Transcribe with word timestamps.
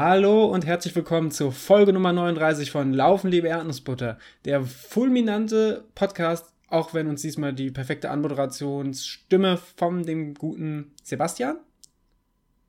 Hallo 0.00 0.44
und 0.44 0.64
herzlich 0.64 0.94
willkommen 0.94 1.32
zur 1.32 1.50
Folge 1.50 1.92
Nummer 1.92 2.12
39 2.12 2.70
von 2.70 2.92
Laufen, 2.92 3.32
liebe 3.32 3.48
Erdnussbutter. 3.48 4.16
Der 4.44 4.62
fulminante 4.62 5.86
Podcast, 5.96 6.52
auch 6.68 6.94
wenn 6.94 7.08
uns 7.08 7.22
diesmal 7.22 7.52
die 7.52 7.72
perfekte 7.72 8.08
Anmoderationsstimme 8.10 9.58
von 9.76 10.04
dem 10.04 10.34
guten 10.34 10.92
Sebastian, 11.02 11.56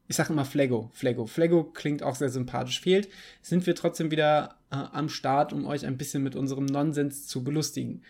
ich 0.07 0.15
sage 0.15 0.33
immer 0.33 0.43
Flego, 0.43 0.89
Flego, 0.91 1.27
Flego 1.27 1.65
klingt 1.65 2.01
auch 2.01 2.15
sehr 2.15 2.29
sympathisch, 2.29 2.81
fehlt, 2.81 3.09
sind 3.43 3.67
wir 3.67 3.75
trotzdem 3.75 4.09
wieder 4.09 4.55
äh, 4.71 4.77
am 4.77 5.07
Start, 5.07 5.53
um 5.53 5.67
euch 5.67 5.85
ein 5.85 5.97
bisschen 5.99 6.23
mit 6.23 6.35
unserem 6.35 6.65
Nonsens 6.65 7.27
zu 7.27 7.43
belustigen. 7.43 8.01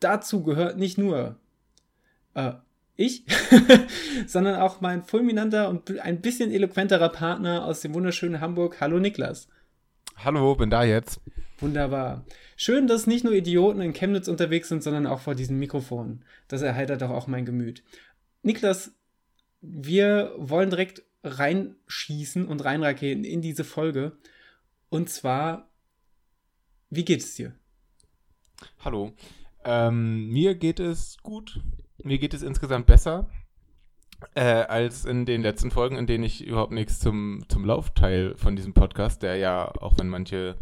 Dazu 0.00 0.42
gehört 0.42 0.76
nicht 0.76 0.98
nur 0.98 1.38
äh, 2.34 2.52
ich, 2.96 3.24
sondern 4.26 4.60
auch 4.60 4.80
mein 4.80 5.02
fulminanter 5.02 5.68
und 5.68 5.98
ein 6.00 6.20
bisschen 6.20 6.50
eloquenterer 6.50 7.08
Partner 7.08 7.64
aus 7.64 7.80
dem 7.80 7.94
wunderschönen 7.94 8.40
Hamburg. 8.40 8.80
Hallo 8.80 8.98
Niklas. 8.98 9.48
Hallo, 10.16 10.54
bin 10.54 10.70
da 10.70 10.84
jetzt. 10.84 11.20
Wunderbar. 11.58 12.24
Schön, 12.56 12.86
dass 12.86 13.06
nicht 13.06 13.24
nur 13.24 13.32
Idioten 13.32 13.80
in 13.80 13.92
Chemnitz 13.92 14.28
unterwegs 14.28 14.68
sind, 14.68 14.82
sondern 14.82 15.06
auch 15.06 15.20
vor 15.20 15.34
diesen 15.34 15.58
Mikrofonen. 15.58 16.24
Das 16.46 16.62
erheitert 16.62 17.02
doch 17.02 17.10
auch 17.10 17.26
mein 17.26 17.44
Gemüt. 17.44 17.82
Niklas, 18.42 18.92
wir 19.60 20.32
wollen 20.36 20.70
direkt 20.70 21.02
reinschießen 21.24 22.46
und 22.46 22.64
reinraketen 22.64 23.24
in 23.24 23.40
diese 23.40 23.64
Folge. 23.64 24.12
Und 24.88 25.08
zwar, 25.08 25.70
wie 26.90 27.04
geht 27.04 27.20
es 27.20 27.34
dir? 27.34 27.54
Hallo. 28.84 29.12
Ähm, 29.64 30.28
mir 30.28 30.54
geht 30.54 30.78
es 30.78 31.16
gut 31.22 31.60
mir 32.02 32.18
geht 32.18 32.34
es 32.34 32.42
insgesamt 32.42 32.86
besser 32.86 33.28
äh, 34.34 34.40
als 34.40 35.04
in 35.04 35.26
den 35.26 35.42
letzten 35.42 35.70
Folgen, 35.70 35.96
in 35.96 36.06
denen 36.06 36.24
ich 36.24 36.44
überhaupt 36.46 36.72
nichts 36.72 36.98
zum, 36.98 37.44
zum 37.48 37.64
Laufteil 37.64 38.34
von 38.36 38.56
diesem 38.56 38.74
Podcast, 38.74 39.22
der 39.22 39.36
ja, 39.36 39.70
auch 39.80 39.94
wenn 39.98 40.08
manche 40.08 40.56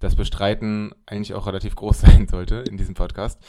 das 0.00 0.16
bestreiten, 0.16 0.92
eigentlich 1.06 1.34
auch 1.34 1.46
relativ 1.46 1.76
groß 1.76 2.00
sein 2.02 2.28
sollte 2.28 2.56
in 2.56 2.76
diesem 2.76 2.94
Podcast. 2.94 3.40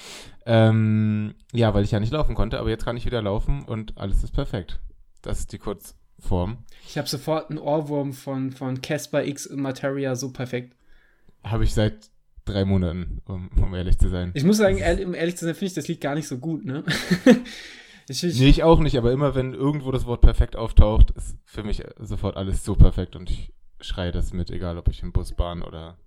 Ähm, 0.46 1.36
ja, 1.52 1.74
weil 1.74 1.84
ich 1.84 1.92
ja 1.92 2.00
nicht 2.00 2.14
laufen 2.14 2.36
konnte, 2.36 2.60
aber 2.60 2.70
jetzt 2.70 2.86
kann 2.86 2.98
ich 2.98 3.06
wieder 3.06 3.22
laufen 3.22 3.64
und 3.64 3.98
alles 3.98 4.24
ist 4.24 4.34
perfekt. 4.34 4.80
Das 5.22 5.40
ist 5.40 5.54
die 5.54 5.58
Kurzform. 5.58 6.58
Ich 6.86 6.98
habe 6.98 7.08
sofort 7.08 7.50
einen 7.50 7.60
Ohrwurm 7.60 8.14
von 8.14 8.52
von 8.52 8.82
Casper 8.82 9.24
X 9.24 9.50
Materia 9.50 10.16
so 10.16 10.32
perfekt. 10.32 10.76
Habe 11.44 11.64
ich 11.64 11.74
seit 11.74 12.10
drei 12.46 12.66
Monaten, 12.66 13.22
um, 13.26 13.50
um, 13.62 13.74
ehrlich 13.74 13.98
zu 13.98 14.10
sein. 14.10 14.32
Ich 14.34 14.44
muss 14.44 14.58
sagen, 14.58 14.78
ehrlich, 14.78 15.06
um 15.06 15.14
ehrlich 15.14 15.38
zu 15.38 15.46
sein, 15.46 15.56
finde 15.56 15.68
ich 15.68 15.74
das 15.74 15.88
Lied 15.88 16.02
gar 16.02 16.16
nicht 16.16 16.28
so 16.28 16.38
gut, 16.38 16.66
ne? 16.66 16.84
ich, 18.08 18.24
ich, 18.24 18.40
nee, 18.40 18.50
ich 18.50 18.64
auch 18.64 18.80
nicht, 18.80 18.98
aber 18.98 19.12
immer 19.12 19.36
wenn 19.36 19.54
irgendwo 19.54 19.92
das 19.92 20.06
Wort 20.06 20.22
perfekt 20.22 20.56
auftaucht, 20.56 21.12
ist 21.12 21.38
für 21.46 21.64
mich 21.64 21.84
sofort 22.00 22.38
alles 22.38 22.64
so 22.64 22.76
perfekt 22.76 23.16
und 23.16 23.30
ich 23.30 23.54
schreie 23.82 24.12
das 24.12 24.34
mit, 24.34 24.50
egal 24.50 24.78
ob 24.78 24.88
ich 24.88 25.04
im 25.04 25.12
Bus, 25.12 25.34
Bahn 25.34 25.62
oder. 25.62 25.98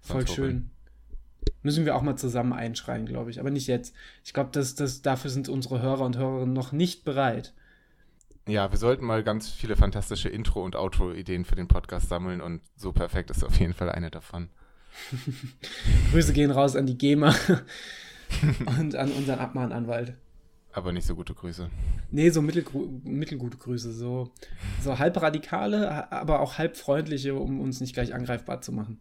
Voll 0.00 0.26
schön. 0.26 0.46
Bin. 0.46 0.70
Müssen 1.62 1.84
wir 1.84 1.96
auch 1.96 2.02
mal 2.02 2.16
zusammen 2.16 2.52
einschreien, 2.52 3.06
glaube 3.06 3.30
ich. 3.30 3.40
Aber 3.40 3.50
nicht 3.50 3.66
jetzt. 3.66 3.94
Ich 4.24 4.32
glaube, 4.32 4.50
das, 4.52 4.74
das, 4.74 5.02
dafür 5.02 5.30
sind 5.30 5.48
unsere 5.48 5.80
Hörer 5.80 6.04
und 6.04 6.16
Hörerinnen 6.16 6.52
noch 6.52 6.72
nicht 6.72 7.04
bereit. 7.04 7.54
Ja, 8.46 8.70
wir 8.70 8.78
sollten 8.78 9.04
mal 9.04 9.22
ganz 9.22 9.50
viele 9.50 9.76
fantastische 9.76 10.28
Intro- 10.28 10.64
und 10.64 10.76
Outro-Ideen 10.76 11.44
für 11.44 11.56
den 11.56 11.68
Podcast 11.68 12.08
sammeln 12.08 12.40
und 12.40 12.62
so 12.76 12.92
perfekt 12.92 13.30
ist 13.30 13.44
auf 13.44 13.58
jeden 13.60 13.74
Fall 13.74 13.90
eine 13.90 14.10
davon. 14.10 14.48
Grüße 16.12 16.32
gehen 16.32 16.50
raus 16.50 16.76
an 16.76 16.86
die 16.86 16.98
GEMA 16.98 17.34
und 18.78 18.94
an 18.94 19.12
unseren 19.12 19.38
Abmahnanwalt. 19.38 20.14
Aber 20.72 20.92
nicht 20.92 21.06
so 21.06 21.14
gute 21.14 21.34
Grüße. 21.34 21.70
Nee, 22.10 22.30
so 22.30 22.42
mittelgute 22.42 23.56
Grüße. 23.56 23.92
So, 23.92 24.30
so 24.82 24.98
halb 24.98 25.20
radikale, 25.20 26.12
aber 26.12 26.40
auch 26.40 26.58
halb 26.58 26.76
freundliche, 26.76 27.34
um 27.34 27.60
uns 27.60 27.80
nicht 27.80 27.94
gleich 27.94 28.14
angreifbar 28.14 28.60
zu 28.60 28.72
machen. 28.72 29.00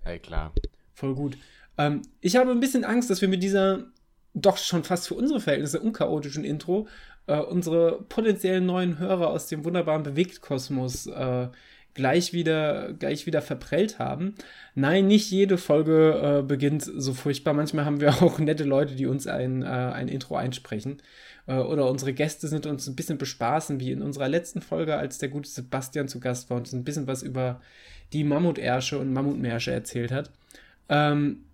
Hey, 0.00 0.18
klar. 0.18 0.52
Voll 0.92 1.14
gut. 1.14 1.38
Ähm, 1.78 2.02
ich 2.20 2.36
habe 2.36 2.50
ein 2.50 2.60
bisschen 2.60 2.84
Angst, 2.84 3.08
dass 3.08 3.20
wir 3.20 3.28
mit 3.28 3.42
dieser 3.42 3.84
doch 4.34 4.58
schon 4.58 4.84
fast 4.84 5.08
für 5.08 5.14
unsere 5.14 5.40
Verhältnisse 5.40 5.80
unchaotischen 5.80 6.44
Intro 6.44 6.86
äh, 7.26 7.38
unsere 7.38 8.02
potenziellen 8.02 8.66
neuen 8.66 8.98
Hörer 8.98 9.28
aus 9.28 9.46
dem 9.46 9.64
wunderbaren 9.64 10.02
Bewegtkosmos 10.02 11.06
äh, 11.06 11.48
gleich 12.00 12.32
wieder, 12.32 12.94
gleich 12.94 13.26
wieder 13.26 13.42
verprellt 13.42 13.98
haben. 13.98 14.34
Nein, 14.74 15.06
nicht 15.06 15.30
jede 15.30 15.58
Folge 15.58 16.38
äh, 16.38 16.42
beginnt 16.42 16.82
so 16.82 17.12
furchtbar. 17.12 17.52
Manchmal 17.52 17.84
haben 17.84 18.00
wir 18.00 18.08
auch 18.22 18.38
nette 18.38 18.64
Leute, 18.64 18.96
die 18.96 19.04
uns 19.04 19.26
ein, 19.26 19.62
äh, 19.62 19.66
ein 19.66 20.08
Intro 20.08 20.36
einsprechen. 20.36 21.02
Äh, 21.46 21.56
oder 21.56 21.90
unsere 21.90 22.14
Gäste 22.14 22.48
sind 22.48 22.64
uns 22.64 22.86
ein 22.86 22.96
bisschen 22.96 23.18
bespaßen, 23.18 23.80
wie 23.80 23.92
in 23.92 24.00
unserer 24.00 24.30
letzten 24.30 24.62
Folge, 24.62 24.96
als 24.96 25.18
der 25.18 25.28
gute 25.28 25.50
Sebastian 25.50 26.08
zu 26.08 26.20
Gast 26.20 26.48
war 26.48 26.56
und 26.56 26.62
uns 26.62 26.72
ein 26.72 26.84
bisschen 26.84 27.06
was 27.06 27.22
über 27.22 27.60
die 28.14 28.24
Mammutärsche 28.24 28.98
und 28.98 29.12
Mammutmärsche 29.12 29.72
erzählt 29.72 30.10
hat. 30.10 30.30
Ähm, 30.88 31.44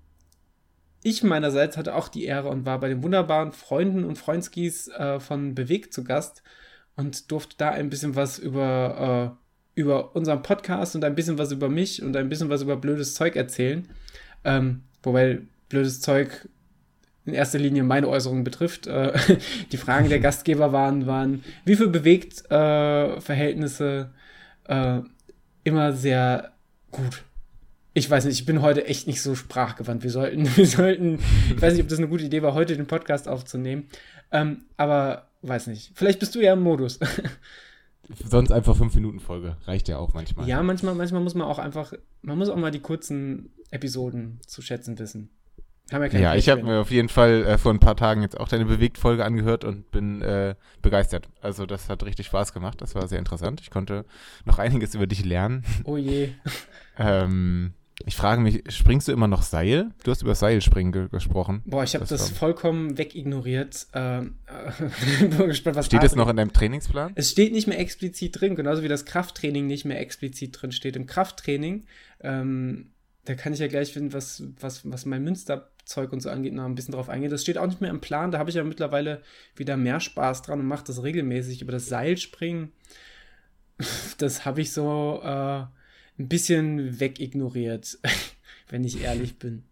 ich 1.02 1.24
meinerseits 1.24 1.76
hatte 1.76 1.96
auch 1.96 2.06
die 2.06 2.24
Ehre 2.24 2.50
und 2.50 2.66
war 2.66 2.78
bei 2.78 2.88
den 2.88 3.02
wunderbaren 3.02 3.50
Freunden 3.50 4.04
und 4.04 4.16
Freundskis 4.16 4.86
äh, 4.88 5.18
von 5.18 5.56
Bewegt 5.56 5.92
zu 5.92 6.04
Gast 6.04 6.44
und 6.94 7.32
durfte 7.32 7.56
da 7.58 7.70
ein 7.70 7.90
bisschen 7.90 8.14
was 8.14 8.38
über 8.38 9.36
äh, 9.36 9.45
über 9.76 10.16
unseren 10.16 10.42
Podcast 10.42 10.96
und 10.96 11.04
ein 11.04 11.14
bisschen 11.14 11.38
was 11.38 11.52
über 11.52 11.68
mich 11.68 12.02
und 12.02 12.16
ein 12.16 12.28
bisschen 12.28 12.48
was 12.48 12.62
über 12.62 12.76
blödes 12.76 13.14
Zeug 13.14 13.36
erzählen. 13.36 13.86
Ähm, 14.42 14.82
wobei 15.02 15.40
blödes 15.68 16.00
Zeug 16.00 16.48
in 17.26 17.34
erster 17.34 17.58
Linie 17.58 17.82
meine 17.82 18.08
Äußerungen 18.08 18.42
betrifft. 18.42 18.86
Äh, 18.86 19.12
die 19.72 19.76
Fragen 19.76 20.08
der 20.08 20.18
Gastgeber 20.20 20.72
waren, 20.72 21.06
waren 21.06 21.44
wie 21.64 21.76
viel 21.76 21.88
bewegt 21.88 22.50
äh, 22.50 23.20
Verhältnisse 23.20 24.10
äh, 24.64 25.00
immer 25.62 25.92
sehr 25.92 26.52
gut. 26.90 27.22
Ich 27.92 28.08
weiß 28.08 28.24
nicht, 28.24 28.38
ich 28.38 28.46
bin 28.46 28.62
heute 28.62 28.86
echt 28.86 29.06
nicht 29.06 29.20
so 29.20 29.34
sprachgewandt. 29.34 30.02
Wir 30.02 30.10
sollten, 30.10 30.44
wir 30.56 30.66
sollten, 30.66 31.18
ich 31.54 31.60
weiß 31.60 31.74
nicht, 31.74 31.82
ob 31.82 31.88
das 31.88 31.98
eine 31.98 32.08
gute 32.08 32.24
Idee 32.24 32.42
war, 32.42 32.54
heute 32.54 32.76
den 32.76 32.86
Podcast 32.86 33.28
aufzunehmen. 33.28 33.88
Ähm, 34.32 34.64
aber 34.78 35.28
weiß 35.42 35.66
nicht. 35.66 35.92
Vielleicht 35.94 36.18
bist 36.18 36.34
du 36.34 36.40
ja 36.40 36.54
im 36.54 36.62
Modus. 36.62 36.98
Sonst 38.24 38.52
einfach 38.52 38.76
5-Minuten-Folge. 38.76 39.56
Reicht 39.64 39.88
ja 39.88 39.98
auch 39.98 40.14
manchmal. 40.14 40.48
Ja, 40.48 40.62
manchmal, 40.62 40.94
manchmal 40.94 41.22
muss 41.22 41.34
man 41.34 41.46
auch 41.46 41.58
einfach, 41.58 41.92
man 42.22 42.38
muss 42.38 42.48
auch 42.48 42.56
mal 42.56 42.70
die 42.70 42.80
kurzen 42.80 43.50
Episoden 43.70 44.40
zu 44.46 44.62
schätzen 44.62 44.98
wissen. 44.98 45.30
ja, 45.90 46.06
ja 46.06 46.34
ich 46.34 46.48
habe 46.48 46.62
mir 46.62 46.80
auf 46.80 46.90
jeden 46.90 47.08
Fall 47.08 47.44
äh, 47.44 47.58
vor 47.58 47.72
ein 47.72 47.80
paar 47.80 47.96
Tagen 47.96 48.22
jetzt 48.22 48.38
auch 48.38 48.48
deine 48.48 48.66
Bewegt-Folge 48.66 49.24
angehört 49.24 49.64
und 49.64 49.90
bin 49.90 50.22
äh, 50.22 50.54
begeistert. 50.82 51.28
Also 51.40 51.66
das 51.66 51.88
hat 51.88 52.04
richtig 52.04 52.26
Spaß 52.26 52.52
gemacht. 52.52 52.80
Das 52.80 52.94
war 52.94 53.08
sehr 53.08 53.18
interessant. 53.18 53.60
Ich 53.60 53.70
konnte 53.70 54.04
noch 54.44 54.58
einiges 54.58 54.94
über 54.94 55.06
dich 55.06 55.24
lernen. 55.24 55.64
Oh 55.84 55.96
je. 55.96 56.30
ähm, 56.98 57.72
ich 58.04 58.14
frage 58.14 58.42
mich, 58.42 58.62
springst 58.68 59.08
du 59.08 59.12
immer 59.12 59.26
noch 59.26 59.42
Seil? 59.42 59.90
Du 60.04 60.10
hast 60.10 60.20
über 60.20 60.34
Seilspringen 60.34 60.92
ge 60.92 61.08
gesprochen. 61.08 61.62
Boah, 61.64 61.82
ich 61.82 61.94
habe 61.94 62.04
das, 62.04 62.20
das 62.20 62.30
vollkommen 62.30 62.98
wegignoriert. 62.98 63.86
Ähm, 63.94 64.36
äh, 64.46 65.28
gespannt, 65.46 65.82
steht 65.82 66.02
es 66.02 66.14
noch 66.14 66.28
in 66.28 66.36
deinem 66.36 66.52
Trainingsplan? 66.52 67.12
Es 67.14 67.30
steht 67.30 67.52
nicht 67.52 67.66
mehr 67.66 67.78
explizit 67.78 68.38
drin, 68.38 68.54
genauso 68.54 68.82
wie 68.82 68.88
das 68.88 69.06
Krafttraining 69.06 69.66
nicht 69.66 69.86
mehr 69.86 69.98
explizit 69.98 70.60
drin 70.60 70.72
steht. 70.72 70.94
Im 70.94 71.06
Krafttraining, 71.06 71.84
ähm, 72.20 72.90
da 73.24 73.34
kann 73.34 73.54
ich 73.54 73.60
ja 73.60 73.66
gleich 73.66 73.94
finden, 73.94 74.12
was, 74.12 74.42
was, 74.60 74.88
was 74.90 75.06
mein 75.06 75.24
Münsterzeug 75.24 76.12
und 76.12 76.20
so 76.20 76.28
angeht, 76.28 76.52
noch 76.52 76.66
ein 76.66 76.74
bisschen 76.74 76.92
drauf 76.92 77.08
eingehen. 77.08 77.30
Das 77.30 77.40
steht 77.40 77.56
auch 77.56 77.66
nicht 77.66 77.80
mehr 77.80 77.90
im 77.90 78.02
Plan. 78.02 78.30
Da 78.30 78.38
habe 78.38 78.50
ich 78.50 78.56
ja 78.56 78.64
mittlerweile 78.64 79.22
wieder 79.54 79.78
mehr 79.78 80.00
Spaß 80.00 80.42
dran 80.42 80.60
und 80.60 80.66
mache 80.66 80.84
das 80.84 81.02
regelmäßig. 81.02 81.62
Über 81.62 81.72
das 81.72 81.86
Seilspringen, 81.86 82.72
das 84.18 84.44
habe 84.44 84.60
ich 84.60 84.70
so. 84.70 85.22
Äh, 85.24 85.64
ein 86.18 86.28
bisschen 86.28 87.00
wegignoriert, 87.00 87.98
wenn 88.68 88.84
ich 88.84 89.02
ehrlich 89.02 89.38
bin. 89.38 89.64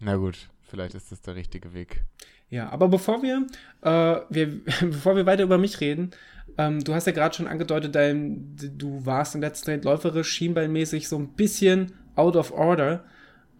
Na 0.00 0.16
gut, 0.16 0.48
vielleicht 0.62 0.94
ist 0.94 1.10
das 1.10 1.20
der 1.22 1.34
richtige 1.34 1.74
Weg. 1.74 2.04
Ja, 2.50 2.70
aber 2.70 2.88
bevor 2.88 3.22
wir, 3.22 3.46
äh, 3.82 4.20
wir 4.30 4.64
bevor 4.80 5.16
wir 5.16 5.26
weiter 5.26 5.42
über 5.42 5.58
mich 5.58 5.80
reden, 5.80 6.12
ähm, 6.56 6.82
du 6.82 6.94
hast 6.94 7.06
ja 7.06 7.12
gerade 7.12 7.34
schon 7.34 7.46
angedeutet, 7.46 7.94
dein, 7.94 8.56
du 8.56 9.04
warst 9.04 9.34
im 9.34 9.40
letzten 9.40 9.66
Trend 9.66 9.84
läuferisch, 9.84 10.30
schienbeinmäßig 10.30 11.08
so 11.08 11.18
ein 11.18 11.28
bisschen 11.34 11.92
out 12.14 12.36
of 12.36 12.52
order. 12.52 13.04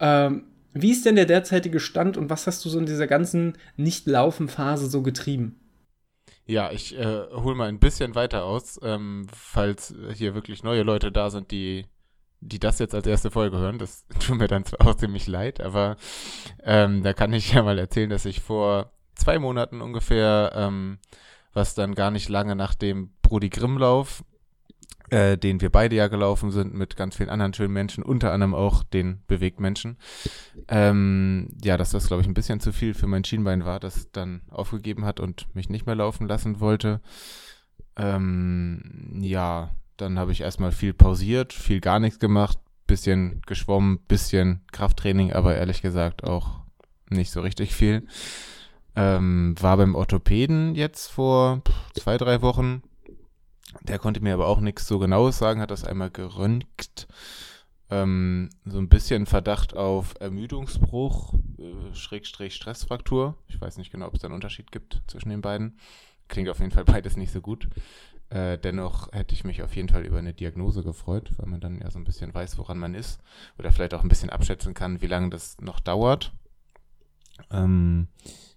Ähm, 0.00 0.44
wie 0.74 0.92
ist 0.92 1.04
denn 1.06 1.16
der 1.16 1.26
derzeitige 1.26 1.80
Stand 1.80 2.16
und 2.16 2.30
was 2.30 2.46
hast 2.46 2.64
du 2.64 2.68
so 2.68 2.78
in 2.78 2.86
dieser 2.86 3.06
ganzen 3.06 3.54
Nicht-Laufen-Phase 3.76 4.88
so 4.88 5.02
getrieben? 5.02 5.56
Ja, 6.48 6.72
ich 6.72 6.98
äh, 6.98 7.26
hole 7.30 7.54
mal 7.54 7.68
ein 7.68 7.78
bisschen 7.78 8.14
weiter 8.14 8.44
aus, 8.44 8.80
ähm, 8.82 9.26
falls 9.30 9.94
hier 10.14 10.34
wirklich 10.34 10.62
neue 10.62 10.82
Leute 10.82 11.12
da 11.12 11.28
sind, 11.28 11.50
die, 11.50 11.84
die 12.40 12.58
das 12.58 12.78
jetzt 12.78 12.94
als 12.94 13.06
erste 13.06 13.30
Folge 13.30 13.58
hören. 13.58 13.78
Das 13.78 14.06
tut 14.18 14.38
mir 14.38 14.48
dann 14.48 14.64
zwar 14.64 14.88
auch 14.88 14.94
ziemlich 14.94 15.26
leid, 15.26 15.60
aber 15.60 15.96
ähm, 16.64 17.02
da 17.02 17.12
kann 17.12 17.34
ich 17.34 17.52
ja 17.52 17.62
mal 17.62 17.78
erzählen, 17.78 18.08
dass 18.08 18.24
ich 18.24 18.40
vor 18.40 18.92
zwei 19.14 19.38
Monaten 19.38 19.82
ungefähr, 19.82 20.52
ähm, 20.54 20.98
was 21.52 21.74
dann 21.74 21.94
gar 21.94 22.10
nicht 22.10 22.30
lange 22.30 22.56
nach 22.56 22.74
dem 22.74 23.10
Brody 23.20 23.50
Grimm-Lauf 23.50 24.24
äh, 25.10 25.36
den 25.36 25.60
wir 25.60 25.70
beide 25.70 25.96
ja 25.96 26.08
gelaufen 26.08 26.50
sind 26.50 26.74
mit 26.74 26.96
ganz 26.96 27.16
vielen 27.16 27.28
anderen 27.28 27.54
schönen 27.54 27.72
Menschen, 27.72 28.02
unter 28.02 28.32
anderem 28.32 28.54
auch 28.54 28.82
den 28.82 29.22
Bewegtmenschen. 29.26 29.98
Ähm, 30.68 31.48
ja, 31.62 31.76
dass 31.76 31.90
das, 31.90 32.06
glaube 32.06 32.22
ich, 32.22 32.28
ein 32.28 32.34
bisschen 32.34 32.60
zu 32.60 32.72
viel 32.72 32.94
für 32.94 33.06
mein 33.06 33.24
Schienbein 33.24 33.64
war, 33.64 33.80
das 33.80 34.10
dann 34.12 34.42
aufgegeben 34.50 35.04
hat 35.04 35.20
und 35.20 35.54
mich 35.54 35.68
nicht 35.68 35.86
mehr 35.86 35.94
laufen 35.94 36.28
lassen 36.28 36.60
wollte. 36.60 37.00
Ähm, 37.96 39.18
ja, 39.20 39.70
dann 39.96 40.18
habe 40.18 40.32
ich 40.32 40.40
erstmal 40.40 40.72
viel 40.72 40.94
pausiert, 40.94 41.52
viel 41.52 41.80
gar 41.80 42.00
nichts 42.00 42.18
gemacht, 42.18 42.58
bisschen 42.86 43.42
geschwommen, 43.46 43.98
bisschen 44.08 44.62
Krafttraining, 44.72 45.32
aber 45.32 45.56
ehrlich 45.56 45.82
gesagt 45.82 46.24
auch 46.24 46.60
nicht 47.10 47.30
so 47.30 47.40
richtig 47.40 47.74
viel. 47.74 48.06
Ähm, 48.96 49.54
war 49.60 49.76
beim 49.76 49.94
Orthopäden 49.94 50.74
jetzt 50.74 51.08
vor 51.08 51.62
zwei, 51.94 52.16
drei 52.16 52.42
Wochen. 52.42 52.82
Der 53.82 53.98
konnte 53.98 54.20
mir 54.20 54.34
aber 54.34 54.46
auch 54.46 54.60
nichts 54.60 54.86
so 54.86 54.98
genaues 54.98 55.38
sagen, 55.38 55.60
hat 55.60 55.70
das 55.70 55.84
einmal 55.84 56.10
geröntgt. 56.10 57.08
Ähm, 57.90 58.50
so 58.64 58.78
ein 58.78 58.88
bisschen 58.88 59.26
Verdacht 59.26 59.74
auf 59.74 60.14
Ermüdungsbruch, 60.20 61.34
äh, 61.58 61.94
Schrägstrich 61.94 62.54
Stressfraktur. 62.54 63.36
Ich 63.48 63.60
weiß 63.60 63.78
nicht 63.78 63.90
genau, 63.90 64.06
ob 64.08 64.14
es 64.14 64.20
da 64.20 64.26
einen 64.28 64.34
Unterschied 64.34 64.72
gibt 64.72 65.02
zwischen 65.06 65.30
den 65.30 65.40
beiden. 65.40 65.78
Klingt 66.28 66.50
auf 66.50 66.58
jeden 66.58 66.70
Fall 66.70 66.84
beides 66.84 67.16
nicht 67.16 67.32
so 67.32 67.40
gut. 67.40 67.68
Äh, 68.30 68.58
dennoch 68.58 69.10
hätte 69.12 69.34
ich 69.34 69.44
mich 69.44 69.62
auf 69.62 69.74
jeden 69.74 69.88
Fall 69.88 70.04
über 70.04 70.18
eine 70.18 70.34
Diagnose 70.34 70.82
gefreut, 70.82 71.32
weil 71.38 71.46
man 71.48 71.60
dann 71.60 71.80
ja 71.80 71.90
so 71.90 71.98
ein 71.98 72.04
bisschen 72.04 72.34
weiß, 72.34 72.58
woran 72.58 72.78
man 72.78 72.94
ist. 72.94 73.20
Oder 73.58 73.72
vielleicht 73.72 73.94
auch 73.94 74.02
ein 74.02 74.08
bisschen 74.10 74.28
abschätzen 74.28 74.74
kann, 74.74 75.00
wie 75.00 75.06
lange 75.06 75.30
das 75.30 75.58
noch 75.60 75.80
dauert. 75.80 76.32
Ähm, 77.50 78.08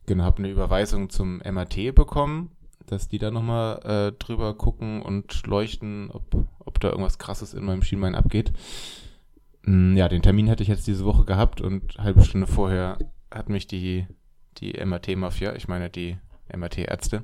genau, 0.06 0.26
habe 0.26 0.40
eine 0.40 0.50
Überweisung 0.50 1.10
zum 1.10 1.38
MAT 1.38 1.96
bekommen, 1.96 2.52
dass 2.92 3.08
die 3.08 3.18
da 3.18 3.32
nochmal 3.32 3.80
äh, 3.84 4.12
drüber 4.18 4.54
gucken 4.54 5.02
und 5.02 5.48
leuchten, 5.48 6.12
ob, 6.12 6.36
ob 6.60 6.80
da 6.80 6.90
irgendwas 6.90 7.18
krasses 7.18 7.54
in 7.54 7.64
meinem 7.64 7.84
Schienbein 7.84 8.16
abgeht. 8.16 8.52
Mm, 9.64 9.96
ja, 9.96 10.10
den 10.10 10.22
Termin 10.22 10.48
hätte 10.48 10.64
ich 10.64 10.70
jetzt 10.70 10.88
diese 10.88 11.06
Woche 11.06 11.24
gehabt 11.24 11.62
und 11.62 11.98
eine 11.98 12.04
halbe 12.04 12.24
Stunde 12.24 12.48
vorher 12.48 12.98
hat 13.32 13.48
mich 13.48 13.66
die, 13.66 14.08
die 14.58 14.74
MAT-Mafia, 14.84 15.56
ich 15.56 15.68
meine 15.68 15.90
die 15.90 16.18
MAT-Ärzte, 16.54 17.24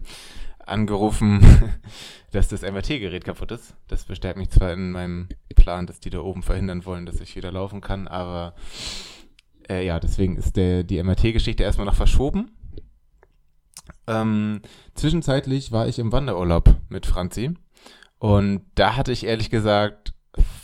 angerufen, 0.66 1.42
dass 2.32 2.48
das 2.48 2.62
MRT-Gerät 2.62 3.26
kaputt 3.26 3.52
ist. 3.52 3.76
Das 3.88 4.06
bestärkt 4.06 4.38
mich 4.38 4.50
zwar 4.50 4.72
in 4.72 4.92
meinem 4.92 5.28
Plan, 5.56 5.86
dass 5.86 6.00
die 6.00 6.10
da 6.10 6.20
oben 6.20 6.44
verhindern 6.44 6.86
wollen, 6.86 7.06
dass 7.06 7.20
ich 7.20 7.36
wieder 7.36 7.52
laufen 7.52 7.82
kann, 7.82 8.08
aber 8.08 8.56
äh, 9.70 9.86
ja, 9.86 10.00
deswegen 10.00 10.38
ist 10.38 10.56
der, 10.56 10.84
die 10.84 11.02
MRT-Geschichte 11.02 11.64
erstmal 11.64 11.88
noch 11.88 11.96
verschoben. 11.96 12.52
Ähm, 14.08 14.62
zwischenzeitlich 14.94 15.72
war 15.72 15.88
ich 15.88 16.00
im 16.00 16.12
Wanderurlaub 16.12 16.76
mit 16.90 17.06
Franzi 17.06 17.54
und 18.20 18.62
da 18.76 18.96
hatte 18.96 19.12
ich 19.12 19.26
ehrlich 19.26 19.50
gesagt 19.50 20.14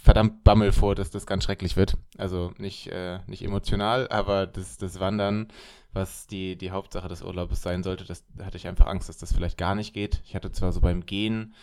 verdammt 0.03 0.43
Bammel 0.43 0.71
vor, 0.71 0.95
dass 0.95 1.09
das 1.09 1.25
ganz 1.25 1.45
schrecklich 1.45 1.75
wird. 1.75 1.97
Also 2.17 2.51
nicht, 2.57 2.87
äh, 2.87 3.19
nicht 3.27 3.43
emotional, 3.43 4.07
aber 4.09 4.45
das, 4.45 4.77
das 4.77 4.99
Wandern 4.99 5.47
was 5.93 6.27
die, 6.27 6.55
die 6.57 6.71
Hauptsache 6.71 7.07
des 7.07 7.21
Urlaubs 7.21 7.61
sein 7.61 7.83
sollte. 7.83 8.03
Das 8.03 8.25
hatte 8.43 8.57
ich 8.57 8.67
einfach 8.67 8.87
Angst, 8.87 9.09
dass 9.09 9.17
das 9.17 9.33
vielleicht 9.33 9.57
gar 9.57 9.75
nicht 9.75 9.93
geht. 9.93 10.21
Ich 10.25 10.35
hatte 10.35 10.51
zwar 10.51 10.73
so 10.73 10.81
beim 10.81 11.05
Gehen 11.05 11.53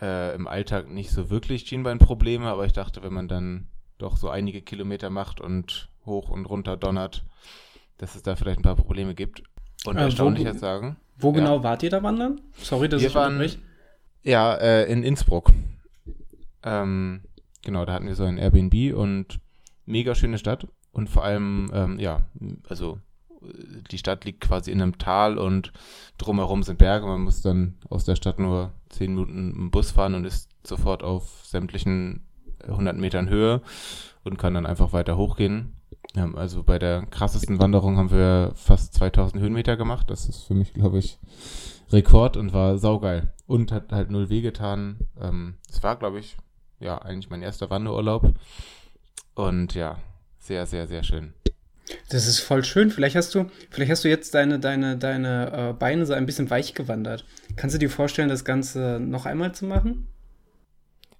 äh, 0.00 0.34
im 0.34 0.46
Alltag 0.46 0.88
nicht 0.88 1.10
so 1.10 1.28
wirklich 1.28 1.66
Schienbeinprobleme, 1.66 2.46
aber 2.46 2.64
ich 2.66 2.72
dachte, 2.72 3.02
wenn 3.02 3.12
man 3.12 3.28
dann 3.28 3.68
doch 3.98 4.16
so 4.16 4.30
einige 4.30 4.62
Kilometer 4.62 5.10
macht 5.10 5.40
und 5.40 5.88
hoch 6.06 6.30
und 6.30 6.46
runter 6.46 6.76
donnert, 6.76 7.24
dass 7.98 8.14
es 8.14 8.22
da 8.22 8.36
vielleicht 8.36 8.60
ein 8.60 8.62
paar 8.62 8.76
Probleme 8.76 9.14
gibt. 9.14 9.42
Und 9.84 9.96
äh, 9.96 10.02
erstaunlich 10.02 10.44
jetzt 10.44 10.60
sagen. 10.60 10.96
Wo 11.18 11.32
genau 11.32 11.56
ja. 11.56 11.62
wart 11.62 11.82
ihr 11.82 11.90
da 11.90 12.02
wandern? 12.02 12.40
Sorry, 12.56 12.88
dass 12.88 13.00
wir 13.00 13.08
ich 13.08 13.14
waren, 13.14 13.38
mich. 13.38 13.58
Ja, 14.22 14.54
äh, 14.54 14.90
in 14.90 15.02
Innsbruck. 15.02 15.52
Ähm, 16.62 17.22
genau, 17.62 17.84
da 17.84 17.94
hatten 17.94 18.06
wir 18.06 18.14
so 18.14 18.24
ein 18.24 18.38
Airbnb 18.38 18.96
und 18.96 19.40
mega 19.86 20.14
schöne 20.14 20.38
Stadt. 20.38 20.66
Und 20.92 21.08
vor 21.08 21.24
allem, 21.24 21.70
ähm, 21.72 21.98
ja, 21.98 22.26
also 22.68 23.00
die 23.90 23.98
Stadt 23.98 24.24
liegt 24.24 24.40
quasi 24.40 24.70
in 24.70 24.82
einem 24.82 24.98
Tal 24.98 25.38
und 25.38 25.72
drumherum 26.18 26.62
sind 26.62 26.78
Berge. 26.78 27.06
Man 27.06 27.22
muss 27.22 27.42
dann 27.42 27.78
aus 27.88 28.04
der 28.04 28.16
Stadt 28.16 28.38
nur 28.38 28.72
zehn 28.88 29.14
Minuten 29.14 29.54
im 29.54 29.70
Bus 29.70 29.92
fahren 29.92 30.14
und 30.14 30.24
ist 30.24 30.50
sofort 30.64 31.02
auf 31.02 31.44
sämtlichen 31.44 32.26
100 32.66 32.96
Metern 32.96 33.28
Höhe 33.28 33.62
und 34.24 34.38
kann 34.38 34.54
dann 34.54 34.66
einfach 34.66 34.92
weiter 34.92 35.16
hochgehen. 35.16 35.74
Also 36.34 36.62
bei 36.62 36.78
der 36.78 37.06
krassesten 37.06 37.58
Wanderung 37.58 37.96
haben 37.96 38.10
wir 38.10 38.52
fast 38.54 38.94
2000 38.94 39.42
Höhenmeter 39.42 39.76
gemacht. 39.76 40.10
Das 40.10 40.28
ist 40.28 40.42
für 40.42 40.54
mich, 40.54 40.74
glaube 40.74 40.98
ich, 40.98 41.18
Rekord 41.90 42.36
und 42.36 42.52
war 42.52 42.78
saugeil. 42.78 43.32
Und 43.46 43.72
hat 43.72 43.92
halt 43.92 44.10
null 44.10 44.28
wehgetan. 44.28 44.98
Ähm, 45.20 45.54
es 45.70 45.82
war, 45.82 45.96
glaube 45.96 46.18
ich, 46.18 46.36
ja, 46.80 46.98
eigentlich 46.98 47.30
mein 47.30 47.42
erster 47.42 47.70
Wanderurlaub. 47.70 48.32
Und 49.34 49.74
ja, 49.74 49.98
sehr, 50.38 50.66
sehr, 50.66 50.86
sehr 50.86 51.02
schön. 51.02 51.32
Das 52.10 52.26
ist 52.26 52.40
voll 52.40 52.64
schön. 52.64 52.90
Vielleicht 52.90 53.16
hast 53.16 53.34
du, 53.34 53.50
vielleicht 53.70 53.90
hast 53.90 54.04
du 54.04 54.08
jetzt 54.08 54.34
deine, 54.34 54.58
deine, 54.58 54.96
deine 54.98 55.70
äh, 55.70 55.72
Beine 55.72 56.06
so 56.06 56.12
ein 56.12 56.26
bisschen 56.26 56.50
weich 56.50 56.74
gewandert. 56.74 57.24
Kannst 57.56 57.74
du 57.74 57.78
dir 57.78 57.90
vorstellen, 57.90 58.28
das 58.28 58.44
Ganze 58.44 58.98
noch 59.00 59.26
einmal 59.26 59.54
zu 59.54 59.64
machen? 59.64 60.08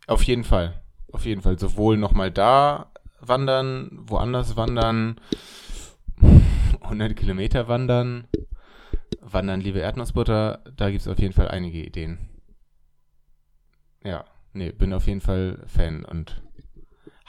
Auf 0.06 0.22
jeden 0.22 0.44
Fall. 0.44 0.80
Auf 1.12 1.24
jeden 1.24 1.42
Fall. 1.42 1.58
Sowohl 1.58 1.96
nochmal 1.96 2.30
da 2.30 2.90
wandern, 3.20 3.90
woanders 3.92 4.56
wandern, 4.56 5.20
100 6.80 7.16
Kilometer 7.16 7.68
wandern, 7.68 8.28
wandern, 9.20 9.60
liebe 9.60 9.80
Erdnussbutter. 9.80 10.62
Da 10.76 10.90
gibt 10.90 11.02
es 11.02 11.08
auf 11.08 11.18
jeden 11.18 11.34
Fall 11.34 11.48
einige 11.48 11.84
Ideen. 11.84 12.18
Ja, 14.04 14.24
nee, 14.52 14.70
bin 14.72 14.92
auf 14.92 15.06
jeden 15.06 15.20
Fall 15.20 15.64
Fan 15.66 16.04
und 16.04 16.42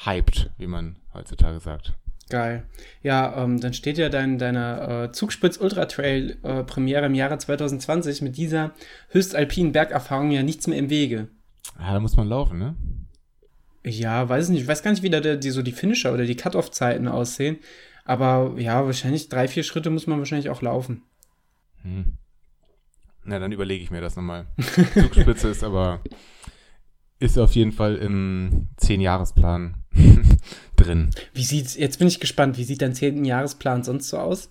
hyped, 0.06 0.52
wie 0.58 0.68
man 0.68 0.98
heutzutage 1.14 1.60
sagt. 1.60 1.94
Geil. 2.30 2.66
Ja, 3.02 3.44
ähm, 3.44 3.60
dann 3.60 3.74
steht 3.74 3.98
ja 3.98 4.08
dein, 4.10 4.38
deine 4.38 5.08
äh, 5.08 5.12
Zugspitz 5.12 5.58
Ultra 5.58 5.86
Trail 5.86 6.38
äh, 6.44 6.64
Premiere 6.64 7.08
im 7.08 7.16
Jahre 7.16 7.40
2020 7.40 8.22
mit 8.22 8.38
dieser 8.38 8.72
höchstalpinen 9.10 9.72
Bergerfahrung 9.72 10.30
ja 10.30 10.44
nichts 10.44 10.68
mehr 10.68 10.78
im 10.78 10.92
Wege. 10.92 11.30
Ja, 11.80 11.94
da 11.94 12.00
muss 12.00 12.18
man 12.18 12.28
laufen, 12.28 12.60
ne? 12.60 12.76
Ja, 13.84 14.28
weiß 14.28 14.50
nicht. 14.50 14.62
Ich 14.62 14.68
weiß 14.68 14.84
gar 14.84 14.92
nicht, 14.92 15.04
wie 15.04 15.10
da 15.10 15.20
die, 15.20 15.50
so 15.50 15.62
die 15.62 15.72
Finisher 15.72 16.14
oder 16.14 16.26
die 16.26 16.36
Cut-Off-Zeiten 16.36 17.08
aussehen. 17.08 17.60
Aber 18.06 18.56
ja, 18.58 18.86
wahrscheinlich 18.86 19.30
drei, 19.30 19.48
vier 19.48 19.64
Schritte 19.64 19.90
muss 19.90 20.08
man 20.08 20.20
wahrscheinlich 20.20 20.50
auch 20.50 20.62
laufen. 20.62 21.04
Hm. 21.84 22.18
Na, 23.24 23.40
dann 23.40 23.52
überlege 23.52 23.84
ich 23.84 23.92
mir 23.92 24.02
das 24.02 24.16
nochmal. 24.16 24.48
Zugspitze 24.94 25.50
ist 25.50 25.64
aber 25.64 26.02
ist 27.20 27.38
auf 27.38 27.54
jeden 27.54 27.74
Fall 27.74 27.98
im 27.98 28.70
Zehn-Jahresplan 28.78 29.76
drin. 30.76 31.10
Wie 31.34 31.44
sieht's, 31.44 31.76
jetzt 31.76 32.00
bin 32.00 32.08
ich 32.08 32.20
gespannt, 32.20 32.58
wie 32.58 32.64
sieht 32.64 32.82
dein 32.82 32.96
zehnten 32.96 33.26
Jahresplan 33.26 33.84
sonst 33.84 34.10
so 34.10 34.18
aus? 34.18 34.50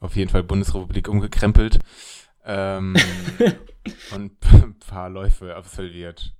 Auf 0.00 0.16
jeden 0.16 0.30
Fall 0.30 0.42
Bundesrepublik 0.42 1.08
umgekrempelt. 1.08 1.78
Ähm, 2.44 2.94
und 4.14 4.32
ein 4.52 4.78
paar 4.78 5.08
Läufe 5.08 5.56
absolviert. 5.56 6.34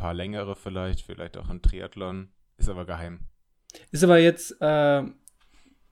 Paar 0.00 0.14
längere 0.14 0.56
vielleicht, 0.56 1.02
vielleicht 1.02 1.36
auch 1.36 1.50
ein 1.50 1.60
Triathlon. 1.60 2.30
Ist 2.56 2.70
aber 2.70 2.86
geheim. 2.86 3.20
Ist 3.90 4.02
aber 4.02 4.18
jetzt 4.18 4.52
äh, 4.62 5.02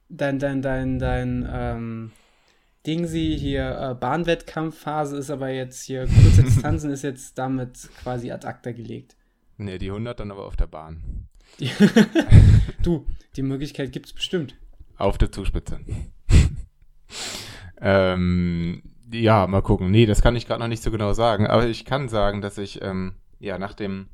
dein, 0.09 0.39
dein, 0.39 0.63
dein, 0.63 0.99
dein, 0.99 1.47
ähm, 1.53 2.13
Dingsy 2.87 3.37
hier 3.39 3.79
äh, 3.79 3.95
Bahnwettkampfphase 3.95 5.19
ist 5.19 5.29
aber 5.29 5.51
jetzt 5.51 5.83
hier 5.83 6.07
kurze 6.07 6.43
Distanzen 6.47 6.91
ist 6.91 7.03
jetzt 7.03 7.37
damit 7.37 7.91
quasi 8.03 8.31
ad 8.31 8.47
acta 8.47 8.73
gelegt. 8.73 9.15
Ne, 9.59 9.77
die 9.77 9.91
100 9.91 10.19
dann 10.19 10.31
aber 10.31 10.47
auf 10.47 10.57
der 10.57 10.69
Bahn. 10.69 11.29
du, 12.83 13.05
die 13.37 13.43
Möglichkeit 13.43 13.93
gibt 13.93 14.07
es 14.07 14.15
bestimmt. 14.15 14.57
Auf 14.97 15.19
der 15.19 15.31
Zugspitze. 15.31 15.81
ähm, 17.83 18.83
ja, 19.13 19.47
mal 19.47 19.61
gucken. 19.61 19.91
Nee, 19.91 20.07
das 20.07 20.23
kann 20.23 20.35
ich 20.35 20.47
gerade 20.47 20.61
noch 20.61 20.69
nicht 20.69 20.83
so 20.83 20.91
genau 20.91 21.13
sagen. 21.13 21.47
Aber 21.47 21.67
ich 21.67 21.85
kann 21.85 22.09
sagen, 22.09 22.41
dass 22.41 22.57
ich 22.57 22.81
ähm, 22.81 23.17
ja 23.41 23.59
nach 23.59 23.75
dem 23.75 24.09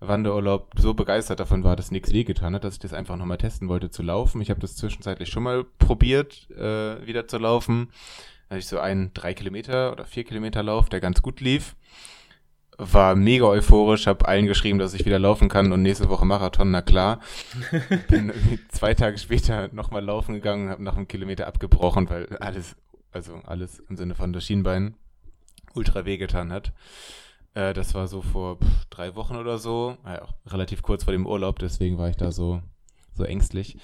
Wanderurlaub 0.00 0.72
so 0.76 0.94
begeistert 0.94 1.40
davon 1.40 1.64
war, 1.64 1.76
dass 1.76 1.90
nichts 1.90 2.12
wehgetan 2.12 2.54
hat, 2.54 2.64
dass 2.64 2.74
ich 2.74 2.80
das 2.80 2.92
einfach 2.92 3.16
nochmal 3.16 3.38
testen 3.38 3.68
wollte 3.68 3.90
zu 3.90 4.02
laufen. 4.02 4.40
Ich 4.40 4.50
habe 4.50 4.60
das 4.60 4.76
zwischenzeitlich 4.76 5.28
schon 5.28 5.42
mal 5.42 5.64
probiert, 5.64 6.48
äh, 6.50 7.06
wieder 7.06 7.26
zu 7.26 7.38
laufen. 7.38 7.88
Da 8.48 8.54
hatte 8.54 8.60
ich 8.60 8.66
so 8.66 8.78
einen 8.78 9.12
drei 9.14 9.34
Kilometer 9.34 9.92
oder 9.92 10.04
vier 10.04 10.24
Kilometer 10.24 10.62
Lauf, 10.62 10.88
der 10.88 11.00
ganz 11.00 11.22
gut 11.22 11.40
lief. 11.40 11.76
War 12.76 13.14
mega 13.14 13.46
euphorisch, 13.46 14.08
habe 14.08 14.26
allen 14.26 14.46
geschrieben, 14.46 14.80
dass 14.80 14.94
ich 14.94 15.06
wieder 15.06 15.20
laufen 15.20 15.48
kann 15.48 15.72
und 15.72 15.82
nächste 15.82 16.08
Woche 16.08 16.24
Marathon, 16.24 16.72
na 16.72 16.82
klar. 16.82 17.20
Bin 18.08 18.32
zwei 18.68 18.94
Tage 18.94 19.16
später 19.18 19.68
nochmal 19.72 20.04
laufen 20.04 20.34
gegangen, 20.34 20.70
habe 20.70 20.82
nach 20.82 20.96
einem 20.96 21.06
Kilometer 21.06 21.46
abgebrochen, 21.46 22.10
weil 22.10 22.36
alles, 22.38 22.76
also 23.12 23.36
alles 23.44 23.78
im 23.88 23.96
Sinne 23.96 24.16
von 24.16 24.32
das 24.32 24.44
Schienbein 24.44 24.94
ultra 25.74 26.04
wehgetan 26.04 26.52
hat. 26.52 26.72
Äh, 27.54 27.72
das 27.72 27.94
war 27.94 28.08
so 28.08 28.20
vor 28.20 28.58
pff, 28.58 28.84
drei 28.90 29.14
Wochen 29.14 29.36
oder 29.36 29.58
so. 29.58 29.96
Ja, 30.04 30.22
auch 30.22 30.34
relativ 30.46 30.82
kurz 30.82 31.04
vor 31.04 31.12
dem 31.12 31.26
Urlaub, 31.26 31.58
deswegen 31.58 31.98
war 31.98 32.08
ich 32.08 32.16
da 32.16 32.32
so, 32.32 32.60
so 33.14 33.24
ängstlich. 33.24 33.78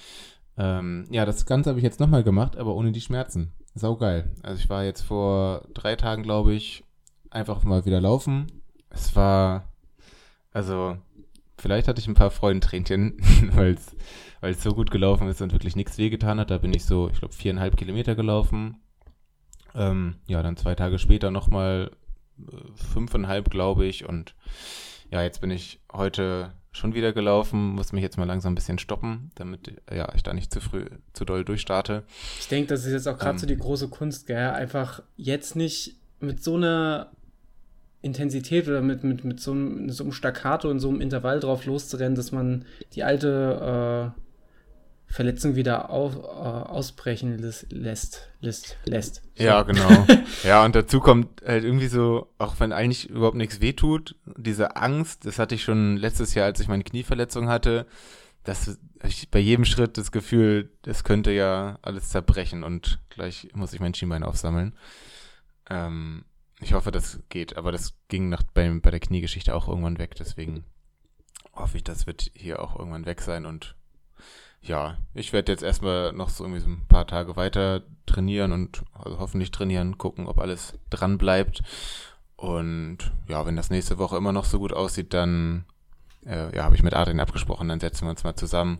Ähm, 0.57 1.07
ja, 1.09 1.25
das 1.25 1.45
Ganze 1.45 1.69
habe 1.69 1.79
ich 1.79 1.83
jetzt 1.83 1.99
nochmal 1.99 2.23
gemacht, 2.23 2.57
aber 2.57 2.75
ohne 2.75 2.91
die 2.91 3.01
Schmerzen. 3.01 3.53
Sau 3.73 3.95
geil. 3.95 4.31
Also 4.43 4.61
ich 4.61 4.69
war 4.69 4.83
jetzt 4.83 5.01
vor 5.01 5.65
drei 5.73 5.95
Tagen, 5.95 6.23
glaube 6.23 6.53
ich, 6.53 6.83
einfach 7.29 7.63
mal 7.63 7.85
wieder 7.85 8.01
laufen. 8.01 8.47
Es 8.89 9.15
war, 9.15 9.69
also, 10.51 10.97
vielleicht 11.57 11.87
hatte 11.87 12.01
ich 12.01 12.07
ein 12.07 12.13
paar 12.13 12.31
Freudentränchen, 12.31 13.17
weil 13.55 13.77
es 14.41 14.63
so 14.63 14.71
gut 14.71 14.91
gelaufen 14.91 15.29
ist 15.29 15.41
und 15.41 15.53
wirklich 15.53 15.77
nichts 15.77 15.97
wehgetan 15.97 16.39
hat. 16.39 16.51
Da 16.51 16.57
bin 16.57 16.73
ich 16.73 16.83
so, 16.83 17.09
ich 17.09 17.19
glaube, 17.19 17.33
viereinhalb 17.33 17.77
Kilometer 17.77 18.15
gelaufen. 18.15 18.81
Ähm, 19.73 20.17
ja, 20.27 20.43
dann 20.43 20.57
zwei 20.57 20.75
Tage 20.75 20.99
später 20.99 21.31
nochmal 21.31 21.91
fünfeinhalb, 22.93 23.49
glaube 23.49 23.85
ich. 23.85 24.07
Und 24.07 24.35
ja, 25.09 25.21
jetzt 25.23 25.41
bin 25.41 25.51
ich 25.51 25.79
heute 25.91 26.53
schon 26.71 26.93
wieder 26.93 27.11
gelaufen, 27.11 27.71
muss 27.71 27.91
mich 27.91 28.01
jetzt 28.01 28.17
mal 28.17 28.25
langsam 28.25 28.53
ein 28.53 28.55
bisschen 28.55 28.79
stoppen, 28.79 29.31
damit 29.35 29.73
ja, 29.93 30.13
ich 30.15 30.23
da 30.23 30.33
nicht 30.33 30.53
zu 30.53 30.61
früh, 30.61 30.85
zu 31.13 31.25
doll 31.25 31.43
durchstarte. 31.43 32.03
Ich 32.39 32.47
denke, 32.47 32.69
das 32.69 32.85
ist 32.85 32.93
jetzt 32.93 33.07
auch 33.07 33.17
gerade 33.17 33.31
ähm, 33.31 33.39
so 33.39 33.45
die 33.45 33.57
große 33.57 33.89
Kunst, 33.89 34.25
gell? 34.25 34.51
Einfach 34.51 35.03
jetzt 35.17 35.55
nicht 35.55 35.97
mit 36.19 36.41
so 36.41 36.55
einer 36.55 37.11
Intensität 38.01 38.67
oder 38.67 38.81
mit, 38.81 39.03
mit, 39.03 39.25
mit 39.25 39.39
so, 39.39 39.51
einem, 39.51 39.89
so 39.89 40.03
einem 40.03 40.13
Staccato 40.13 40.69
und 40.69 40.79
so 40.79 40.89
einem 40.89 41.01
Intervall 41.01 41.39
drauf 41.39 41.65
loszurennen, 41.65 42.15
dass 42.15 42.31
man 42.31 42.65
die 42.93 43.03
alte 43.03 44.13
äh, 44.15 44.21
Verletzung 45.11 45.55
wieder 45.55 45.89
auf, 45.89 46.15
äh, 46.15 46.19
ausbrechen 46.19 47.37
lässt, 47.37 48.29
lässt, 48.39 48.77
lässt. 48.85 49.21
Ja, 49.35 49.63
genau. 49.63 50.07
ja, 50.43 50.63
und 50.63 50.73
dazu 50.73 51.01
kommt 51.01 51.41
halt 51.45 51.65
irgendwie 51.65 51.87
so, 51.87 52.31
auch 52.37 52.59
wenn 52.59 52.71
eigentlich 52.71 53.09
überhaupt 53.09 53.35
nichts 53.35 53.59
wehtut, 53.59 54.15
diese 54.37 54.77
Angst, 54.77 55.25
das 55.25 55.37
hatte 55.37 55.55
ich 55.55 55.63
schon 55.63 55.97
letztes 55.97 56.33
Jahr, 56.33 56.45
als 56.45 56.61
ich 56.61 56.69
meine 56.69 56.85
Knieverletzung 56.85 57.49
hatte, 57.49 57.87
dass 58.43 58.79
ich 59.03 59.29
bei 59.29 59.39
jedem 59.39 59.65
Schritt 59.65 59.97
das 59.97 60.13
Gefühl, 60.13 60.71
das 60.83 61.03
könnte 61.03 61.31
ja 61.31 61.77
alles 61.81 62.09
zerbrechen 62.09 62.63
und 62.63 62.99
gleich 63.09 63.49
muss 63.53 63.73
ich 63.73 63.81
mein 63.81 63.93
Schienbein 63.93 64.23
aufsammeln. 64.23 64.77
Ähm, 65.69 66.23
ich 66.61 66.71
hoffe, 66.71 66.91
das 66.91 67.19
geht, 67.27 67.57
aber 67.57 67.73
das 67.73 67.95
ging 68.07 68.29
nach, 68.29 68.43
bei, 68.43 68.69
bei 68.81 68.91
der 68.91 69.01
Kniegeschichte 69.01 69.53
auch 69.53 69.67
irgendwann 69.67 69.99
weg, 69.99 70.15
deswegen 70.17 70.63
hoffe 71.53 71.75
ich, 71.75 71.83
das 71.83 72.07
wird 72.07 72.31
hier 72.33 72.61
auch 72.61 72.79
irgendwann 72.79 73.05
weg 73.05 73.19
sein 73.19 73.45
und 73.45 73.75
ja, 74.61 74.97
ich 75.13 75.33
werde 75.33 75.51
jetzt 75.51 75.63
erstmal 75.63 76.13
noch 76.13 76.29
so 76.29 76.43
irgendwie 76.43 76.61
so 76.61 76.69
ein 76.69 76.85
paar 76.87 77.07
Tage 77.07 77.35
weiter 77.35 77.81
trainieren 78.05 78.51
und 78.51 78.83
also 78.93 79.19
hoffentlich 79.19 79.51
trainieren, 79.51 79.97
gucken, 79.97 80.27
ob 80.27 80.39
alles 80.39 80.73
dran 80.89 81.17
bleibt. 81.17 81.63
Und 82.35 82.97
ja, 83.27 83.45
wenn 83.45 83.55
das 83.55 83.69
nächste 83.69 83.97
Woche 83.97 84.17
immer 84.17 84.31
noch 84.31 84.45
so 84.45 84.59
gut 84.59 84.73
aussieht, 84.73 85.13
dann 85.13 85.65
äh, 86.25 86.55
ja, 86.55 86.63
habe 86.63 86.75
ich 86.75 86.83
mit 86.83 86.93
Adrian 86.93 87.19
abgesprochen, 87.19 87.67
dann 87.67 87.79
setzen 87.79 88.05
wir 88.05 88.11
uns 88.11 88.23
mal 88.23 88.35
zusammen 88.35 88.79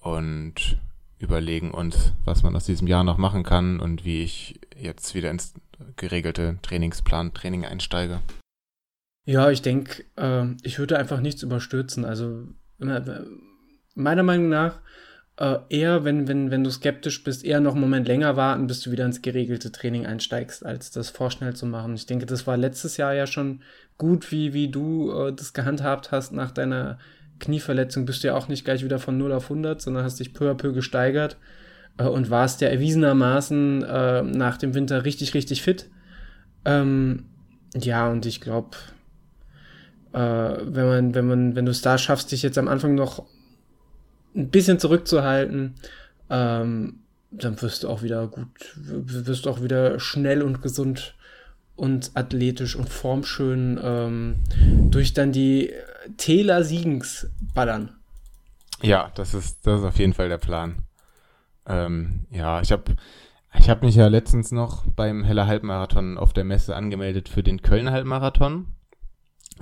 und 0.00 0.78
überlegen 1.18 1.72
uns, 1.72 2.12
was 2.24 2.44
man 2.44 2.54
aus 2.54 2.64
diesem 2.64 2.86
Jahr 2.86 3.02
noch 3.02 3.18
machen 3.18 3.42
kann 3.42 3.80
und 3.80 4.04
wie 4.04 4.22
ich 4.22 4.60
jetzt 4.76 5.14
wieder 5.14 5.30
ins 5.30 5.54
geregelte 5.96 6.58
Trainingsplan, 6.62 7.34
Training 7.34 7.64
einsteige. 7.64 8.20
Ja, 9.24 9.50
ich 9.50 9.62
denke, 9.62 10.04
äh, 10.16 10.46
ich 10.62 10.78
würde 10.78 10.98
einfach 10.98 11.20
nichts 11.20 11.42
überstürzen. 11.42 12.04
Also 12.04 12.44
meiner 13.94 14.22
Meinung 14.22 14.48
nach 14.48 14.80
äh, 15.38 15.58
eher, 15.68 16.04
wenn, 16.04 16.26
wenn, 16.26 16.50
wenn 16.50 16.64
du 16.64 16.70
skeptisch 16.70 17.22
bist, 17.22 17.44
eher 17.44 17.60
noch 17.60 17.72
einen 17.72 17.80
Moment 17.80 18.08
länger 18.08 18.36
warten, 18.36 18.66
bis 18.66 18.80
du 18.80 18.90
wieder 18.90 19.04
ins 19.04 19.22
geregelte 19.22 19.70
Training 19.70 20.04
einsteigst, 20.04 20.66
als 20.66 20.90
das 20.90 21.10
vorschnell 21.10 21.54
zu 21.54 21.66
machen. 21.66 21.94
Ich 21.94 22.06
denke, 22.06 22.26
das 22.26 22.46
war 22.46 22.56
letztes 22.56 22.96
Jahr 22.96 23.14
ja 23.14 23.26
schon 23.26 23.60
gut, 23.98 24.32
wie, 24.32 24.52
wie 24.52 24.68
du 24.68 25.12
äh, 25.12 25.32
das 25.32 25.52
gehandhabt 25.52 26.10
hast 26.10 26.32
nach 26.32 26.50
deiner 26.50 26.98
Knieverletzung. 27.38 28.04
Bist 28.04 28.24
du 28.24 28.28
ja 28.28 28.34
auch 28.34 28.48
nicht 28.48 28.64
gleich 28.64 28.82
wieder 28.82 28.98
von 28.98 29.16
0 29.16 29.32
auf 29.32 29.44
100, 29.44 29.80
sondern 29.80 30.02
hast 30.02 30.18
dich 30.18 30.34
peu 30.34 30.50
à 30.50 30.54
peu 30.54 30.72
gesteigert 30.72 31.36
äh, 31.98 32.04
und 32.04 32.30
warst 32.30 32.60
ja 32.60 32.68
erwiesenermaßen 32.68 33.84
äh, 33.84 34.22
nach 34.22 34.56
dem 34.56 34.74
Winter 34.74 35.04
richtig, 35.04 35.34
richtig 35.34 35.62
fit. 35.62 35.88
Ähm, 36.64 37.26
ja, 37.76 38.10
und 38.10 38.26
ich 38.26 38.40
glaube, 38.40 38.76
äh, 40.12 40.18
wenn 40.18 40.86
man, 40.86 41.14
wenn 41.14 41.26
man, 41.28 41.54
wenn 41.54 41.64
du 41.64 41.70
es 41.70 41.82
da 41.82 41.96
schaffst, 41.96 42.32
dich 42.32 42.42
jetzt 42.42 42.58
am 42.58 42.66
Anfang 42.66 42.96
noch 42.96 43.24
ein 44.38 44.50
bisschen 44.50 44.78
zurückzuhalten, 44.78 45.74
ähm, 46.30 47.00
dann 47.30 47.60
wirst 47.60 47.82
du 47.82 47.88
auch 47.88 48.02
wieder 48.02 48.26
gut, 48.28 48.48
wirst 48.76 49.44
du 49.44 49.50
auch 49.50 49.62
wieder 49.62 50.00
schnell 50.00 50.42
und 50.42 50.62
gesund 50.62 51.14
und 51.76 52.12
athletisch 52.14 52.74
und 52.74 52.88
formschön 52.88 53.78
ähm, 53.82 54.36
durch 54.90 55.12
dann 55.12 55.32
die 55.32 55.72
Täler 56.16 56.64
Siegens 56.64 57.28
ballern. 57.54 57.90
Ja, 58.82 59.10
das 59.14 59.34
ist, 59.34 59.66
das 59.66 59.80
ist 59.80 59.86
auf 59.86 59.98
jeden 59.98 60.14
Fall 60.14 60.28
der 60.28 60.38
Plan. 60.38 60.84
Ähm, 61.66 62.26
ja, 62.30 62.60
ich 62.60 62.72
habe 62.72 62.96
ich 63.58 63.68
hab 63.68 63.82
mich 63.82 63.94
ja 63.94 64.08
letztens 64.08 64.52
noch 64.52 64.84
beim 64.86 65.24
Heller 65.24 65.46
Halbmarathon 65.46 66.16
auf 66.16 66.32
der 66.32 66.44
Messe 66.44 66.76
angemeldet 66.76 67.28
für 67.28 67.42
den 67.42 67.62
Kölner 67.62 67.92
Halbmarathon, 67.92 68.68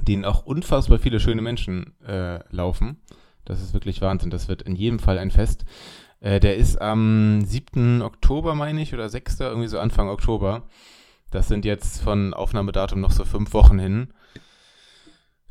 den 0.03 0.25
auch 0.25 0.45
unfassbar 0.45 0.99
viele 0.99 1.19
schöne 1.19 1.43
Menschen 1.43 1.99
äh, 2.07 2.41
laufen. 2.55 3.01
Das 3.47 3.63
ist 3.63 3.73
wirklich 3.73 4.03
Wahnsinn. 4.03 4.31
Das 4.31 4.49
wird 4.49 4.63
in 4.63 4.77
jedem 4.77 4.99
Fall 4.99 5.19
ein 5.19 5.31
Fest. 5.31 5.65
Äh, 6.21 6.41
der 6.41 6.57
ist 6.57 6.81
am 6.81 7.43
7. 7.45 8.03
Oktober, 8.03 8.55
meine 8.55 8.83
ich, 8.83 8.93
oder 8.93 9.09
6. 9.09 9.41
irgendwie 9.41 9.69
so 9.69 9.79
Anfang 9.79 10.09
Oktober. 10.09 10.69
Das 11.31 11.49
sind 11.49 11.65
jetzt 11.65 12.03
von 12.03 12.35
Aufnahmedatum 12.35 13.01
noch 13.01 13.11
so 13.13 13.25
fünf 13.25 13.55
Wochen 13.55 13.79
hin. 13.79 14.13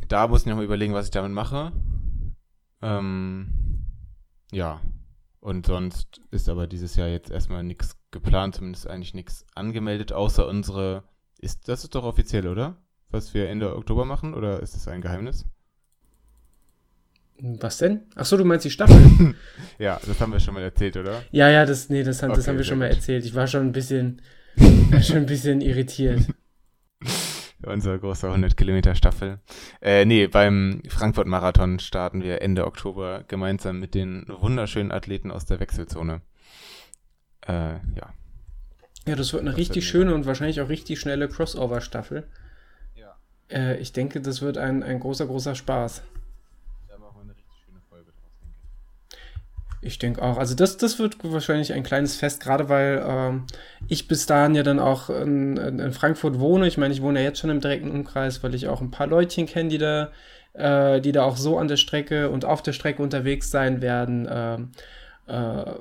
Da 0.08 0.28
muss 0.28 0.42
ich 0.42 0.48
noch 0.48 0.58
mal 0.58 0.66
überlegen, 0.66 0.94
was 0.94 1.06
ich 1.06 1.12
damit 1.12 1.32
mache. 1.32 1.72
Ähm, 2.82 3.48
ja. 4.52 4.82
Und 5.40 5.68
sonst 5.68 6.22
ist 6.32 6.50
aber 6.50 6.68
dieses 6.68 6.96
Jahr 6.96 7.08
jetzt 7.08 7.30
erstmal 7.30 7.64
nichts 7.64 7.98
geplant, 8.12 8.56
zumindest 8.56 8.88
eigentlich 8.88 9.14
nichts 9.14 9.46
angemeldet, 9.56 10.12
außer 10.12 10.48
unsere. 10.48 11.04
Ist, 11.38 11.68
das 11.68 11.84
ist 11.84 11.94
doch 11.94 12.04
offiziell, 12.04 12.48
oder? 12.48 12.78
Was 13.10 13.34
wir 13.34 13.50
Ende 13.50 13.76
Oktober 13.76 14.06
machen, 14.06 14.34
oder 14.34 14.62
ist 14.62 14.76
das 14.76 14.88
ein 14.88 15.02
Geheimnis? 15.02 15.46
Was 17.38 17.78
denn? 17.80 18.02
Ach 18.16 18.26
so, 18.26 18.38
du 18.38 18.46
meinst 18.46 18.66
die 18.66 18.70
Staffel? 18.70 19.36
ja, 19.78 20.00
das 20.06 20.20
haben 20.22 20.32
wir 20.32 20.40
schon 20.40 20.54
mal 20.54 20.64
erzählt, 20.64 20.96
oder? 20.96 21.22
Ja, 21.32 21.50
ja, 21.50 21.66
das, 21.66 21.90
nee, 21.90 22.04
das, 22.04 22.24
okay, 22.24 22.34
das 22.34 22.48
haben 22.48 22.58
wir 22.58 22.64
schon 22.64 22.80
mal 22.80 22.88
erzählt. 22.88 23.26
Ich 23.26 23.36
war 23.36 23.48
schon 23.48 23.68
ein 23.68 23.72
bisschen, 23.74 24.22
schon 25.02 25.18
ein 25.18 25.26
bisschen 25.26 25.60
irritiert. 25.62 26.22
Unsere 27.66 28.00
große 28.00 28.28
100 28.28 28.56
Kilometer 28.56 28.96
Staffel. 28.96 29.40
Äh, 29.82 30.06
nee, 30.06 30.28
beim 30.28 30.82
Frankfurt 30.88 31.28
Marathon 31.28 31.80
starten 31.80 32.22
wir 32.22 32.42
Ende 32.42 32.66
Oktober 32.66 33.26
gemeinsam 33.28 33.80
mit 33.80 33.96
den 33.96 34.26
wunderschönen 34.28 34.92
Athleten 34.92 35.32
aus 35.32 35.46
der 35.46 35.60
Wechselzone. 35.60 36.22
Äh, 37.48 37.74
ja. 37.74 38.14
Ja, 39.08 39.16
das 39.16 39.34
wird 39.34 39.42
eine 39.42 39.52
das 39.52 39.60
richtig 39.60 39.84
wird 39.84 39.92
schöne 39.92 40.14
und 40.14 40.26
wahrscheinlich 40.26 40.62
auch 40.62 40.70
richtig 40.70 41.00
schnelle 41.00 41.28
Crossover-Staffel. 41.28 42.28
Ja. 42.96 43.16
Äh, 43.50 43.78
ich 43.80 43.94
denke, 43.94 44.22
das 44.22 44.42
wird 44.42 44.58
ein, 44.58 44.84
ein 44.84 45.00
großer, 45.00 45.26
großer 45.26 45.56
Spaß. 45.56 46.04
Ich 49.86 50.00
denke 50.00 50.24
auch. 50.24 50.40
Also 50.40 50.56
das, 50.56 50.78
das 50.78 50.98
wird 50.98 51.18
wahrscheinlich 51.22 51.72
ein 51.72 51.84
kleines 51.84 52.16
Fest, 52.16 52.42
gerade 52.42 52.70
weil 52.70 53.06
ähm, 53.08 53.46
ich 53.88 54.08
bis 54.08 54.26
dahin 54.26 54.56
ja 54.56 54.64
dann 54.64 54.80
auch 54.80 55.12
in, 55.12 55.58
in, 55.58 55.92
Frankfurt 55.94 56.40
wohne. 56.40 56.66
Ich 56.66 56.80
meine, 56.80 56.92
ich 56.92 57.04
wohne 57.04 57.20
ja 57.20 57.26
jetzt 57.26 57.40
schon 57.40 57.52
im 57.52 57.62
direkten 57.62 57.92
Umkreis, 57.92 58.42
weil 58.42 58.56
ich 58.56 58.68
auch 58.68 58.82
ein 58.82 58.90
paar 58.90 59.06
Leutchen 59.06 59.46
kenne, 59.46 59.70
die 59.70 59.78
da, 59.78 60.12
äh, 60.54 61.02
die 61.02 61.12
da 61.12 61.24
auch 61.24 61.38
so 61.38 61.60
an 61.60 61.68
der 61.68 61.78
Strecke 61.78 62.32
und 62.32 62.46
auf 62.46 62.64
der 62.64 62.74
Strecke 62.74 63.04
unterwegs 63.04 63.52
sein 63.52 63.84
werden. 63.84 64.28
Ähm, 64.28 64.72
äh, 65.28 65.72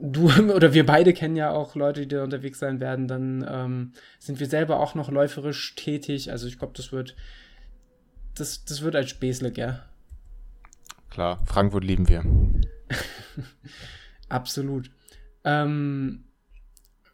du 0.00 0.30
oder 0.54 0.72
wir 0.72 0.86
beide 0.86 1.12
kennen 1.12 1.36
ja 1.36 1.50
auch 1.50 1.74
Leute, 1.74 2.00
die 2.00 2.16
da 2.16 2.24
unterwegs 2.24 2.58
sein 2.58 2.80
werden. 2.80 3.06
Dann 3.06 3.46
ähm, 3.46 3.92
sind 4.18 4.40
wir 4.40 4.46
selber 4.46 4.80
auch 4.80 4.94
noch 4.94 5.10
läuferisch 5.10 5.74
tätig. 5.74 6.30
Also 6.32 6.46
ich 6.46 6.58
glaube, 6.58 6.72
das 6.74 6.90
wird, 6.90 7.14
das, 8.34 8.64
das 8.64 8.80
wird 8.80 8.96
ein 8.96 9.06
Späßle, 9.06 9.52
gell? 9.52 9.78
Klar, 11.10 11.42
Frankfurt 11.44 11.84
lieben 11.84 12.08
wir. 12.08 12.24
Absolut. 14.28 14.90
Ähm, 15.44 16.24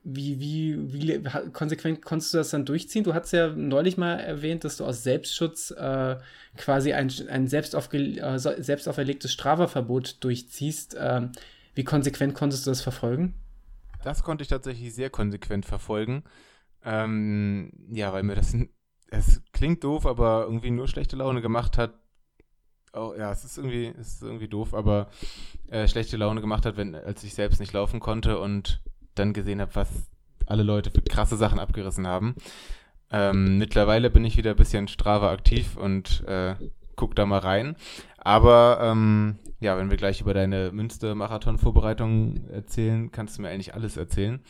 wie, 0.04 0.40
wie, 0.40 0.92
wie 0.92 1.22
konsequent 1.52 2.04
konntest 2.04 2.34
du 2.34 2.38
das 2.38 2.50
dann 2.50 2.64
durchziehen? 2.64 3.04
Du 3.04 3.14
hast 3.14 3.32
ja 3.32 3.48
neulich 3.50 3.96
mal 3.96 4.14
erwähnt, 4.14 4.64
dass 4.64 4.76
du 4.78 4.84
aus 4.84 5.04
Selbstschutz 5.04 5.70
äh, 5.70 6.16
quasi 6.56 6.92
ein, 6.92 7.10
ein 7.28 7.46
selbst, 7.46 7.74
äh, 7.74 7.78
auferlegtes 7.78 9.32
Strava-Verbot 9.32 10.22
durchziehst. 10.24 10.96
Ähm, 10.98 11.30
wie 11.74 11.84
konsequent 11.84 12.34
konntest 12.34 12.66
du 12.66 12.70
das 12.70 12.82
verfolgen? 12.82 13.34
Das 14.02 14.24
konnte 14.24 14.42
ich 14.42 14.48
tatsächlich 14.48 14.92
sehr 14.92 15.10
konsequent 15.10 15.66
verfolgen. 15.66 16.24
Ähm, 16.84 17.72
ja, 17.90 18.12
weil 18.12 18.24
mir 18.24 18.34
das, 18.34 18.56
es 19.08 19.40
klingt 19.52 19.84
doof, 19.84 20.06
aber 20.06 20.42
irgendwie 20.44 20.70
nur 20.70 20.88
schlechte 20.88 21.16
Laune 21.16 21.42
gemacht 21.42 21.78
hat, 21.78 21.94
oh, 22.94 23.14
ja, 23.16 23.32
es 23.32 23.44
ist 23.44 23.56
irgendwie, 23.58 23.92
es 23.98 24.14
ist 24.14 24.22
irgendwie 24.22 24.48
doof, 24.48 24.74
aber 24.74 25.08
äh, 25.68 25.88
schlechte 25.88 26.16
Laune 26.16 26.40
gemacht 26.40 26.66
hat, 26.66 26.76
wenn, 26.76 26.94
als 26.94 27.24
ich 27.24 27.34
selbst 27.34 27.60
nicht 27.60 27.72
laufen 27.72 28.00
konnte 28.00 28.38
und 28.38 28.80
dann 29.14 29.32
gesehen 29.32 29.60
habe, 29.60 29.74
was 29.74 29.88
alle 30.46 30.62
Leute 30.62 30.90
für 30.90 31.02
krasse 31.02 31.36
Sachen 31.36 31.58
abgerissen 31.58 32.06
haben. 32.06 32.34
Ähm, 33.10 33.58
mittlerweile 33.58 34.10
bin 34.10 34.24
ich 34.24 34.36
wieder 34.36 34.50
ein 34.50 34.56
bisschen 34.56 34.88
Strava 34.88 35.30
aktiv 35.30 35.76
und 35.76 36.24
äh, 36.26 36.54
guck 36.96 37.14
da 37.14 37.26
mal 37.26 37.38
rein. 37.38 37.76
Aber 38.18 38.78
ähm, 38.80 39.38
ja, 39.60 39.76
wenn 39.76 39.90
wir 39.90 39.96
gleich 39.96 40.20
über 40.20 40.34
deine 40.34 40.72
Münster-Marathon-Vorbereitung 40.72 42.48
erzählen, 42.48 43.10
kannst 43.12 43.36
du 43.36 43.42
mir 43.42 43.48
eigentlich 43.48 43.74
alles 43.74 43.96
erzählen 43.96 44.42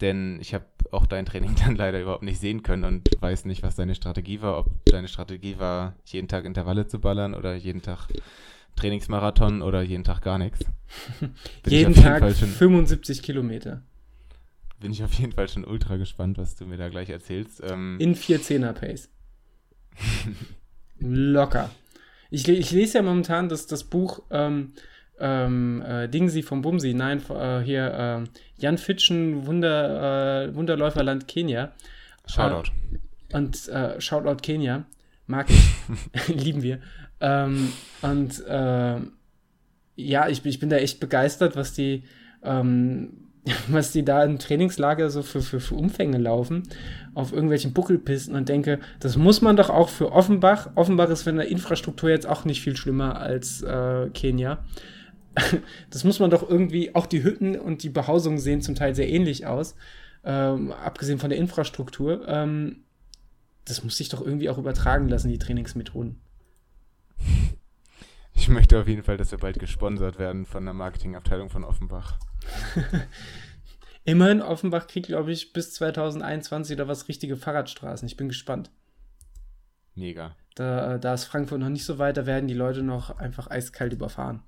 denn 0.00 0.38
ich 0.40 0.54
habe 0.54 0.64
auch 0.90 1.06
dein 1.06 1.26
Training 1.26 1.54
dann 1.64 1.76
leider 1.76 2.00
überhaupt 2.00 2.22
nicht 2.22 2.40
sehen 2.40 2.62
können 2.62 2.84
und 2.84 3.08
weiß 3.20 3.44
nicht, 3.44 3.62
was 3.62 3.76
deine 3.76 3.94
Strategie 3.94 4.42
war. 4.42 4.58
Ob 4.58 4.84
deine 4.86 5.08
Strategie 5.08 5.58
war, 5.58 5.94
jeden 6.04 6.28
Tag 6.28 6.44
Intervalle 6.44 6.86
zu 6.86 6.98
ballern 6.98 7.34
oder 7.34 7.54
jeden 7.54 7.82
Tag 7.82 8.08
Trainingsmarathon 8.76 9.62
oder 9.62 9.82
jeden 9.82 10.04
Tag 10.04 10.22
gar 10.22 10.38
nichts. 10.38 10.60
jeden 11.66 11.94
Tag 11.94 12.32
75 12.32 13.22
Kilometer. 13.22 13.82
bin 14.80 14.92
ich 14.92 15.02
auf 15.02 15.12
jeden 15.14 15.32
Fall 15.32 15.48
schon 15.48 15.64
ultra 15.64 15.96
gespannt, 15.96 16.38
was 16.38 16.56
du 16.56 16.66
mir 16.66 16.76
da 16.76 16.88
gleich 16.88 17.10
erzählst. 17.10 17.62
Ähm, 17.64 17.96
In 17.98 18.14
410er 18.14 18.72
Pace. 18.72 19.08
Locker. 20.98 21.70
Ich, 22.30 22.48
ich, 22.48 22.70
lese 22.70 22.98
ja 22.98 23.02
momentan 23.02 23.48
das, 23.48 23.66
das 23.66 23.84
Buch 23.84 24.22
ähm, 24.30 24.72
ähm, 25.20 25.82
äh, 25.86 26.08
Dingsi 26.08 26.42
vom 26.42 26.62
Bumsi, 26.62 26.94
nein, 26.94 27.22
äh, 27.30 27.60
hier 27.60 28.24
äh, 28.26 28.60
Jan 28.60 28.78
Fitschen, 28.78 29.46
Wunder, 29.46 30.46
äh, 30.48 30.54
Wunderläuferland 30.54 31.28
Kenia. 31.28 31.72
Shoutout. 32.26 32.70
Äh, 33.30 33.36
und 33.36 33.68
äh, 33.68 34.00
Shoutout 34.00 34.42
Kenia. 34.42 34.84
Mag 35.26 35.48
ich. 35.50 35.70
Lieben 36.28 36.62
wir. 36.62 36.80
Ähm, 37.20 37.72
und 38.02 38.44
äh, 38.46 38.96
ja, 39.96 40.28
ich, 40.28 40.44
ich 40.44 40.58
bin 40.58 40.70
da 40.70 40.76
echt 40.76 41.00
begeistert, 41.00 41.54
was 41.54 41.74
die, 41.74 42.04
ähm, 42.42 43.28
was 43.68 43.92
die 43.92 44.04
da 44.04 44.24
im 44.24 44.38
Trainingslager 44.38 45.10
so 45.10 45.22
für, 45.22 45.42
für, 45.42 45.60
für 45.60 45.74
Umfänge 45.74 46.18
laufen, 46.18 46.62
auf 47.14 47.32
irgendwelchen 47.32 47.74
Buckelpisten 47.74 48.34
und 48.34 48.48
denke, 48.48 48.78
das 49.00 49.16
muss 49.16 49.42
man 49.42 49.56
doch 49.56 49.68
auch 49.68 49.90
für 49.90 50.12
Offenbach. 50.12 50.70
Offenbach 50.76 51.10
ist 51.10 51.22
von 51.22 51.36
der 51.36 51.48
Infrastruktur 51.48 52.08
jetzt 52.08 52.26
auch 52.26 52.44
nicht 52.44 52.62
viel 52.62 52.76
schlimmer 52.76 53.20
als 53.20 53.64
Kenia. 54.14 54.64
Das 55.90 56.04
muss 56.04 56.18
man 56.20 56.30
doch 56.30 56.48
irgendwie, 56.48 56.94
auch 56.94 57.06
die 57.06 57.22
Hütten 57.22 57.58
und 57.58 57.82
die 57.82 57.88
Behausungen 57.88 58.38
sehen 58.38 58.62
zum 58.62 58.74
Teil 58.74 58.94
sehr 58.94 59.08
ähnlich 59.08 59.46
aus, 59.46 59.74
ähm, 60.24 60.72
abgesehen 60.72 61.18
von 61.18 61.30
der 61.30 61.38
Infrastruktur. 61.38 62.26
Ähm, 62.28 62.84
das 63.64 63.84
muss 63.84 63.96
sich 63.96 64.08
doch 64.08 64.20
irgendwie 64.20 64.50
auch 64.50 64.58
übertragen 64.58 65.08
lassen, 65.08 65.28
die 65.28 65.38
Trainingsmethoden. 65.38 66.20
Ich 68.32 68.48
möchte 68.48 68.80
auf 68.80 68.88
jeden 68.88 69.02
Fall, 69.02 69.18
dass 69.18 69.32
wir 69.32 69.38
bald 69.38 69.58
gesponsert 69.58 70.18
werden 70.18 70.46
von 70.46 70.64
der 70.64 70.72
Marketingabteilung 70.72 71.50
von 71.50 71.62
Offenbach. 71.62 72.18
Immerhin, 74.04 74.40
Offenbach 74.40 74.86
kriegt, 74.86 75.08
glaube 75.08 75.30
ich, 75.30 75.52
bis 75.52 75.74
2021 75.74 76.74
oder 76.74 76.88
was 76.88 77.06
richtige 77.08 77.36
Fahrradstraßen. 77.36 78.06
Ich 78.08 78.16
bin 78.16 78.28
gespannt. 78.28 78.70
Mega. 79.94 80.34
Da, 80.54 80.96
da 80.96 81.12
ist 81.12 81.24
Frankfurt 81.24 81.60
noch 81.60 81.68
nicht 81.68 81.84
so 81.84 81.98
weit, 81.98 82.16
da 82.16 82.24
werden 82.24 82.48
die 82.48 82.54
Leute 82.54 82.82
noch 82.82 83.18
einfach 83.18 83.50
eiskalt 83.50 83.92
überfahren. 83.92 84.42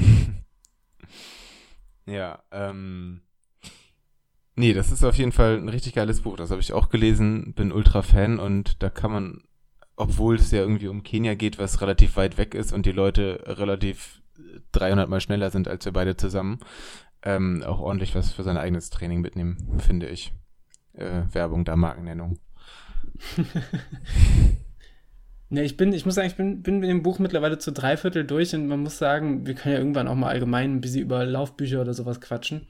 ja, 2.06 2.42
ähm. 2.50 3.22
Nee, 4.56 4.74
das 4.74 4.92
ist 4.92 5.04
auf 5.04 5.16
jeden 5.16 5.32
Fall 5.32 5.56
ein 5.56 5.68
richtig 5.68 5.94
geiles 5.94 6.22
Buch. 6.22 6.36
Das 6.36 6.50
habe 6.50 6.60
ich 6.60 6.72
auch 6.72 6.90
gelesen, 6.90 7.54
bin 7.54 7.72
ultra 7.72 8.02
Fan 8.02 8.38
und 8.38 8.82
da 8.82 8.90
kann 8.90 9.10
man, 9.10 9.42
obwohl 9.96 10.34
es 10.34 10.50
ja 10.50 10.60
irgendwie 10.60 10.88
um 10.88 11.02
Kenia 11.02 11.34
geht, 11.34 11.58
was 11.58 11.80
relativ 11.80 12.16
weit 12.16 12.36
weg 12.36 12.54
ist 12.54 12.72
und 12.72 12.84
die 12.84 12.92
Leute 12.92 13.42
relativ 13.46 14.20
300 14.72 15.08
Mal 15.08 15.20
schneller 15.20 15.50
sind 15.50 15.68
als 15.68 15.84
wir 15.84 15.92
beide 15.92 16.16
zusammen, 16.16 16.58
ähm, 17.22 17.62
auch 17.64 17.80
ordentlich 17.80 18.14
was 18.14 18.32
für 18.32 18.42
sein 18.42 18.56
eigenes 18.56 18.90
Training 18.90 19.20
mitnehmen, 19.20 19.78
finde 19.78 20.08
ich. 20.08 20.32
Äh, 20.92 21.22
Werbung 21.32 21.64
da, 21.64 21.76
Markennennung. 21.76 22.38
Ne, 25.52 25.64
ich 25.64 25.76
bin, 25.76 25.92
ich 25.92 26.06
muss 26.06 26.14
sagen, 26.14 26.28
ich 26.28 26.36
bin, 26.36 26.62
bin 26.62 26.78
mit 26.78 26.88
dem 26.88 27.02
Buch 27.02 27.18
mittlerweile 27.18 27.58
zu 27.58 27.72
drei 27.72 27.96
Viertel 27.96 28.24
durch 28.24 28.54
und 28.54 28.68
man 28.68 28.80
muss 28.80 28.98
sagen, 28.98 29.46
wir 29.46 29.54
können 29.54 29.74
ja 29.74 29.80
irgendwann 29.80 30.06
auch 30.06 30.14
mal 30.14 30.28
allgemein 30.28 30.76
ein 30.76 30.80
bisschen 30.80 31.02
über 31.02 31.26
Laufbücher 31.26 31.80
oder 31.80 31.92
sowas 31.92 32.20
quatschen. 32.20 32.68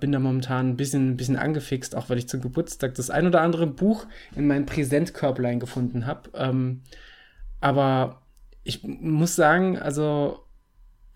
Bin 0.00 0.12
da 0.12 0.18
momentan 0.18 0.70
ein 0.70 0.76
bisschen, 0.76 1.12
ein 1.12 1.16
bisschen 1.16 1.36
angefixt, 1.36 1.96
auch 1.96 2.10
weil 2.10 2.18
ich 2.18 2.28
zum 2.28 2.42
Geburtstag 2.42 2.94
das 2.96 3.08
ein 3.08 3.26
oder 3.26 3.40
andere 3.40 3.66
Buch 3.66 4.06
in 4.36 4.46
meinem 4.46 4.66
Präsentkörperlein 4.66 5.60
gefunden 5.60 6.06
habe. 6.06 6.28
Ähm, 6.34 6.82
aber 7.60 8.20
ich 8.64 8.82
muss 8.82 9.34
sagen, 9.34 9.78
also 9.78 10.44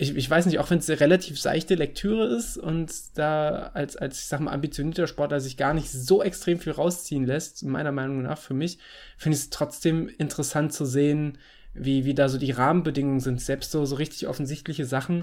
ich, 0.02 0.16
ich 0.16 0.28
weiß 0.28 0.46
nicht, 0.46 0.58
auch 0.58 0.68
wenn 0.68 0.78
es 0.78 0.90
eine 0.90 0.98
relativ 0.98 1.40
seichte 1.40 1.76
Lektüre 1.76 2.26
ist 2.26 2.58
und 2.58 2.90
da 3.14 3.70
als, 3.72 3.96
als 3.96 4.18
ich 4.18 4.26
sag 4.26 4.40
mal, 4.40 4.52
ambitionierter 4.52 5.06
Sportler 5.06 5.40
sich 5.40 5.56
gar 5.56 5.74
nicht 5.74 5.90
so 5.90 6.22
extrem 6.22 6.58
viel 6.58 6.72
rausziehen 6.72 7.24
lässt, 7.24 7.64
meiner 7.64 7.92
Meinung 7.92 8.22
nach 8.22 8.38
für 8.38 8.52
mich, 8.52 8.78
finde 9.16 9.36
ich 9.36 9.44
es 9.44 9.50
trotzdem 9.50 10.08
interessant 10.18 10.72
zu 10.72 10.84
sehen, 10.86 11.38
wie, 11.72 12.04
wie 12.04 12.14
da 12.14 12.28
so 12.28 12.36
die 12.36 12.50
Rahmenbedingungen 12.50 13.20
sind. 13.20 13.40
Selbst 13.40 13.70
so, 13.70 13.84
so 13.84 13.94
richtig 13.94 14.26
offensichtliche 14.26 14.86
Sachen, 14.86 15.22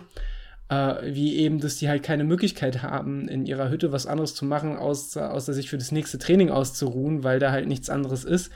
äh, 0.69 0.95
wie 1.13 1.35
eben, 1.35 1.59
dass 1.59 1.75
die 1.75 1.89
halt 1.89 2.01
keine 2.01 2.23
Möglichkeit 2.23 2.81
haben, 2.81 3.27
in 3.27 3.45
ihrer 3.45 3.69
Hütte 3.69 3.91
was 3.91 4.07
anderes 4.07 4.33
zu 4.33 4.45
machen, 4.45 4.77
außer, 4.77 5.33
außer 5.33 5.53
sich 5.53 5.69
für 5.69 5.77
das 5.77 5.91
nächste 5.91 6.19
Training 6.19 6.51
auszuruhen, 6.51 7.25
weil 7.25 7.39
da 7.39 7.51
halt 7.51 7.67
nichts 7.67 7.89
anderes 7.89 8.23
ist 8.23 8.49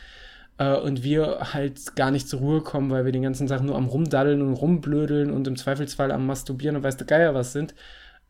äh, 0.57 0.75
und 0.75 1.03
wir 1.03 1.53
halt 1.53 1.95
gar 1.95 2.11
nicht 2.11 2.27
zur 2.27 2.39
Ruhe 2.39 2.61
kommen, 2.61 2.91
weil 2.91 3.05
wir 3.05 3.11
den 3.11 3.23
ganzen 3.23 3.47
Tag 3.47 3.61
nur 3.61 3.75
am 3.75 3.87
Rumdaddeln 3.87 4.41
und 4.41 4.53
Rumblödeln 4.53 5.31
und 5.31 5.47
im 5.47 5.55
Zweifelsfall 5.55 6.11
am 6.11 6.25
Masturbieren 6.25 6.75
und 6.75 6.83
weiß 6.83 6.97
der 6.97 7.07
Geier 7.07 7.33
was 7.33 7.53
sind. 7.53 7.73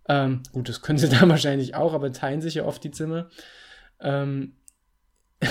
Ähm, 0.08 0.42
gut, 0.52 0.70
das 0.70 0.82
können 0.82 1.00
sie 1.00 1.10
da 1.20 1.28
wahrscheinlich 1.28 1.76
auch, 1.76 1.94
aber 1.94 2.12
teilen 2.12 2.42
sich 2.42 2.56
ja 2.56 2.66
oft 2.66 2.84
die 2.84 2.92
Zimmer. 2.92 3.30
Ähm, 4.00 4.54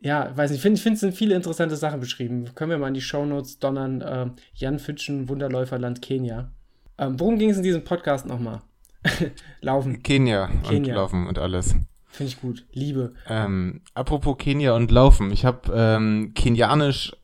ja, 0.00 0.36
weiß 0.36 0.50
nicht, 0.50 0.58
ich 0.58 0.82
finde, 0.82 0.94
es 0.94 1.00
sind 1.00 1.14
viele 1.14 1.34
interessante 1.34 1.76
Sachen 1.76 2.00
beschrieben. 2.00 2.54
Können 2.54 2.70
wir 2.70 2.78
mal 2.78 2.88
in 2.88 2.94
die 2.94 3.00
Shownotes 3.00 3.58
donnern. 3.58 4.00
Äh, 4.00 4.30
Jan 4.54 4.78
Fitschen, 4.78 5.28
Wunderläuferland 5.28 6.02
Kenia. 6.02 6.52
Ähm, 6.98 7.18
worum 7.18 7.38
ging 7.38 7.50
es 7.50 7.56
in 7.56 7.62
diesem 7.62 7.84
Podcast 7.84 8.26
nochmal? 8.26 8.62
Laufen. 9.60 10.02
Kenia, 10.02 10.48
Kenia 10.64 10.92
und 10.92 10.96
Laufen 10.96 11.26
und 11.26 11.38
alles. 11.38 11.74
Finde 12.08 12.32
ich 12.32 12.40
gut. 12.40 12.64
Liebe. 12.72 13.14
Ähm, 13.28 13.82
apropos 13.94 14.38
Kenia 14.38 14.74
und 14.74 14.90
Laufen. 14.90 15.30
Ich 15.30 15.44
habe 15.44 15.72
ähm, 15.74 16.32
kenianisch 16.34 17.14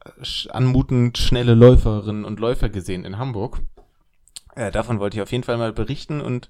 anmutend 0.51 1.19
schnelle 1.19 1.55
Läuferinnen 1.55 2.25
und 2.25 2.39
Läufer 2.39 2.69
gesehen 2.69 3.05
in 3.05 3.19
Hamburg. 3.19 3.61
Äh, 4.55 4.71
davon 4.71 5.01
wollte 5.01 5.17
ich 5.17 5.23
auf 5.23 5.33
jeden 5.33 5.45
Fall 5.45 5.57
mal 5.57 5.73
berichten 5.73 6.21
und 6.21 6.49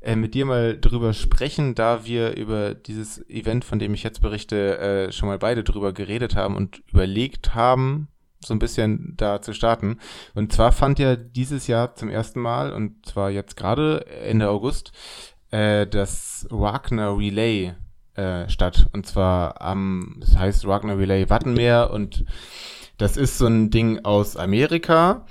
äh, 0.00 0.16
mit 0.16 0.34
dir 0.34 0.44
mal 0.44 0.78
drüber 0.78 1.12
sprechen, 1.12 1.74
da 1.74 2.04
wir 2.04 2.36
über 2.36 2.74
dieses 2.74 3.28
Event, 3.30 3.64
von 3.64 3.78
dem 3.78 3.94
ich 3.94 4.02
jetzt 4.02 4.20
berichte, 4.20 4.78
äh, 4.78 5.12
schon 5.12 5.28
mal 5.28 5.38
beide 5.38 5.64
drüber 5.64 5.92
geredet 5.92 6.36
haben 6.36 6.56
und 6.56 6.82
überlegt 6.88 7.54
haben, 7.54 8.08
so 8.44 8.54
ein 8.54 8.60
bisschen 8.60 9.14
da 9.16 9.42
zu 9.42 9.52
starten. 9.52 9.98
Und 10.34 10.52
zwar 10.52 10.72
fand 10.72 10.98
ja 10.98 11.16
dieses 11.16 11.66
Jahr 11.66 11.94
zum 11.94 12.08
ersten 12.08 12.40
Mal, 12.40 12.72
und 12.72 13.06
zwar 13.06 13.30
jetzt 13.30 13.56
gerade 13.56 14.06
Ende 14.06 14.48
August, 14.48 14.92
äh, 15.50 15.86
das 15.86 16.46
Wagner 16.50 17.16
Relay 17.16 17.74
äh, 18.14 18.48
statt. 18.48 18.88
Und 18.92 19.06
zwar 19.06 19.60
am, 19.60 20.16
das 20.20 20.36
heißt 20.36 20.66
Wagner 20.66 20.98
Relay 20.98 21.28
Wattenmeer 21.30 21.90
und 21.92 22.24
das 22.96 23.16
ist 23.16 23.38
so 23.38 23.46
ein 23.46 23.70
Ding 23.70 24.04
aus 24.04 24.36
Amerika. 24.36 25.26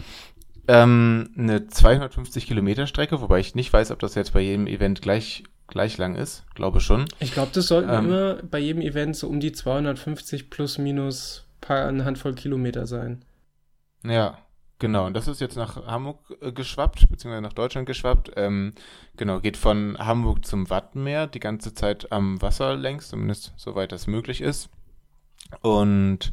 Ähm, 0.67 1.29
eine 1.37 1.67
250 1.67 2.47
Kilometer 2.47 2.87
Strecke, 2.87 3.21
wobei 3.21 3.39
ich 3.39 3.55
nicht 3.55 3.71
weiß, 3.71 3.91
ob 3.91 3.99
das 3.99 4.15
jetzt 4.15 4.33
bei 4.33 4.41
jedem 4.41 4.67
Event 4.67 5.01
gleich 5.01 5.43
gleich 5.67 5.97
lang 5.97 6.15
ist. 6.15 6.45
Glaube 6.55 6.79
schon. 6.79 7.05
Ich 7.19 7.33
glaube, 7.33 7.51
das 7.53 7.67
sollten 7.67 7.89
ähm, 7.89 8.05
immer 8.05 8.35
bei 8.35 8.59
jedem 8.59 8.81
Event 8.81 9.15
so 9.15 9.27
um 9.27 9.39
die 9.39 9.51
250 9.51 10.49
plus 10.49 10.77
minus 10.77 11.45
paar, 11.61 11.87
eine 11.87 12.05
Handvoll 12.05 12.33
Kilometer 12.33 12.87
sein. 12.87 13.23
Ja, 14.03 14.37
Genau, 14.79 15.07
und 15.07 15.15
das 15.15 15.27
ist 15.27 15.41
jetzt 15.41 15.55
nach 15.55 15.87
Hamburg 15.87 16.19
äh, 16.39 16.51
geschwappt, 16.51 17.09
beziehungsweise 17.09 17.41
nach 17.41 17.53
Deutschland 17.53 17.87
geschwappt. 17.87 18.31
Ähm, 18.35 18.73
genau, 19.15 19.39
geht 19.39 19.57
von 19.57 19.97
Hamburg 19.97 20.45
zum 20.45 20.69
Wattenmeer, 20.69 21.25
die 21.25 21.39
ganze 21.39 21.73
Zeit 21.73 22.11
am 22.11 22.41
Wasser 22.41 22.75
längs, 22.75 23.09
zumindest 23.09 23.53
soweit 23.57 23.91
das 23.91 24.05
möglich 24.05 24.41
ist. 24.41 24.69
Und 25.61 26.31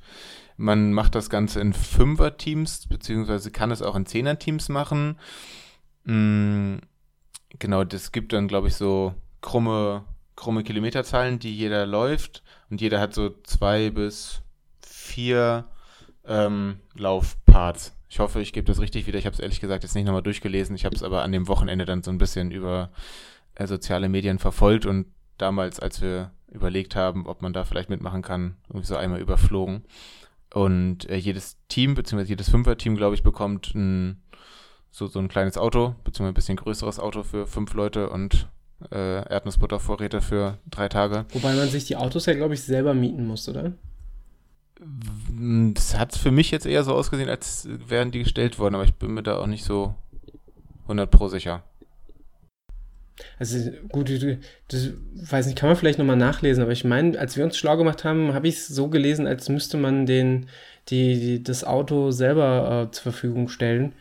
man 0.56 0.92
macht 0.92 1.14
das 1.14 1.30
Ganze 1.30 1.60
in 1.60 1.72
Fünfer-Teams, 1.72 2.86
beziehungsweise 2.88 3.50
kann 3.50 3.70
es 3.70 3.80
auch 3.80 3.96
in 3.96 4.04
Zehner-Teams 4.04 4.68
machen. 4.68 5.18
Mhm, 6.04 6.80
genau, 7.58 7.84
das 7.84 8.12
gibt 8.12 8.34
dann, 8.34 8.46
glaube 8.46 8.68
ich, 8.68 8.74
so 8.74 9.14
krumme, 9.40 10.04
krumme 10.36 10.64
Kilometerzahlen, 10.64 11.38
die 11.38 11.56
jeder 11.56 11.86
läuft. 11.86 12.42
Und 12.68 12.82
jeder 12.82 13.00
hat 13.00 13.14
so 13.14 13.30
zwei 13.44 13.88
bis 13.88 14.42
vier 14.80 15.64
ähm, 16.26 16.80
Laufparts 16.94 17.94
ich 18.14 18.20
hoffe, 18.20 18.40
ich 18.40 18.52
gebe 18.52 18.64
das 18.64 18.80
richtig 18.80 19.08
wieder. 19.08 19.18
Ich 19.18 19.26
habe 19.26 19.34
es 19.34 19.40
ehrlich 19.40 19.60
gesagt 19.60 19.82
jetzt 19.82 19.96
nicht 19.96 20.04
nochmal 20.04 20.22
durchgelesen. 20.22 20.76
Ich 20.76 20.84
habe 20.84 20.94
es 20.94 21.02
aber 21.02 21.24
an 21.24 21.32
dem 21.32 21.48
Wochenende 21.48 21.84
dann 21.84 22.04
so 22.04 22.12
ein 22.12 22.18
bisschen 22.18 22.52
über 22.52 22.90
äh, 23.56 23.66
soziale 23.66 24.08
Medien 24.08 24.38
verfolgt 24.38 24.86
und 24.86 25.06
damals, 25.36 25.80
als 25.80 26.00
wir 26.00 26.30
überlegt 26.46 26.94
haben, 26.94 27.26
ob 27.26 27.42
man 27.42 27.52
da 27.52 27.64
vielleicht 27.64 27.90
mitmachen 27.90 28.22
kann, 28.22 28.54
irgendwie 28.68 28.86
so 28.86 28.94
einmal 28.94 29.20
überflogen. 29.20 29.82
Und 30.52 31.10
äh, 31.10 31.16
jedes 31.16 31.56
Team, 31.66 31.96
beziehungsweise 31.96 32.28
jedes 32.28 32.50
Fünfer-Team, 32.50 32.94
glaube 32.94 33.16
ich, 33.16 33.24
bekommt 33.24 33.74
ein, 33.74 34.22
so, 34.92 35.08
so 35.08 35.18
ein 35.18 35.26
kleines 35.26 35.58
Auto, 35.58 35.96
beziehungsweise 36.04 36.30
ein 36.30 36.34
bisschen 36.34 36.56
größeres 36.56 37.00
Auto 37.00 37.24
für 37.24 37.48
fünf 37.48 37.74
Leute 37.74 38.10
und 38.10 38.48
äh, 38.92 39.28
Erdnussbuttervorräte 39.28 40.20
für 40.20 40.58
drei 40.70 40.88
Tage. 40.88 41.24
Wobei 41.32 41.52
man 41.54 41.68
sich 41.68 41.86
die 41.86 41.96
Autos 41.96 42.26
ja, 42.26 42.34
glaube 42.34 42.54
ich, 42.54 42.62
selber 42.62 42.94
mieten 42.94 43.26
muss, 43.26 43.48
oder? 43.48 43.72
Das 45.74 45.98
hat 45.98 46.16
für 46.16 46.30
mich 46.30 46.50
jetzt 46.50 46.66
eher 46.66 46.84
so 46.84 46.94
ausgesehen, 46.94 47.28
als 47.28 47.68
wären 47.68 48.10
die 48.10 48.20
gestellt 48.20 48.58
worden, 48.58 48.74
aber 48.76 48.84
ich 48.84 48.94
bin 48.94 49.12
mir 49.12 49.22
da 49.22 49.38
auch 49.38 49.46
nicht 49.46 49.64
so 49.64 49.94
100 50.84 51.10
pro 51.10 51.28
sicher. 51.28 51.64
Also 53.38 53.70
gut, 53.90 54.10
das 54.68 54.90
weiß 55.14 55.46
nicht, 55.46 55.58
kann 55.58 55.68
man 55.68 55.76
vielleicht 55.76 55.98
nochmal 55.98 56.16
nachlesen, 56.16 56.62
aber 56.62 56.72
ich 56.72 56.84
meine, 56.84 57.18
als 57.18 57.36
wir 57.36 57.44
uns 57.44 57.56
schlau 57.56 57.76
gemacht 57.76 58.04
haben, 58.04 58.34
habe 58.34 58.48
ich 58.48 58.56
es 58.56 58.66
so 58.68 58.88
gelesen, 58.88 59.26
als 59.26 59.48
müsste 59.48 59.76
man 59.76 60.06
den, 60.06 60.46
die, 60.88 61.18
die 61.20 61.42
das 61.42 61.64
Auto 61.64 62.10
selber 62.10 62.88
äh, 62.88 62.92
zur 62.92 63.02
Verfügung 63.02 63.48
stellen. 63.48 63.92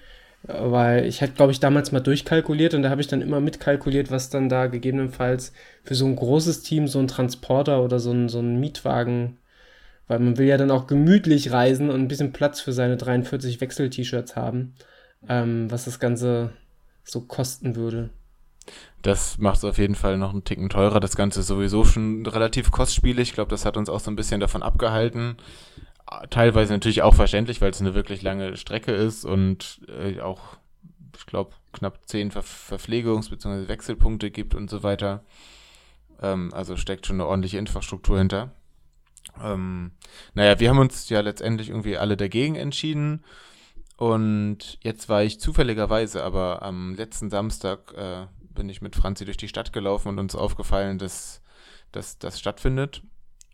Weil 0.43 1.05
ich 1.05 1.21
hätte, 1.21 1.33
glaube 1.33 1.53
ich, 1.53 1.61
damals 1.61 1.93
mal 1.93 2.01
durchkalkuliert 2.01 2.73
und 2.73 2.83
da 2.83 2.89
habe 2.89 2.99
ich 2.99 3.07
dann 3.07 3.21
immer 3.21 3.39
mitkalkuliert, 3.39 4.11
was 4.11 4.29
dann 4.29 4.49
da 4.49 4.67
gegebenenfalls 4.67 5.53
für 5.83 5.95
so 5.95 6.05
ein 6.05 6.17
großes 6.17 6.63
Team 6.63 6.87
so 6.87 6.99
ein 6.99 7.07
Transporter 7.07 7.81
oder 7.81 7.99
so 7.99 8.11
ein, 8.11 8.27
so 8.27 8.39
ein 8.39 8.59
Mietwagen, 8.59 9.37
weil 10.07 10.19
man 10.19 10.37
will 10.37 10.47
ja 10.47 10.57
dann 10.57 10.71
auch 10.71 10.87
gemütlich 10.87 11.51
reisen 11.51 11.89
und 11.89 12.01
ein 12.01 12.07
bisschen 12.07 12.33
Platz 12.33 12.61
für 12.61 12.73
seine 12.73 12.97
43 12.97 13.61
Wechsel-T-Shirts 13.61 14.35
haben, 14.35 14.75
ähm, 15.27 15.69
was 15.71 15.85
das 15.85 15.99
Ganze 15.99 16.51
so 17.03 17.21
kosten 17.21 17.75
würde. 17.75 18.09
Das 19.01 19.37
macht 19.37 19.57
es 19.57 19.65
auf 19.65 19.77
jeden 19.77 19.95
Fall 19.95 20.17
noch 20.17 20.31
einen 20.31 20.45
Ticken 20.45 20.69
teurer. 20.69 20.99
Das 20.99 21.17
Ganze 21.17 21.41
ist 21.41 21.47
sowieso 21.47 21.83
schon 21.83 22.25
relativ 22.25 22.71
kostspielig. 22.71 23.29
Ich 23.29 23.33
glaube, 23.33 23.49
das 23.49 23.65
hat 23.65 23.75
uns 23.75 23.89
auch 23.89 23.99
so 23.99 24.09
ein 24.09 24.15
bisschen 24.15 24.39
davon 24.39 24.63
abgehalten. 24.63 25.35
Teilweise 26.29 26.73
natürlich 26.73 27.01
auch 27.01 27.13
verständlich, 27.15 27.59
weil 27.59 27.71
es 27.71 27.81
eine 27.81 27.95
wirklich 27.95 28.21
lange 28.21 28.55
Strecke 28.55 28.93
ist 28.93 29.25
und 29.25 29.81
äh, 29.87 30.21
auch, 30.21 30.57
ich 31.17 31.25
glaube, 31.25 31.51
knapp 31.73 31.99
zehn 32.07 32.31
Ver 32.31 32.43
Verpflegungs- 32.43 33.29
bzw. 33.29 33.67
Wechselpunkte 33.67 34.31
gibt 34.31 34.55
und 34.55 34.69
so 34.69 34.83
weiter. 34.83 35.23
Ähm, 36.21 36.53
also 36.53 36.77
steckt 36.77 37.05
schon 37.05 37.17
eine 37.17 37.25
ordentliche 37.25 37.57
Infrastruktur 37.57 38.17
hinter. 38.17 38.51
Ähm, 39.41 39.91
naja, 40.33 40.59
wir 40.59 40.69
haben 40.69 40.79
uns 40.79 41.09
ja 41.09 41.21
letztendlich 41.21 41.69
irgendwie 41.69 41.97
alle 41.97 42.17
dagegen 42.17 42.55
entschieden. 42.55 43.23
Und 43.97 44.79
jetzt 44.81 45.07
war 45.09 45.23
ich 45.23 45.39
zufälligerweise, 45.39 46.23
aber 46.23 46.61
am 46.63 46.95
letzten 46.95 47.29
Samstag 47.29 47.93
äh, 47.93 48.27
bin 48.39 48.69
ich 48.69 48.81
mit 48.81 48.95
Franzi 48.95 49.25
durch 49.25 49.37
die 49.37 49.47
Stadt 49.47 49.73
gelaufen 49.73 50.09
und 50.09 50.19
uns 50.19 50.35
aufgefallen, 50.35 50.97
dass, 50.97 51.41
dass 51.91 52.17
das 52.19 52.39
stattfindet 52.39 53.03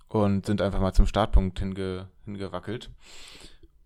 und 0.08 0.46
sind 0.46 0.62
einfach 0.62 0.80
mal 0.80 0.94
zum 0.94 1.08
Startpunkt 1.08 1.60
hinge, 1.60 2.10
hingewackelt 2.26 2.90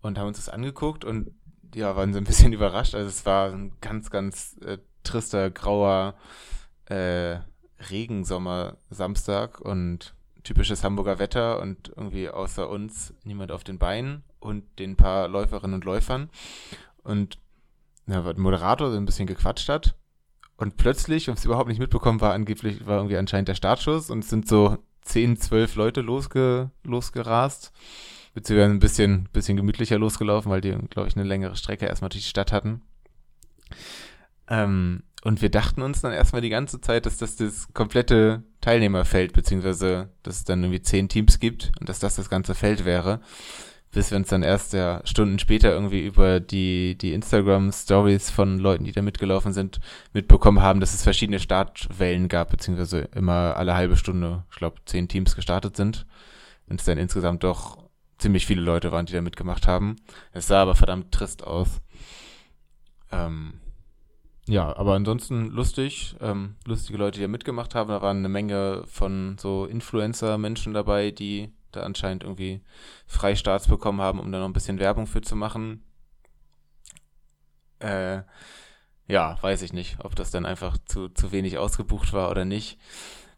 und 0.01 0.17
haben 0.17 0.27
uns 0.27 0.37
das 0.37 0.49
angeguckt 0.49 1.05
und 1.05 1.31
ja, 1.75 1.95
waren 1.95 2.13
so 2.13 2.19
ein 2.19 2.25
bisschen 2.25 2.53
überrascht. 2.53 2.95
Also 2.95 3.09
es 3.09 3.25
war 3.25 3.51
ein 3.51 3.73
ganz, 3.81 4.09
ganz 4.09 4.55
äh, 4.63 4.77
trister, 5.03 5.49
grauer 5.49 6.15
äh, 6.85 7.37
Regensommer 7.89 8.77
Samstag 8.89 9.59
und 9.59 10.13
typisches 10.43 10.83
Hamburger 10.83 11.19
Wetter 11.19 11.61
und 11.61 11.91
irgendwie 11.95 12.29
außer 12.29 12.69
uns 12.69 13.13
niemand 13.23 13.51
auf 13.51 13.63
den 13.63 13.79
Beinen 13.79 14.23
und 14.39 14.63
den 14.79 14.95
paar 14.95 15.27
Läuferinnen 15.27 15.75
und 15.75 15.85
Läufern. 15.85 16.29
Und 17.03 17.39
ja, 18.07 18.21
der 18.21 18.39
Moderator 18.39 18.91
so 18.91 18.97
ein 18.97 19.05
bisschen 19.05 19.27
gequatscht 19.27 19.69
hat 19.69 19.95
und 20.57 20.77
plötzlich, 20.77 21.29
um 21.29 21.35
es 21.35 21.45
überhaupt 21.45 21.69
nicht 21.69 21.79
mitbekommen, 21.79 22.21
war 22.21 22.33
angeblich, 22.33 22.85
war 22.85 22.97
irgendwie 22.97 23.17
anscheinend 23.17 23.47
der 23.47 23.55
Startschuss 23.55 24.09
und 24.09 24.19
es 24.23 24.29
sind 24.29 24.47
so 24.47 24.77
10, 25.01 25.37
12 25.37 25.75
Leute 25.75 26.01
losge, 26.01 26.71
losgerast. 26.83 27.71
Beziehungsweise 28.33 28.71
ein 28.71 28.79
bisschen, 28.79 29.29
bisschen 29.31 29.57
gemütlicher 29.57 29.99
losgelaufen, 29.99 30.51
weil 30.51 30.61
die, 30.61 30.71
glaube 30.89 31.07
ich, 31.07 31.15
eine 31.15 31.25
längere 31.25 31.55
Strecke 31.55 31.85
erstmal 31.85 32.09
durch 32.09 32.23
die 32.23 32.29
Stadt 32.29 32.51
hatten. 32.51 32.81
Ähm, 34.47 35.03
und 35.23 35.41
wir 35.41 35.49
dachten 35.49 35.81
uns 35.81 36.01
dann 36.01 36.11
erstmal 36.11 36.41
die 36.41 36.49
ganze 36.49 36.81
Zeit, 36.81 37.05
dass 37.05 37.17
das 37.17 37.35
das 37.35 37.71
komplette 37.73 38.43
Teilnehmerfeld, 38.61 39.33
beziehungsweise 39.33 40.09
dass 40.23 40.37
es 40.37 40.43
dann 40.43 40.63
irgendwie 40.63 40.81
zehn 40.81 41.09
Teams 41.09 41.39
gibt 41.39 41.71
und 41.79 41.89
dass 41.89 41.99
das 41.99 42.15
das 42.15 42.29
ganze 42.29 42.55
Feld 42.55 42.85
wäre 42.85 43.21
bis 43.93 44.09
wir 44.09 44.17
uns 44.17 44.27
dann 44.27 44.43
erst 44.43 44.73
ja 44.73 45.01
Stunden 45.05 45.39
später 45.39 45.71
irgendwie 45.71 46.03
über 46.03 46.39
die, 46.39 46.97
die 46.97 47.13
Instagram-Stories 47.13 48.31
von 48.31 48.57
Leuten, 48.57 48.83
die 48.83 48.91
da 48.91 49.01
mitgelaufen 49.01 49.53
sind, 49.53 49.79
mitbekommen 50.13 50.61
haben, 50.61 50.79
dass 50.79 50.93
es 50.93 51.03
verschiedene 51.03 51.39
Startwellen 51.39 52.27
gab, 52.27 52.49
beziehungsweise 52.49 53.01
immer 53.15 53.55
alle 53.55 53.75
halbe 53.75 53.95
Stunde, 53.95 54.43
ich 54.51 54.57
glaube, 54.57 54.81
zehn 54.85 55.07
Teams 55.07 55.35
gestartet 55.35 55.77
sind. 55.77 56.05
Und 56.67 56.79
es 56.79 56.85
dann 56.85 56.97
insgesamt 56.97 57.43
doch 57.43 57.77
ziemlich 58.17 58.47
viele 58.47 58.61
Leute 58.61 58.91
waren, 58.91 59.05
die 59.05 59.13
da 59.13 59.21
mitgemacht 59.21 59.67
haben. 59.67 59.97
Es 60.31 60.47
sah 60.47 60.63
aber 60.63 60.75
verdammt 60.75 61.11
trist 61.11 61.43
aus. 61.43 61.81
Ähm, 63.11 63.59
ja, 64.47 64.75
aber 64.75 64.93
ansonsten 64.95 65.47
lustig, 65.47 66.15
ähm, 66.19 66.55
lustige 66.65 66.97
Leute, 66.97 67.17
die 67.17 67.23
da 67.23 67.27
mitgemacht 67.29 67.75
haben. 67.75 67.89
Da 67.89 68.01
waren 68.01 68.17
eine 68.17 68.29
Menge 68.29 68.83
von 68.87 69.37
so 69.39 69.65
Influencer-Menschen 69.65 70.73
dabei, 70.73 71.11
die 71.11 71.53
da 71.71 71.81
anscheinend 71.83 72.23
irgendwie 72.23 72.61
Freistarts 73.07 73.67
bekommen 73.67 74.01
haben, 74.01 74.19
um 74.19 74.31
da 74.31 74.39
noch 74.39 74.45
ein 74.45 74.53
bisschen 74.53 74.79
Werbung 74.79 75.07
für 75.07 75.21
zu 75.21 75.35
machen. 75.35 75.83
Äh, 77.79 78.23
ja, 79.07 79.37
weiß 79.41 79.61
ich 79.61 79.73
nicht, 79.73 79.97
ob 80.03 80.15
das 80.15 80.31
dann 80.31 80.45
einfach 80.45 80.77
zu, 80.85 81.09
zu 81.09 81.31
wenig 81.31 81.57
ausgebucht 81.57 82.13
war 82.13 82.29
oder 82.29 82.45
nicht. 82.45 82.79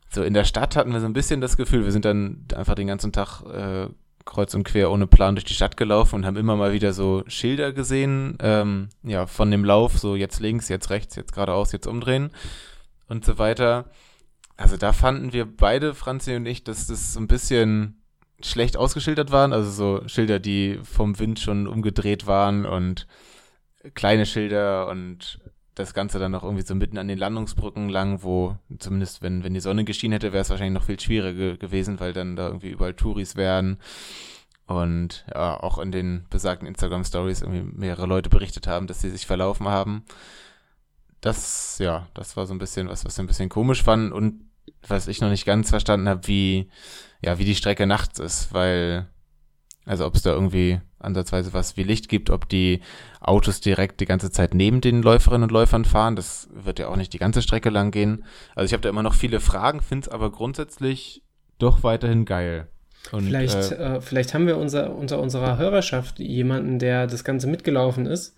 So, 0.10 0.24
in 0.24 0.34
der 0.34 0.44
Stadt 0.44 0.76
hatten 0.76 0.94
wir 0.94 1.00
so 1.00 1.08
ein 1.08 1.14
bisschen 1.14 1.42
das 1.42 1.58
Gefühl, 1.58 1.84
wir 1.84 1.92
sind 1.92 2.06
dann 2.06 2.46
einfach 2.56 2.76
den 2.76 2.88
ganzen 2.88 3.12
Tag 3.12 3.42
äh, 3.44 3.90
kreuz 4.26 4.54
und 4.54 4.64
quer 4.64 4.92
ohne 4.92 5.08
Plan 5.08 5.36
durch 5.36 5.46
die 5.46 5.54
Stadt 5.54 5.78
gelaufen 5.78 6.16
und 6.16 6.26
haben 6.26 6.36
immer 6.36 6.56
mal 6.56 6.74
wieder 6.74 6.94
so 6.94 7.24
Schilder 7.28 7.72
gesehen, 7.72 8.38
ähm, 8.42 8.90
ja, 9.04 9.28
von 9.28 9.52
dem 9.52 9.64
Lauf, 9.64 9.98
so 9.98 10.16
jetzt 10.16 10.40
links, 10.40 10.68
jetzt 10.68 10.90
rechts, 10.90 11.16
jetzt 11.16 11.34
geradeaus, 11.34 11.72
jetzt 11.72 11.88
umdrehen 11.88 12.32
und 13.08 13.24
so 13.24 13.38
weiter. 13.38 13.86
Also 14.58 14.78
da 14.78 14.94
fanden 14.94 15.32
wir 15.34 15.46
beide, 15.46 15.94
Franzi 15.94 16.36
und 16.36 16.46
ich, 16.46 16.64
dass 16.64 16.88
das 16.88 17.14
so 17.14 17.20
ein 17.20 17.28
bisschen 17.28 18.02
schlecht 18.42 18.78
ausgeschildert 18.78 19.32
waren, 19.32 19.54
also 19.54 19.70
so 19.70 20.08
Schilder, 20.08 20.40
die 20.40 20.80
vom 20.84 21.20
Wind 21.20 21.40
schon 21.40 21.68
umgedreht 21.68 22.28
waren 22.28 22.66
und 22.66 23.08
kleine 23.94 24.26
Schilder 24.26 24.88
und 24.88 25.40
das 25.76 25.94
Ganze 25.94 26.20
dann 26.20 26.32
noch 26.32 26.44
irgendwie 26.44 26.66
so 26.66 26.74
mitten 26.74 26.98
an 26.98 27.08
den 27.08 27.18
Landungsbrücken 27.18 27.90
lang, 27.90 28.24
wo 28.24 28.58
zumindest, 28.80 29.22
wenn, 29.22 29.44
wenn 29.44 29.54
die 29.54 29.60
Sonne 29.60 29.84
geschienen 29.84 30.14
hätte, 30.14 30.32
wäre 30.32 30.42
es 30.42 30.50
wahrscheinlich 30.50 30.74
noch 30.74 30.88
viel 30.88 31.00
schwieriger 31.00 31.58
gewesen, 31.58 32.00
weil 32.00 32.14
dann 32.14 32.36
da 32.36 32.48
irgendwie 32.48 32.70
überall 32.70 32.94
Touris 32.94 33.36
wären. 33.36 33.78
Und 34.68 35.26
ja, 35.34 35.60
auch 35.60 35.78
in 35.78 35.92
den 35.92 36.26
besagten 36.30 36.68
Instagram-Stories 36.68 37.42
irgendwie 37.42 37.78
mehrere 37.78 38.08
Leute 38.08 38.30
berichtet 38.30 38.68
haben, 38.68 38.88
dass 38.88 39.02
sie 39.02 39.12
sich 39.12 39.28
verlaufen 39.28 39.68
haben. 39.68 40.06
Das, 41.22 41.78
ja, 41.80 42.08
das 42.14 42.36
war 42.38 42.46
so 42.46 42.54
ein 42.54 42.60
bisschen 42.60 42.88
was, 42.88 43.06
was 43.06 43.18
wir 43.18 43.24
ein 43.24 43.28
bisschen 43.28 43.50
komisch 43.50 43.84
fanden 43.84 44.12
und 44.12 44.42
was 44.88 45.08
ich 45.08 45.22
noch 45.22 45.30
nicht 45.30 45.46
ganz 45.46 45.70
verstanden 45.70 46.08
habe, 46.08 46.28
wie, 46.28 46.70
ja, 47.22 47.38
wie 47.38 47.46
die 47.46 47.56
Strecke 47.56 47.86
nachts 47.86 48.20
ist, 48.20 48.54
weil, 48.54 49.08
also 49.86 50.06
ob 50.06 50.16
es 50.16 50.24
da 50.24 50.32
irgendwie 50.32 50.80
ansatzweise 51.00 51.54
was 51.54 51.78
wie 51.78 51.84
Licht 51.84 52.10
gibt, 52.10 52.30
ob 52.30 52.50
die 52.50 52.82
Autos 53.22 53.62
direkt 53.62 54.00
die 54.00 54.06
ganze 54.06 54.32
Zeit 54.32 54.54
neben 54.54 54.82
den 54.82 55.02
Läuferinnen 55.02 55.44
und 55.44 55.52
Läufern 55.52 55.86
fahren, 55.86 56.16
das 56.16 56.50
wird 56.54 56.80
ja 56.80 56.88
auch 56.88 56.96
nicht 56.96 57.14
die 57.14 57.20
ganze 57.20 57.42
Strecke 57.42 57.70
lang 57.70 57.92
gehen. 57.92 58.26
Also 58.56 58.66
ich 58.66 58.74
habe 58.74 58.82
da 58.82 58.90
immer 58.90 59.04
noch 59.04 59.14
viele 59.14 59.40
Fragen, 59.40 59.82
finde 59.82 60.08
es 60.08 60.12
aber 60.12 60.32
grundsätzlich 60.32 61.22
doch 61.60 61.84
weiterhin 61.84 62.26
geil. 62.26 62.68
Und, 63.12 63.26
vielleicht, 63.26 63.72
äh, 63.72 63.98
äh, 63.98 64.02
vielleicht 64.02 64.34
haben 64.34 64.48
wir 64.48 64.58
unser, 64.58 64.96
unter 64.96 65.20
unserer 65.20 65.58
Hörerschaft 65.58 66.20
jemanden, 66.20 66.80
der 66.80 67.06
das 67.06 67.24
Ganze 67.24 67.46
mitgelaufen 67.48 68.08
ist 68.08 68.36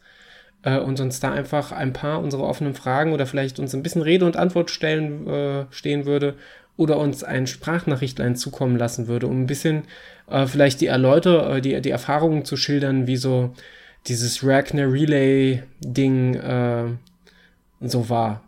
äh, 0.64 0.78
und 0.80 1.00
uns 1.00 1.22
da 1.22 1.32
einfach 1.32 1.72
ein 1.72 1.94
paar 1.94 2.22
unserer 2.22 2.44
offenen 2.44 2.76
Fragen 2.76 3.14
oder 3.14 3.26
vielleicht 3.26 3.60
uns 3.60 3.74
ein 3.74 3.84
bisschen 3.84 4.02
Rede 4.02 4.26
und 4.26 4.36
Antwort 4.36 4.70
stellen 4.70 5.28
äh, 5.28 5.66
stehen 5.70 6.06
würde 6.06 6.36
oder 6.76 6.98
uns 6.98 7.24
ein 7.24 7.48
Sprachnachrichtlein 7.48 8.36
zukommen 8.36 8.78
lassen 8.78 9.08
würde, 9.08 9.28
um 9.28 9.42
ein 9.42 9.48
bisschen 9.48 9.84
äh, 10.30 10.46
vielleicht 10.46 10.82
die 10.82 10.88
Erläuter, 10.88 11.56
äh, 11.56 11.62
die, 11.62 11.80
die 11.82 11.90
Erfahrungen 11.90 12.46
zu 12.46 12.58
schildern, 12.58 13.08
wie 13.08 13.18
so 13.18 13.54
dieses 14.08 14.46
Ragnar 14.46 14.92
Relay-Ding 14.92 16.36
äh, 16.36 16.86
so 17.82 18.10
war. 18.10 18.44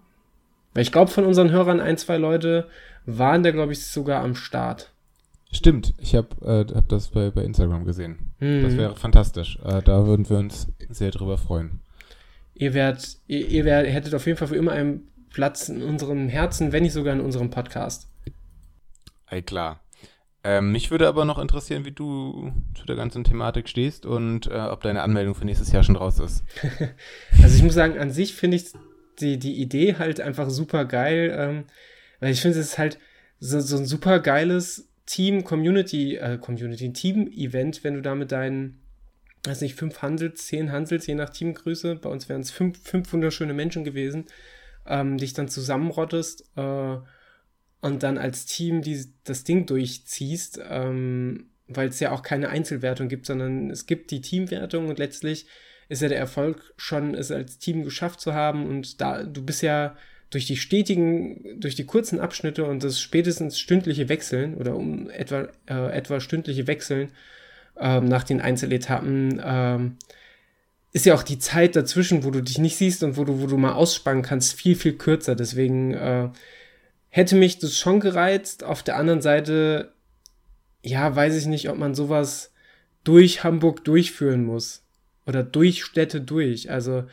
Weil 0.73 0.83
ich 0.83 0.91
glaube, 0.91 1.11
von 1.11 1.25
unseren 1.25 1.51
Hörern 1.51 1.79
ein, 1.79 1.97
zwei 1.97 2.17
Leute 2.17 2.67
waren 3.05 3.43
da, 3.43 3.51
glaube 3.51 3.73
ich, 3.73 3.85
sogar 3.85 4.23
am 4.23 4.35
Start. 4.35 4.91
Stimmt, 5.51 5.95
ich 5.97 6.15
habe 6.15 6.27
äh, 6.45 6.75
hab 6.75 6.87
das 6.89 7.07
bei, 7.07 7.31
bei 7.31 7.43
Instagram 7.43 7.83
gesehen. 7.83 8.31
Hm. 8.37 8.61
Das 8.61 8.77
wäre 8.77 8.95
fantastisch. 8.95 9.57
Äh, 9.63 9.81
da 9.81 10.05
würden 10.05 10.29
wir 10.29 10.37
uns 10.37 10.67
sehr 10.89 11.09
drüber 11.09 11.37
freuen. 11.39 11.79
Ihr, 12.53 12.73
werdet, 12.73 13.17
ihr, 13.27 13.47
ihr 13.47 13.65
werdet, 13.65 13.91
hättet 13.91 14.13
auf 14.13 14.27
jeden 14.27 14.37
Fall 14.37 14.49
für 14.49 14.55
immer 14.55 14.73
einen 14.73 15.07
Platz 15.31 15.69
in 15.69 15.81
unserem 15.81 16.29
Herzen, 16.29 16.71
wenn 16.71 16.83
nicht 16.83 16.93
sogar 16.93 17.13
in 17.13 17.21
unserem 17.21 17.49
Podcast. 17.49 18.07
Ey, 19.27 19.41
klar. 19.41 19.79
Ähm, 20.43 20.71
mich 20.71 20.89
würde 20.89 21.07
aber 21.07 21.25
noch 21.25 21.37
interessieren, 21.37 21.83
wie 21.83 21.91
du 21.91 22.53
zu 22.73 22.85
der 22.85 22.95
ganzen 22.95 23.25
Thematik 23.25 23.67
stehst 23.67 24.05
und 24.05 24.47
äh, 24.47 24.57
ob 24.57 24.81
deine 24.81 25.01
Anmeldung 25.01 25.35
für 25.35 25.45
nächstes 25.45 25.71
Jahr 25.71 25.83
schon 25.83 25.97
raus 25.97 26.19
ist. 26.19 26.43
also 27.43 27.55
ich 27.55 27.63
muss 27.63 27.73
sagen, 27.73 27.99
an 27.99 28.11
sich 28.11 28.33
finde 28.33 28.55
ich 28.55 28.71
die, 29.19 29.37
die 29.37 29.59
Idee 29.59 29.95
halt 29.95 30.21
einfach 30.21 30.49
super 30.49 30.85
geil, 30.85 31.35
ähm, 31.37 31.63
weil 32.21 32.31
ich 32.31 32.41
finde, 32.41 32.57
es 32.57 32.67
ist 32.67 32.77
halt 32.77 32.99
so, 33.39 33.59
so 33.59 33.77
ein 33.77 33.85
super 33.85 34.19
geiles 34.19 34.89
Team, 35.05 35.43
Community, 35.43 36.15
äh, 36.15 36.37
Community, 36.37 36.93
Team-Event, 36.93 37.83
wenn 37.83 37.95
du 37.95 38.01
da 38.01 38.15
mit 38.15 38.31
deinen, 38.31 38.79
weiß 39.43 39.61
nicht, 39.61 39.75
fünf 39.75 40.01
Handels, 40.01 40.45
zehn 40.45 40.71
Handels, 40.71 41.07
je 41.07 41.15
nach 41.15 41.31
Teamgröße, 41.31 41.95
bei 41.95 42.09
uns 42.09 42.29
wären 42.29 42.41
es 42.41 42.51
fünf, 42.51 42.81
fünf 42.81 43.11
wunderschöne 43.11 43.53
Menschen 43.53 43.83
gewesen, 43.83 44.25
ähm, 44.85 45.17
dich 45.17 45.33
dann 45.33 45.49
zusammenrottest, 45.49 46.45
äh, 46.55 46.97
und 47.81 48.03
dann 48.03 48.17
als 48.17 48.45
Team 48.45 48.81
die, 48.81 49.05
das 49.23 49.43
Ding 49.43 49.65
durchziehst, 49.65 50.59
ähm, 50.69 51.49
weil 51.67 51.89
es 51.89 51.99
ja 51.99 52.11
auch 52.11 52.23
keine 52.23 52.49
Einzelwertung 52.49 53.07
gibt, 53.07 53.25
sondern 53.25 53.69
es 53.69 53.85
gibt 53.85 54.11
die 54.11 54.21
Teamwertung 54.21 54.87
und 54.87 54.99
letztlich 54.99 55.45
ist 55.87 56.01
ja 56.01 56.07
der 56.07 56.19
Erfolg 56.19 56.73
schon, 56.77 57.15
es 57.15 57.31
als 57.31 57.57
Team 57.57 57.83
geschafft 57.83 58.21
zu 58.21 58.33
haben 58.33 58.67
und 58.67 59.01
da, 59.01 59.23
du 59.23 59.43
bist 59.43 59.61
ja 59.61 59.95
durch 60.29 60.45
die 60.45 60.57
stetigen, 60.57 61.59
durch 61.59 61.75
die 61.75 61.85
kurzen 61.85 62.19
Abschnitte 62.19 62.65
und 62.65 62.83
das 62.83 62.99
spätestens 62.99 63.59
stündliche 63.59 64.09
Wechseln 64.09 64.55
oder 64.55 64.75
um 64.75 65.09
etwa, 65.09 65.47
äh, 65.67 65.91
etwa 65.91 66.19
stündliche 66.19 66.67
Wechseln 66.67 67.11
ähm, 67.79 68.05
nach 68.05 68.23
den 68.23 68.41
Einzeletappen, 68.41 69.41
ähm, 69.43 69.97
ist 70.91 71.05
ja 71.05 71.13
auch 71.13 71.23
die 71.23 71.39
Zeit 71.39 71.75
dazwischen, 71.75 72.23
wo 72.23 72.31
du 72.31 72.41
dich 72.41 72.57
nicht 72.57 72.77
siehst 72.77 73.03
und 73.03 73.17
wo 73.17 73.23
du, 73.23 73.41
wo 73.41 73.47
du 73.47 73.57
mal 73.57 73.73
ausspannen 73.73 74.23
kannst, 74.23 74.53
viel, 74.53 74.75
viel 74.75 74.93
kürzer. 74.93 75.35
Deswegen 75.35 75.93
äh, 75.93 76.29
hätte 77.09 77.35
mich 77.35 77.59
das 77.59 77.77
schon 77.77 77.99
gereizt. 77.99 78.63
Auf 78.63 78.83
der 78.83 78.97
anderen 78.97 79.21
Seite, 79.21 79.93
ja, 80.81 81.15
weiß 81.15 81.35
ich 81.35 81.45
nicht, 81.45 81.69
ob 81.69 81.77
man 81.77 81.95
sowas 81.95 82.53
durch 83.03 83.43
Hamburg 83.43 83.83
durchführen 83.83 84.43
muss. 84.43 84.83
Oder 85.25 85.43
durch 85.43 85.83
Städte 85.83 86.21
durch. 86.21 86.71
Also, 86.71 87.05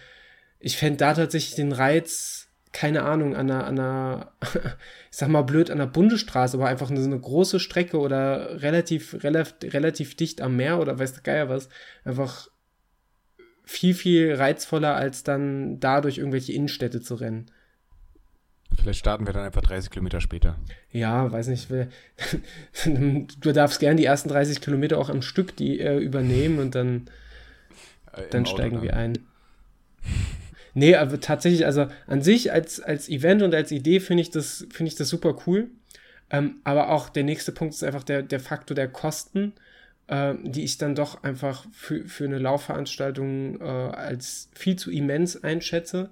ich 0.58 0.76
fände 0.76 0.98
da 0.98 1.14
tatsächlich 1.14 1.54
den 1.54 1.72
Reiz, 1.72 2.48
keine 2.72 3.02
Ahnung, 3.02 3.34
an 3.36 3.50
einer, 3.50 3.66
an 3.66 3.78
einer 3.78 4.32
ich 5.10 5.16
sag 5.16 5.28
mal 5.28 5.42
blöd, 5.42 5.70
an 5.70 5.80
einer 5.80 5.90
Bundesstraße, 5.90 6.56
aber 6.56 6.68
einfach 6.68 6.90
eine, 6.90 7.02
eine 7.02 7.20
große 7.20 7.60
Strecke 7.60 7.98
oder 7.98 8.62
relativ, 8.62 9.22
relativ, 9.22 9.72
relativ 9.74 10.14
dicht 10.14 10.40
am 10.40 10.56
Meer 10.56 10.80
oder 10.80 10.98
weiß 10.98 11.14
der 11.14 11.22
Geier 11.22 11.48
was, 11.48 11.68
einfach 12.04 12.48
viel, 13.64 13.94
viel 13.94 14.34
reizvoller, 14.34 14.94
als 14.94 15.24
dann 15.24 15.80
da 15.80 16.00
durch 16.00 16.18
irgendwelche 16.18 16.52
Innenstädte 16.52 17.00
zu 17.00 17.16
rennen. 17.16 17.50
Vielleicht 18.78 18.98
starten 18.98 19.26
wir 19.26 19.32
dann 19.32 19.44
einfach 19.44 19.62
30 19.62 19.90
Kilometer 19.90 20.20
später. 20.20 20.56
Ja, 20.90 21.30
weiß 21.30 21.48
nicht. 21.48 21.68
Du 23.40 23.52
darfst 23.52 23.80
gern 23.80 23.96
die 23.96 24.04
ersten 24.04 24.28
30 24.28 24.60
Kilometer 24.60 24.98
auch 24.98 25.08
am 25.08 25.22
Stück 25.22 25.56
die 25.56 25.80
äh, 25.80 25.98
übernehmen 25.98 26.58
und 26.58 26.74
dann, 26.74 27.08
äh, 28.12 28.22
dann 28.30 28.46
steigen 28.46 28.76
dann. 28.76 28.84
wir 28.84 28.96
ein. 28.96 29.18
Nee, 30.74 30.94
aber 30.94 31.20
tatsächlich, 31.20 31.64
also 31.64 31.86
an 32.06 32.22
sich 32.22 32.52
als, 32.52 32.80
als 32.80 33.08
Event 33.08 33.42
und 33.42 33.54
als 33.54 33.70
Idee 33.70 34.00
finde 34.00 34.22
ich, 34.22 34.30
das, 34.30 34.66
find 34.70 34.88
ich 34.88 34.94
das 34.94 35.08
super 35.08 35.36
cool. 35.46 35.68
Ähm, 36.28 36.56
aber 36.64 36.90
auch 36.90 37.08
der 37.08 37.22
nächste 37.22 37.52
Punkt 37.52 37.74
ist 37.74 37.84
einfach 37.84 38.02
der, 38.02 38.22
der 38.22 38.40
Faktor 38.40 38.74
der 38.74 38.88
Kosten 38.88 39.54
äh, 40.08 40.34
die 40.42 40.64
ich 40.64 40.78
dann 40.78 40.94
doch 40.94 41.22
einfach 41.22 41.66
für, 41.72 42.04
für 42.04 42.24
eine 42.24 42.38
Laufveranstaltung 42.38 43.60
äh, 43.60 43.64
als 43.64 44.48
viel 44.54 44.76
zu 44.76 44.90
immens 44.90 45.42
einschätze. 45.42 46.10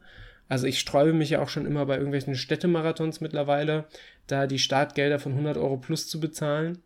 Also 0.48 0.66
ich 0.66 0.78
sträube 0.78 1.12
mich 1.12 1.30
ja 1.30 1.42
auch 1.42 1.48
schon 1.48 1.66
immer 1.66 1.86
bei 1.86 1.96
irgendwelchen 1.96 2.34
Städtemarathons 2.34 3.20
mittlerweile, 3.20 3.86
da 4.26 4.46
die 4.46 4.58
Startgelder 4.58 5.18
von 5.18 5.32
100 5.32 5.56
Euro 5.56 5.76
plus 5.78 6.08
zu 6.08 6.20
bezahlen. 6.20 6.78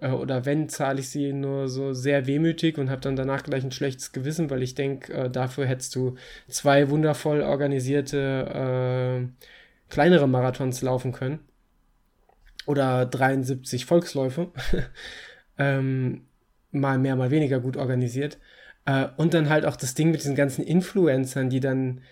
Äh, 0.00 0.10
oder 0.10 0.44
wenn, 0.44 0.68
zahle 0.68 1.00
ich 1.00 1.08
sie 1.08 1.32
nur 1.32 1.68
so 1.68 1.92
sehr 1.92 2.26
wehmütig 2.26 2.78
und 2.78 2.90
habe 2.90 3.00
dann 3.00 3.16
danach 3.16 3.42
gleich 3.42 3.64
ein 3.64 3.72
schlechtes 3.72 4.12
Gewissen, 4.12 4.50
weil 4.50 4.62
ich 4.62 4.74
denke, 4.74 5.12
äh, 5.12 5.30
dafür 5.30 5.66
hättest 5.66 5.94
du 5.94 6.16
zwei 6.48 6.90
wundervoll 6.90 7.42
organisierte 7.42 9.26
äh, 9.28 9.44
kleinere 9.88 10.28
Marathons 10.28 10.82
laufen 10.82 11.12
können. 11.12 11.40
Oder 12.66 13.06
73 13.06 13.86
Volksläufe. 13.86 14.52
ähm, 15.58 16.26
mal 16.70 16.98
mehr, 16.98 17.16
mal 17.16 17.30
weniger 17.30 17.60
gut 17.60 17.76
organisiert. 17.76 18.38
Äh, 18.84 19.08
und 19.16 19.34
dann 19.34 19.48
halt 19.48 19.64
auch 19.64 19.76
das 19.76 19.94
Ding 19.94 20.10
mit 20.10 20.20
diesen 20.20 20.34
ganzen 20.34 20.64
Influencern, 20.64 21.50
die 21.50 21.60
dann, 21.60 22.02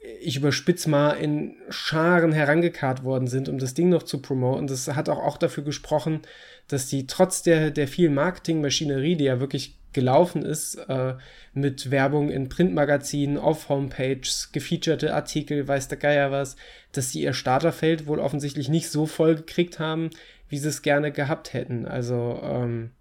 ich 0.00 0.36
überspitze 0.36 0.88
mal, 0.88 1.12
in 1.12 1.56
Scharen 1.68 2.32
herangekarrt 2.32 3.04
worden 3.04 3.28
sind, 3.28 3.48
um 3.48 3.58
das 3.58 3.74
Ding 3.74 3.90
noch 3.90 4.02
zu 4.02 4.22
promoten. 4.22 4.66
Das 4.66 4.88
hat 4.88 5.08
auch, 5.08 5.18
auch 5.18 5.36
dafür 5.36 5.62
gesprochen, 5.62 6.22
dass 6.68 6.88
die 6.88 7.06
trotz 7.06 7.42
der, 7.42 7.70
der 7.70 7.86
vielen 7.86 8.14
Marketingmaschinerie, 8.14 9.16
die 9.16 9.24
ja 9.24 9.40
wirklich 9.40 9.76
gelaufen 9.92 10.42
ist, 10.42 10.76
äh, 10.88 11.14
mit 11.52 11.90
Werbung 11.90 12.30
in 12.30 12.48
Printmagazinen, 12.48 13.36
auf 13.36 13.68
Homepages, 13.68 14.52
gefeaturete 14.52 15.12
Artikel, 15.12 15.66
weiß 15.66 15.88
der 15.88 15.98
Geier 15.98 16.30
was, 16.30 16.56
dass 16.92 17.10
sie 17.10 17.22
ihr 17.22 17.34
Starterfeld 17.34 18.06
wohl 18.06 18.20
offensichtlich 18.20 18.68
nicht 18.68 18.88
so 18.88 19.06
voll 19.06 19.34
gekriegt 19.34 19.78
haben, 19.78 20.10
wie 20.48 20.58
sie 20.58 20.68
es 20.68 20.82
gerne 20.82 21.12
gehabt 21.12 21.52
hätten. 21.52 21.86
Also, 21.86 22.40
ähm, 22.42 22.92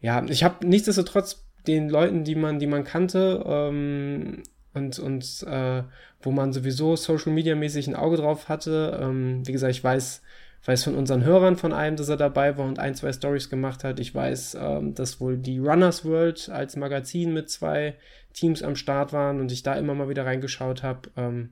ja, 0.00 0.24
ich 0.28 0.44
habe 0.44 0.66
nichtsdestotrotz 0.66 1.44
den 1.66 1.88
Leuten, 1.88 2.24
die 2.24 2.34
man, 2.34 2.58
die 2.58 2.66
man 2.66 2.84
kannte 2.84 3.42
ähm, 3.46 4.42
und, 4.74 4.98
und 4.98 5.42
äh, 5.46 5.82
wo 6.20 6.30
man 6.30 6.52
sowieso 6.52 6.96
Social 6.96 7.32
Media 7.32 7.54
mäßig 7.54 7.88
ein 7.88 7.96
Auge 7.96 8.16
drauf 8.16 8.48
hatte. 8.48 8.98
Ähm, 9.02 9.46
wie 9.46 9.52
gesagt, 9.52 9.72
ich 9.72 9.84
weiß, 9.84 10.22
weiß 10.64 10.84
von 10.84 10.94
unseren 10.94 11.24
Hörern 11.24 11.56
von 11.56 11.72
einem, 11.72 11.96
dass 11.96 12.08
er 12.08 12.16
dabei 12.16 12.56
war 12.56 12.66
und 12.66 12.78
ein, 12.78 12.94
zwei 12.94 13.12
Stories 13.12 13.50
gemacht 13.50 13.84
hat. 13.84 14.00
Ich 14.00 14.14
weiß, 14.14 14.56
ähm, 14.60 14.94
dass 14.94 15.20
wohl 15.20 15.36
die 15.36 15.58
Runners 15.58 16.04
World 16.04 16.48
als 16.50 16.76
Magazin 16.76 17.32
mit 17.32 17.50
zwei 17.50 17.96
Teams 18.32 18.62
am 18.62 18.76
Start 18.76 19.12
waren 19.12 19.40
und 19.40 19.52
ich 19.52 19.62
da 19.62 19.74
immer 19.74 19.94
mal 19.94 20.08
wieder 20.08 20.24
reingeschaut 20.24 20.82
habe. 20.82 21.10
Ähm, 21.16 21.50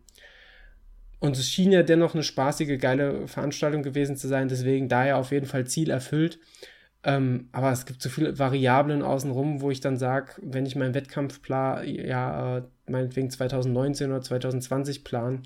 und 1.18 1.36
es 1.36 1.48
schien 1.48 1.70
ja 1.70 1.82
dennoch 1.82 2.14
eine 2.14 2.22
spaßige, 2.22 2.78
geile 2.80 3.28
Veranstaltung 3.28 3.82
gewesen 3.82 4.16
zu 4.16 4.26
sein. 4.26 4.48
Deswegen 4.48 4.88
daher 4.88 5.18
auf 5.18 5.32
jeden 5.32 5.46
Fall 5.46 5.66
Ziel 5.66 5.90
erfüllt. 5.90 6.38
Ähm, 7.02 7.48
aber 7.52 7.72
es 7.72 7.86
gibt 7.86 8.02
so 8.02 8.08
viele 8.08 8.38
Variablen 8.38 9.02
außenrum, 9.02 9.60
wo 9.60 9.70
ich 9.70 9.80
dann 9.80 9.96
sage, 9.96 10.32
wenn 10.42 10.66
ich 10.66 10.76
meinen 10.76 10.94
Wettkampfplan, 10.94 11.86
ja, 11.88 12.58
äh, 12.58 12.62
meinetwegen 12.90 13.30
2019 13.30 14.10
oder 14.10 14.22
2020 14.22 15.04
plan, 15.04 15.42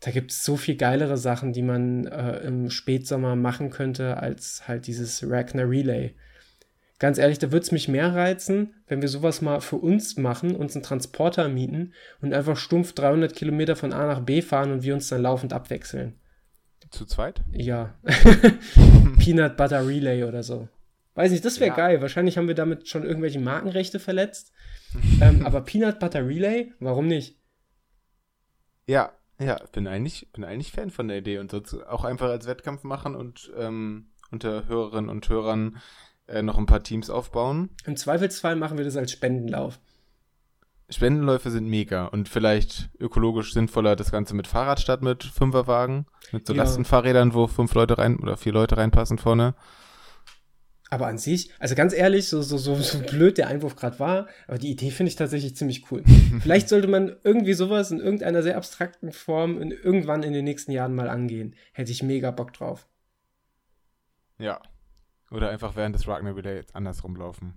da 0.00 0.10
gibt 0.10 0.30
es 0.30 0.44
so 0.44 0.56
viel 0.56 0.76
geilere 0.76 1.16
Sachen, 1.16 1.52
die 1.52 1.62
man 1.62 2.06
äh, 2.06 2.38
im 2.40 2.70
Spätsommer 2.70 3.36
machen 3.36 3.70
könnte, 3.70 4.18
als 4.18 4.68
halt 4.68 4.86
dieses 4.86 5.28
Ragnar 5.28 5.68
Relay. 5.68 6.14
Ganz 6.98 7.18
ehrlich, 7.18 7.38
da 7.38 7.50
würde 7.50 7.64
es 7.64 7.72
mich 7.72 7.88
mehr 7.88 8.14
reizen, 8.14 8.74
wenn 8.86 9.02
wir 9.02 9.08
sowas 9.08 9.42
mal 9.42 9.60
für 9.60 9.76
uns 9.76 10.16
machen, 10.16 10.54
uns 10.54 10.76
einen 10.76 10.84
Transporter 10.84 11.48
mieten 11.48 11.92
und 12.20 12.32
einfach 12.32 12.56
stumpf 12.56 12.92
300 12.92 13.34
Kilometer 13.34 13.76
von 13.76 13.92
A 13.92 14.06
nach 14.06 14.20
B 14.20 14.42
fahren 14.42 14.72
und 14.72 14.82
wir 14.84 14.94
uns 14.94 15.08
dann 15.08 15.22
laufend 15.22 15.52
abwechseln. 15.52 16.14
Zu 16.90 17.06
zweit? 17.06 17.42
Ja. 17.52 17.94
Peanut 19.18 19.56
Butter 19.56 19.86
Relay 19.86 20.24
oder 20.24 20.42
so. 20.42 20.68
Weiß 21.14 21.30
nicht, 21.30 21.44
das 21.44 21.60
wäre 21.60 21.70
ja. 21.70 21.76
geil. 21.76 22.00
Wahrscheinlich 22.00 22.38
haben 22.38 22.48
wir 22.48 22.54
damit 22.54 22.88
schon 22.88 23.04
irgendwelche 23.04 23.38
Markenrechte 23.38 23.98
verletzt. 23.98 24.52
Ähm, 25.20 25.44
aber 25.46 25.60
Peanut 25.62 25.98
Butter 25.98 26.26
Relay, 26.26 26.72
warum 26.80 27.06
nicht? 27.06 27.36
Ja, 28.86 29.12
ja, 29.38 29.58
bin 29.72 29.86
eigentlich, 29.86 30.30
bin 30.32 30.44
eigentlich 30.44 30.72
Fan 30.72 30.90
von 30.90 31.08
der 31.08 31.18
Idee 31.18 31.38
und 31.38 31.50
so 31.50 31.84
auch 31.86 32.04
einfach 32.04 32.28
als 32.28 32.46
Wettkampf 32.46 32.84
machen 32.84 33.14
und 33.16 33.52
ähm, 33.56 34.10
unter 34.30 34.66
Hörerinnen 34.68 35.10
und 35.10 35.28
Hörern 35.28 35.78
äh, 36.26 36.42
noch 36.42 36.58
ein 36.58 36.66
paar 36.66 36.82
Teams 36.82 37.10
aufbauen. 37.10 37.70
Im 37.84 37.96
Zweifelsfall 37.96 38.56
machen 38.56 38.78
wir 38.78 38.84
das 38.84 38.96
als 38.96 39.12
Spendenlauf. 39.12 39.80
Spendenläufe 40.90 41.50
sind 41.50 41.66
mega 41.66 42.06
und 42.06 42.28
vielleicht 42.28 42.90
ökologisch 43.00 43.54
sinnvoller 43.54 43.96
das 43.96 44.12
Ganze 44.12 44.34
mit 44.34 44.46
Fahrrad 44.46 44.80
statt 44.80 45.02
mit 45.02 45.24
Fünferwagen, 45.24 46.06
mit 46.30 46.46
so 46.46 46.52
ja. 46.52 46.62
Lastenfahrrädern, 46.62 47.34
wo 47.34 47.46
fünf 47.46 47.74
Leute 47.74 47.98
rein 47.98 48.18
oder 48.18 48.36
vier 48.36 48.52
Leute 48.52 48.76
reinpassen 48.76 49.18
vorne. 49.18 49.54
Aber 50.94 51.08
an 51.08 51.18
sich, 51.18 51.50
also 51.58 51.74
ganz 51.74 51.92
ehrlich, 51.92 52.28
so, 52.28 52.40
so, 52.40 52.56
so, 52.56 52.76
so 52.76 53.00
blöd 53.00 53.36
der 53.36 53.48
Einwurf 53.48 53.74
gerade 53.74 53.98
war, 53.98 54.28
aber 54.46 54.58
die 54.58 54.70
Idee 54.70 54.92
finde 54.92 55.08
ich 55.08 55.16
tatsächlich 55.16 55.56
ziemlich 55.56 55.90
cool. 55.90 56.04
Vielleicht 56.40 56.68
sollte 56.68 56.86
man 56.86 57.16
irgendwie 57.24 57.54
sowas 57.54 57.90
in 57.90 57.98
irgendeiner 57.98 58.44
sehr 58.44 58.56
abstrakten 58.56 59.10
Form 59.10 59.60
in, 59.60 59.72
irgendwann 59.72 60.22
in 60.22 60.32
den 60.32 60.44
nächsten 60.44 60.70
Jahren 60.70 60.94
mal 60.94 61.08
angehen. 61.08 61.56
Hätte 61.72 61.90
ich 61.90 62.04
mega 62.04 62.30
Bock 62.30 62.52
drauf. 62.52 62.86
Ja. 64.38 64.62
Oder 65.32 65.50
einfach 65.50 65.74
während 65.74 65.96
des 65.96 66.06
Ragnar 66.06 66.36
Relay 66.36 66.54
jetzt 66.54 66.76
andersrum 66.76 67.16
laufen. 67.16 67.54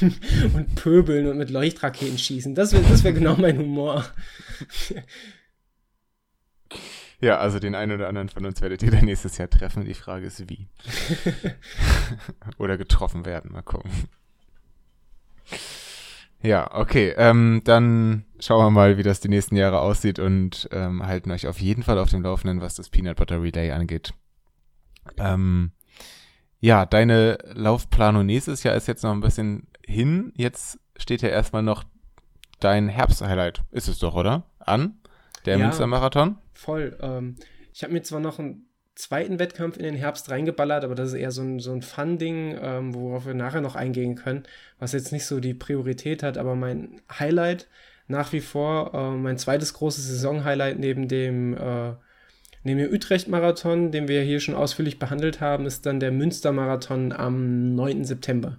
und 0.54 0.76
pöbeln 0.76 1.26
und 1.26 1.38
mit 1.38 1.50
Leuchtraketen 1.50 2.18
schießen. 2.18 2.54
Das 2.54 2.72
wäre 2.72 2.84
das 2.84 3.02
wär 3.02 3.12
genau 3.12 3.34
mein 3.34 3.58
Humor. 3.58 4.04
Ja, 7.20 7.38
also 7.38 7.58
den 7.58 7.74
einen 7.74 7.92
oder 7.92 8.08
anderen 8.08 8.30
von 8.30 8.46
uns 8.46 8.62
werdet 8.62 8.82
ihr 8.82 8.90
dann 8.90 9.04
nächstes 9.04 9.36
Jahr 9.36 9.50
treffen. 9.50 9.84
Die 9.84 9.94
Frage 9.94 10.26
ist, 10.26 10.48
wie. 10.48 10.66
oder 12.58 12.78
getroffen 12.78 13.26
werden. 13.26 13.52
Mal 13.52 13.62
gucken. 13.62 13.90
Ja, 16.42 16.74
okay. 16.74 17.12
Ähm, 17.18 17.60
dann 17.64 18.24
schauen 18.38 18.64
wir 18.64 18.70
mal, 18.70 18.96
wie 18.96 19.02
das 19.02 19.20
die 19.20 19.28
nächsten 19.28 19.56
Jahre 19.56 19.80
aussieht 19.80 20.18
und 20.18 20.68
ähm, 20.72 21.06
halten 21.06 21.30
euch 21.30 21.46
auf 21.46 21.60
jeden 21.60 21.82
Fall 21.82 21.98
auf 21.98 22.08
dem 22.08 22.22
Laufenden, 22.22 22.62
was 22.62 22.74
das 22.74 22.88
Peanut 22.88 23.16
Butter 23.16 23.42
Relay 23.42 23.70
angeht. 23.72 24.14
Ähm, 25.18 25.72
ja, 26.60 26.86
deine 26.86 27.38
Laufplanung 27.52 28.24
nächstes 28.24 28.62
Jahr 28.62 28.74
ist 28.74 28.88
jetzt 28.88 29.02
noch 29.02 29.12
ein 29.12 29.20
bisschen 29.20 29.66
hin. 29.86 30.32
Jetzt 30.36 30.78
steht 30.96 31.20
ja 31.20 31.28
erstmal 31.28 31.62
noch 31.62 31.84
dein 32.60 32.88
Herbst-Highlight. 32.88 33.62
Ist 33.70 33.88
es 33.88 33.98
doch, 33.98 34.14
oder? 34.14 34.44
An? 34.58 34.99
Der 35.46 35.56
ja, 35.56 35.64
Münstermarathon? 35.64 36.38
Voll. 36.52 36.96
Ähm, 37.00 37.36
ich 37.72 37.82
habe 37.82 37.92
mir 37.92 38.02
zwar 38.02 38.20
noch 38.20 38.38
einen 38.38 38.66
zweiten 38.94 39.38
Wettkampf 39.38 39.76
in 39.76 39.84
den 39.84 39.94
Herbst 39.94 40.30
reingeballert, 40.30 40.84
aber 40.84 40.94
das 40.94 41.08
ist 41.08 41.14
eher 41.14 41.30
so 41.30 41.42
ein, 41.42 41.58
so 41.60 41.72
ein 41.72 41.82
Fun-Ding, 41.82 42.58
ähm, 42.60 42.94
worauf 42.94 43.26
wir 43.26 43.34
nachher 43.34 43.60
noch 43.60 43.76
eingehen 43.76 44.14
können, 44.14 44.44
was 44.78 44.92
jetzt 44.92 45.12
nicht 45.12 45.24
so 45.24 45.40
die 45.40 45.54
Priorität 45.54 46.22
hat, 46.22 46.36
aber 46.36 46.54
mein 46.54 47.00
Highlight 47.18 47.68
nach 48.08 48.32
wie 48.32 48.40
vor, 48.40 48.92
äh, 48.92 49.16
mein 49.16 49.38
zweites 49.38 49.72
großes 49.74 50.06
Saison-Highlight 50.06 50.78
neben 50.78 51.08
dem 51.08 51.56
äh, 51.56 51.92
neben 52.62 52.80
dem 52.80 52.92
Utrecht-Marathon, 52.92 53.90
den 53.90 54.08
wir 54.08 54.22
hier 54.22 54.40
schon 54.40 54.54
ausführlich 54.54 54.98
behandelt 54.98 55.40
haben, 55.40 55.64
ist 55.66 55.86
dann 55.86 56.00
der 56.00 56.12
Münster-Marathon 56.12 57.12
am 57.12 57.74
9. 57.74 58.04
September. 58.04 58.58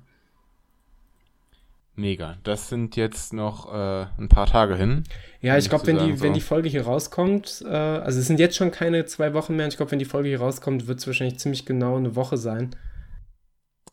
Mega. 1.95 2.37
Das 2.43 2.69
sind 2.69 2.95
jetzt 2.95 3.33
noch 3.33 3.71
äh, 3.71 4.07
ein 4.17 4.29
paar 4.29 4.47
Tage 4.47 4.75
hin. 4.75 5.03
Ja, 5.41 5.57
ich 5.57 5.69
glaube, 5.69 5.87
wenn 5.87 5.97
die, 5.97 6.15
so. 6.15 6.23
wenn 6.23 6.33
die 6.33 6.41
Folge 6.41 6.69
hier 6.69 6.83
rauskommt, 6.83 7.63
äh, 7.65 7.69
also 7.69 8.19
es 8.19 8.27
sind 8.27 8.39
jetzt 8.39 8.55
schon 8.55 8.71
keine 8.71 9.05
zwei 9.05 9.33
Wochen 9.33 9.55
mehr. 9.55 9.67
Ich 9.67 9.75
glaube, 9.75 9.91
wenn 9.91 9.99
die 9.99 10.05
Folge 10.05 10.29
hier 10.29 10.39
rauskommt, 10.39 10.87
wird 10.87 10.99
es 10.99 11.07
wahrscheinlich 11.07 11.39
ziemlich 11.39 11.65
genau 11.65 11.97
eine 11.97 12.15
Woche 12.15 12.37
sein. 12.37 12.75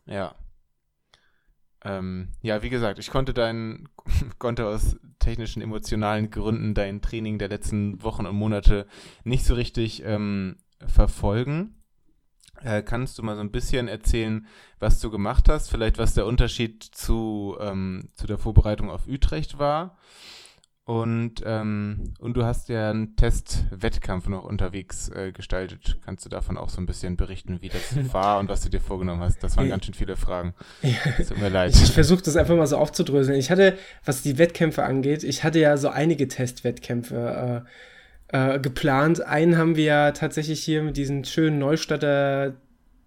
Ja. 0.05 0.35
Ähm, 1.83 2.29
ja, 2.41 2.63
wie 2.63 2.69
gesagt, 2.69 2.99
ich 2.99 3.09
konnte 3.09 3.33
deinen, 3.33 3.89
konnte 4.39 4.65
aus 4.65 4.97
technischen, 5.19 5.61
emotionalen 5.61 6.29
Gründen 6.29 6.73
dein 6.73 7.01
Training 7.01 7.37
der 7.37 7.49
letzten 7.49 8.01
Wochen 8.01 8.25
und 8.25 8.35
Monate 8.35 8.87
nicht 9.23 9.45
so 9.45 9.55
richtig 9.55 10.03
ähm, 10.05 10.57
verfolgen. 10.87 11.78
Äh, 12.63 12.81
kannst 12.81 13.17
du 13.17 13.23
mal 13.23 13.35
so 13.35 13.41
ein 13.41 13.51
bisschen 13.51 13.87
erzählen, 13.87 14.45
was 14.79 14.99
du 14.99 15.09
gemacht 15.09 15.49
hast? 15.49 15.69
Vielleicht, 15.69 15.97
was 15.97 16.13
der 16.13 16.25
Unterschied 16.25 16.83
zu, 16.83 17.57
ähm, 17.59 18.09
zu 18.13 18.27
der 18.27 18.37
Vorbereitung 18.37 18.89
auf 18.89 19.07
Utrecht 19.07 19.59
war? 19.59 19.97
Und, 20.89 21.43
ähm, 21.45 22.15
und 22.17 22.35
du 22.35 22.43
hast 22.43 22.67
ja 22.67 22.89
einen 22.89 23.15
Testwettkampf 23.15 24.27
noch 24.27 24.43
unterwegs 24.43 25.09
äh, 25.09 25.31
gestaltet. 25.31 25.99
Kannst 26.03 26.25
du 26.25 26.29
davon 26.29 26.57
auch 26.57 26.69
so 26.69 26.81
ein 26.81 26.87
bisschen 26.87 27.15
berichten, 27.15 27.61
wie 27.61 27.69
das 27.69 27.93
war 28.11 28.39
und 28.39 28.49
was 28.49 28.61
du 28.61 28.69
dir 28.69 28.81
vorgenommen 28.81 29.21
hast? 29.21 29.43
Das 29.43 29.55
waren 29.55 29.69
ganz 29.69 29.85
schön 29.85 29.93
viele 29.93 30.17
Fragen. 30.17 30.55
Ja. 30.81 31.23
Tut 31.23 31.37
mir 31.37 31.49
leid. 31.49 31.75
Ich 31.75 31.91
versuche 31.91 32.23
das 32.23 32.35
einfach 32.35 32.55
mal 32.55 32.65
so 32.65 32.77
aufzudröseln. 32.77 33.37
Ich 33.37 33.51
hatte, 33.51 33.77
was 34.03 34.23
die 34.23 34.39
Wettkämpfe 34.39 34.81
angeht, 34.81 35.23
ich 35.23 35.43
hatte 35.43 35.59
ja 35.59 35.77
so 35.77 35.89
einige 35.89 36.27
Testwettkämpfe 36.27 37.65
äh, 37.65 37.69
äh, 38.31 38.59
geplant. 38.59 39.21
Einen 39.21 39.57
haben 39.57 39.75
wir 39.75 39.83
ja 39.83 40.11
tatsächlich 40.11 40.63
hier 40.63 40.81
mit 40.83 40.97
diesen 40.97 41.25
schönen 41.25 41.59
Neustadter 41.59 42.53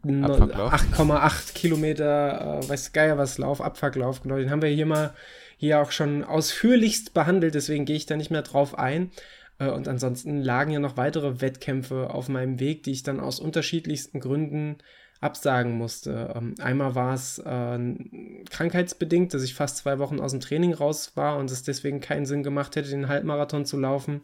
8,8 0.05 1.55
Kilometer, 1.55 2.61
äh, 2.63 2.69
weiß 2.69 2.93
Geier 2.93 3.19
was 3.19 3.39
Lauf, 3.39 3.61
Abfahrtlauf, 3.61 4.23
genau, 4.23 4.37
den 4.37 4.51
haben 4.51 4.63
wir 4.63 4.69
hier 4.69 4.87
mal 4.87 5.15
hier 5.57 5.81
auch 5.81 5.93
schon 5.93 6.25
ausführlichst 6.25 7.15
behandelt, 7.15 7.55
deswegen 7.55 7.85
gehe 7.85 7.95
ich 7.95 8.07
da 8.07 8.17
nicht 8.17 8.33
mehr 8.33 8.43
drauf 8.43 8.77
ein. 8.77 9.13
Äh, 9.59 9.71
und 9.71 9.87
ansonsten 9.87 10.43
lagen 10.43 10.73
ja 10.73 10.81
noch 10.81 10.97
weitere 10.97 11.41
Wettkämpfe 11.41 12.11
auf 12.11 12.29
meinem 12.29 12.59
Weg, 12.59 12.83
die 12.83 12.91
ich 12.91 13.05
dann 13.05 13.21
aus 13.21 13.39
unterschiedlichsten 13.39 14.19
Gründen 14.19 14.79
absagen 15.21 15.79
musste. 15.79 16.35
Ähm, 16.35 16.57
einmal 16.61 16.97
war 16.97 17.15
es 17.15 17.39
äh, 17.39 17.79
krankheitsbedingt, 18.51 19.33
dass 19.33 19.45
ich 19.45 19.55
fast 19.55 19.77
zwei 19.77 20.01
Wochen 20.01 20.19
aus 20.19 20.33
dem 20.33 20.41
Training 20.41 20.75
raus 20.75 21.13
war 21.15 21.39
und 21.39 21.49
es 21.51 21.63
deswegen 21.63 22.01
keinen 22.01 22.27
Sinn 22.27 22.43
gemacht 22.43 22.75
hätte, 22.75 22.91
den 22.91 23.07
Halbmarathon 23.07 23.65
zu 23.65 23.79
laufen. 23.79 24.21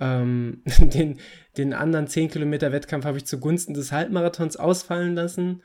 Ähm, 0.00 0.62
den, 0.78 1.18
den 1.56 1.72
anderen 1.72 2.06
10 2.06 2.30
Kilometer 2.30 2.72
Wettkampf 2.72 3.04
habe 3.04 3.18
ich 3.18 3.26
zugunsten 3.26 3.74
des 3.74 3.92
Halbmarathons 3.92 4.56
ausfallen 4.56 5.14
lassen. 5.14 5.62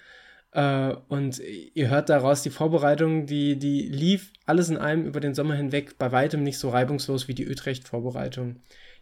Äh, 0.51 0.93
und 1.07 1.39
ihr 1.39 1.89
hört 1.89 2.09
daraus, 2.09 2.41
die 2.41 2.49
Vorbereitung, 2.49 3.25
die, 3.25 3.57
die 3.57 3.83
lief 3.83 4.33
alles 4.45 4.69
in 4.69 4.77
allem 4.77 5.05
über 5.05 5.19
den 5.19 5.33
Sommer 5.33 5.55
hinweg 5.55 5.97
bei 5.97 6.11
weitem 6.11 6.43
nicht 6.43 6.57
so 6.57 6.69
reibungslos 6.69 7.27
wie 7.27 7.33
die 7.33 7.49
Utrecht-Vorbereitung. 7.49 8.57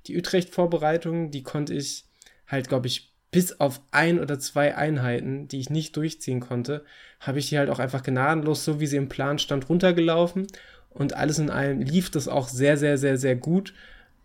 Die 0.08 0.18
Utrecht-Vorbereitung, 0.18 1.32
die 1.32 1.44
konnte 1.44 1.74
ich 1.74 2.06
halt, 2.48 2.70
glaube 2.70 2.88
ich, 2.88 3.14
bis 3.32 3.60
auf 3.60 3.82
ein 3.92 4.20
oder 4.20 4.40
zwei 4.40 4.76
Einheiten, 4.76 5.48
die 5.48 5.60
ich 5.60 5.70
nicht 5.70 5.96
durchziehen 5.96 6.40
konnte, 6.40 6.84
habe 7.20 7.40
ich 7.40 7.50
die 7.50 7.58
halt 7.60 7.70
auch 7.70 7.80
einfach 7.80 8.02
gnadenlos, 8.02 8.66
so 8.66 8.80
wie 8.80 8.88
sie 8.88 8.98
im 8.98 9.10
Plan 9.10 9.38
stand, 9.38 9.70
runtergelaufen. 9.70 10.48
Und 10.90 11.14
alles 11.14 11.38
in 11.38 11.52
allem 11.52 11.82
lief 11.82 12.10
das 12.10 12.28
auch 12.28 12.48
sehr, 12.48 12.78
sehr, 12.78 12.98
sehr, 12.98 13.18
sehr 13.18 13.36
gut. 13.36 13.74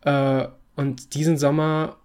Äh, 0.02 0.48
und 0.76 1.14
diesen 1.14 1.36
Sommer 1.36 1.96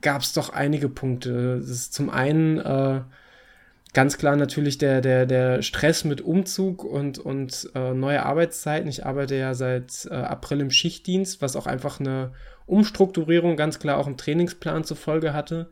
gab 0.00 0.22
es 0.22 0.32
doch 0.32 0.50
einige 0.50 0.88
Punkte. 0.88 1.58
Das 1.58 1.70
ist 1.70 1.94
zum 1.94 2.10
einen 2.10 2.58
äh, 2.58 3.00
ganz 3.92 4.18
klar 4.18 4.36
natürlich 4.36 4.78
der, 4.78 5.00
der, 5.00 5.26
der 5.26 5.62
Stress 5.62 6.04
mit 6.04 6.20
Umzug 6.20 6.84
und, 6.84 7.18
und 7.18 7.70
äh, 7.74 7.92
neue 7.92 8.24
Arbeitszeiten. 8.24 8.88
Ich 8.88 9.04
arbeite 9.04 9.34
ja 9.36 9.54
seit 9.54 10.06
äh, 10.10 10.14
April 10.14 10.60
im 10.60 10.70
Schichtdienst, 10.70 11.42
was 11.42 11.56
auch 11.56 11.66
einfach 11.66 12.00
eine 12.00 12.32
Umstrukturierung 12.66 13.56
ganz 13.56 13.78
klar 13.78 13.98
auch 13.98 14.06
im 14.06 14.16
Trainingsplan 14.16 14.84
zur 14.84 14.96
Folge 14.96 15.32
hatte. 15.32 15.70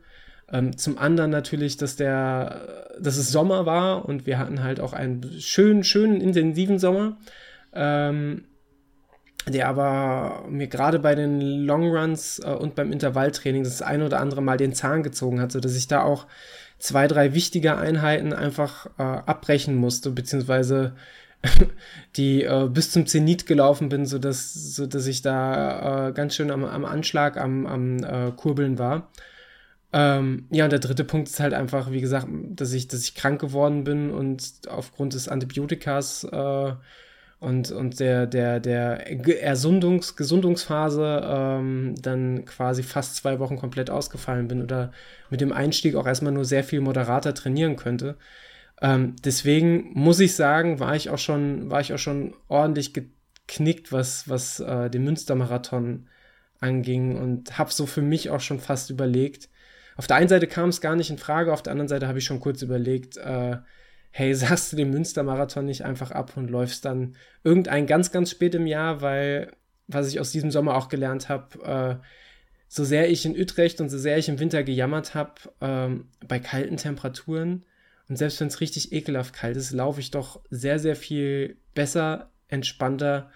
Ähm, 0.51 0.77
zum 0.77 0.97
anderen 0.97 1.31
natürlich, 1.31 1.77
dass 1.77 1.95
der, 1.95 2.87
dass 2.99 3.17
es 3.17 3.31
Sommer 3.31 3.65
war 3.65 4.05
und 4.05 4.25
wir 4.25 4.37
hatten 4.37 4.63
halt 4.63 4.79
auch 4.79 4.93
einen 4.93 5.23
schönen, 5.39 5.83
schönen, 5.83 6.21
intensiven 6.21 6.79
Sommer. 6.79 7.17
Ähm, 7.73 8.45
der 9.47 9.67
aber 9.67 10.45
mir 10.49 10.67
gerade 10.67 10.99
bei 10.99 11.15
den 11.15 11.41
Longruns 11.41 12.39
äh, 12.39 12.49
und 12.49 12.75
beim 12.75 12.91
Intervalltraining 12.91 13.63
das 13.63 13.81
ein 13.81 14.01
oder 14.01 14.19
andere 14.19 14.41
Mal 14.41 14.57
den 14.57 14.73
Zahn 14.73 15.03
gezogen 15.03 15.41
hat, 15.41 15.51
sodass 15.51 15.75
ich 15.75 15.87
da 15.87 16.03
auch 16.03 16.27
zwei, 16.77 17.07
drei 17.07 17.33
wichtige 17.33 17.77
Einheiten 17.77 18.33
einfach 18.33 18.87
äh, 18.97 19.03
abbrechen 19.03 19.75
musste, 19.75 20.11
beziehungsweise 20.11 20.93
die 22.15 22.43
äh, 22.43 22.67
bis 22.69 22.91
zum 22.91 23.05
Zenit 23.05 23.45
gelaufen 23.45 23.89
bin, 23.89 24.05
sodass, 24.05 24.53
sodass 24.53 25.07
ich 25.07 25.21
da 25.21 26.09
äh, 26.09 26.11
ganz 26.13 26.35
schön 26.35 26.51
am, 26.51 26.65
am 26.65 26.85
Anschlag, 26.85 27.37
am, 27.37 27.65
am 27.65 28.03
äh, 28.03 28.31
Kurbeln 28.31 28.77
war. 28.77 29.09
Ähm, 29.91 30.45
ja, 30.51 30.65
und 30.65 30.71
der 30.71 30.79
dritte 30.79 31.03
Punkt 31.03 31.29
ist 31.29 31.39
halt 31.39 31.53
einfach, 31.53 31.91
wie 31.91 32.01
gesagt, 32.01 32.27
dass 32.49 32.73
ich, 32.73 32.87
dass 32.87 33.01
ich 33.03 33.15
krank 33.15 33.41
geworden 33.41 33.83
bin 33.83 34.11
und 34.11 34.61
aufgrund 34.67 35.13
des 35.13 35.27
Antibiotikas 35.27 36.25
äh, 36.25 36.73
und, 37.39 37.71
und 37.71 37.99
der, 37.99 38.27
der, 38.27 38.59
der 38.59 39.07
Ersundungs-, 39.07 40.15
Gesundungsphase 40.15 41.21
ähm, 41.23 41.95
dann 42.01 42.45
quasi 42.45 42.83
fast 42.83 43.15
zwei 43.15 43.39
Wochen 43.39 43.57
komplett 43.57 43.89
ausgefallen 43.89 44.47
bin 44.49 44.61
oder 44.61 44.91
mit 45.29 45.39
dem 45.39 45.53
Einstieg 45.53 45.95
auch 45.95 46.05
erstmal 46.05 46.33
nur 46.33 46.45
sehr 46.45 46.63
viel 46.65 46.81
moderater 46.81 47.33
trainieren 47.33 47.77
könnte. 47.77 48.17
Ähm, 48.81 49.15
deswegen 49.23 49.91
muss 49.93 50.19
ich 50.19 50.35
sagen, 50.35 50.79
war 50.79 50.95
ich 50.95 51.09
auch 51.09 51.17
schon, 51.17 51.69
war 51.69 51.81
ich 51.81 51.93
auch 51.93 51.99
schon 51.99 52.33
ordentlich 52.49 52.93
geknickt, 52.93 53.91
was, 53.91 54.27
was 54.27 54.59
äh, 54.59 54.89
den 54.89 55.05
Münstermarathon 55.05 56.07
anging 56.59 57.17
und 57.17 57.57
habe 57.57 57.71
so 57.71 57.85
für 57.85 58.01
mich 58.01 58.29
auch 58.29 58.41
schon 58.41 58.59
fast 58.59 58.89
überlegt. 58.89 59.49
Auf 59.95 60.07
der 60.07 60.17
einen 60.17 60.29
Seite 60.29 60.47
kam 60.47 60.69
es 60.69 60.81
gar 60.81 60.95
nicht 60.95 61.09
in 61.09 61.17
Frage, 61.17 61.53
auf 61.53 61.63
der 61.63 61.71
anderen 61.71 61.87
Seite 61.87 62.07
habe 62.07 62.19
ich 62.19 62.25
schon 62.25 62.39
kurz 62.41 62.61
überlegt, 62.61 63.17
äh, 63.17 63.57
hey, 64.11 64.33
sagst 64.35 64.71
du 64.71 64.77
den 64.77 64.91
Münstermarathon 64.91 65.65
nicht 65.65 65.85
einfach 65.85 66.11
ab 66.11 66.35
und 66.35 66.49
läufst 66.49 66.85
dann 66.85 67.15
irgendein 67.43 67.87
ganz, 67.87 68.11
ganz 68.11 68.31
spät 68.31 68.55
im 68.55 68.67
Jahr, 68.67 69.01
weil, 69.01 69.51
was 69.87 70.07
ich 70.07 70.19
aus 70.19 70.31
diesem 70.31 70.51
Sommer 70.51 70.75
auch 70.75 70.89
gelernt 70.89 71.29
habe, 71.29 71.99
äh, 72.01 72.05
so 72.67 72.83
sehr 72.83 73.09
ich 73.09 73.25
in 73.25 73.37
Utrecht 73.37 73.81
und 73.81 73.89
so 73.89 73.97
sehr 73.97 74.17
ich 74.17 74.29
im 74.29 74.39
Winter 74.39 74.63
gejammert 74.63 75.15
habe, 75.15 75.33
ähm, 75.61 76.05
bei 76.27 76.39
kalten 76.39 76.77
Temperaturen 76.77 77.65
und 78.09 78.17
selbst 78.17 78.39
wenn 78.41 78.47
es 78.47 78.59
richtig 78.59 78.91
ekelhaft 78.91 79.33
kalt 79.33 79.55
ist, 79.55 79.71
laufe 79.71 79.99
ich 79.99 80.09
doch 80.09 80.41
sehr, 80.49 80.79
sehr 80.79 80.95
viel 80.95 81.57
besser, 81.75 82.31
entspannter 82.47 83.29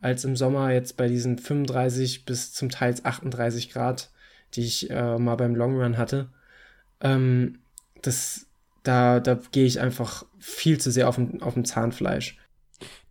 als 0.00 0.24
im 0.24 0.36
Sommer 0.36 0.72
jetzt 0.72 0.96
bei 0.96 1.08
diesen 1.08 1.38
35 1.38 2.26
bis 2.26 2.52
zum 2.52 2.68
Teil 2.68 2.96
38 3.02 3.70
Grad, 3.70 4.10
die 4.54 4.64
ich 4.64 4.90
äh, 4.90 5.18
mal 5.18 5.36
beim 5.36 5.54
Longrun 5.54 5.96
hatte. 5.96 6.28
Ähm, 7.00 7.60
das 8.02 8.45
da, 8.86 9.20
da 9.20 9.38
gehe 9.52 9.66
ich 9.66 9.80
einfach 9.80 10.24
viel 10.38 10.78
zu 10.78 10.90
sehr 10.90 11.08
auf 11.08 11.16
dem, 11.16 11.42
auf 11.42 11.54
dem 11.54 11.64
Zahnfleisch. 11.64 12.38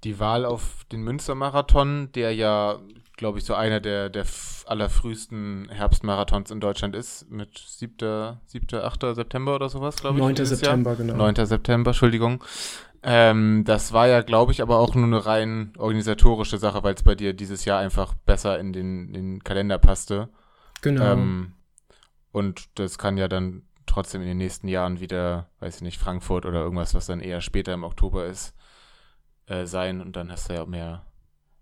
Die 0.03 0.19
Wahl 0.19 0.45
auf 0.45 0.85
den 0.91 1.01
Münstermarathon, 1.01 2.11
der 2.13 2.33
ja, 2.33 2.79
glaube 3.17 3.39
ich, 3.39 3.45
so 3.45 3.55
einer 3.55 3.79
der, 3.79 4.09
der 4.09 4.25
allerfrühesten 4.67 5.67
Herbstmarathons 5.69 6.51
in 6.51 6.59
Deutschland 6.59 6.95
ist, 6.95 7.29
mit 7.29 7.57
7., 7.57 8.37
7., 8.45 8.79
8. 8.79 9.15
September 9.15 9.55
oder 9.55 9.69
sowas, 9.69 9.95
glaube 9.95 10.17
ich. 10.17 10.23
9. 10.23 10.45
September, 10.45 10.91
Jahr. 10.91 10.97
genau. 10.97 11.15
9. 11.15 11.45
September, 11.45 11.89
Entschuldigung. 11.89 12.43
Ähm, 13.03 13.63
das 13.65 13.93
war 13.93 14.07
ja, 14.07 14.21
glaube 14.21 14.51
ich, 14.51 14.61
aber 14.61 14.79
auch 14.79 14.95
nur 14.95 15.05
eine 15.05 15.25
rein 15.25 15.73
organisatorische 15.77 16.57
Sache, 16.57 16.83
weil 16.83 16.95
es 16.95 17.03
bei 17.03 17.15
dir 17.15 17.33
dieses 17.33 17.65
Jahr 17.65 17.79
einfach 17.79 18.13
besser 18.25 18.59
in 18.59 18.73
den, 18.73 19.07
in 19.07 19.13
den 19.13 19.43
Kalender 19.43 19.77
passte. 19.77 20.29
Genau. 20.81 21.13
Ähm, 21.13 21.53
und 22.31 22.79
das 22.79 22.97
kann 22.97 23.17
ja 23.17 23.27
dann 23.27 23.63
trotzdem 23.85 24.21
in 24.21 24.27
den 24.27 24.37
nächsten 24.37 24.67
Jahren 24.67 24.99
wieder, 24.99 25.49
weiß 25.59 25.77
ich 25.77 25.81
nicht, 25.81 25.99
Frankfurt 25.99 26.45
oder 26.45 26.61
irgendwas, 26.61 26.93
was 26.93 27.05
dann 27.05 27.19
eher 27.19 27.41
später 27.41 27.73
im 27.73 27.83
Oktober 27.83 28.25
ist, 28.25 28.53
äh, 29.47 29.65
sein 29.65 30.01
und 30.01 30.15
dann 30.15 30.31
hast 30.31 30.49
du 30.49 30.53
ja 30.53 30.65
mehr, 30.65 31.05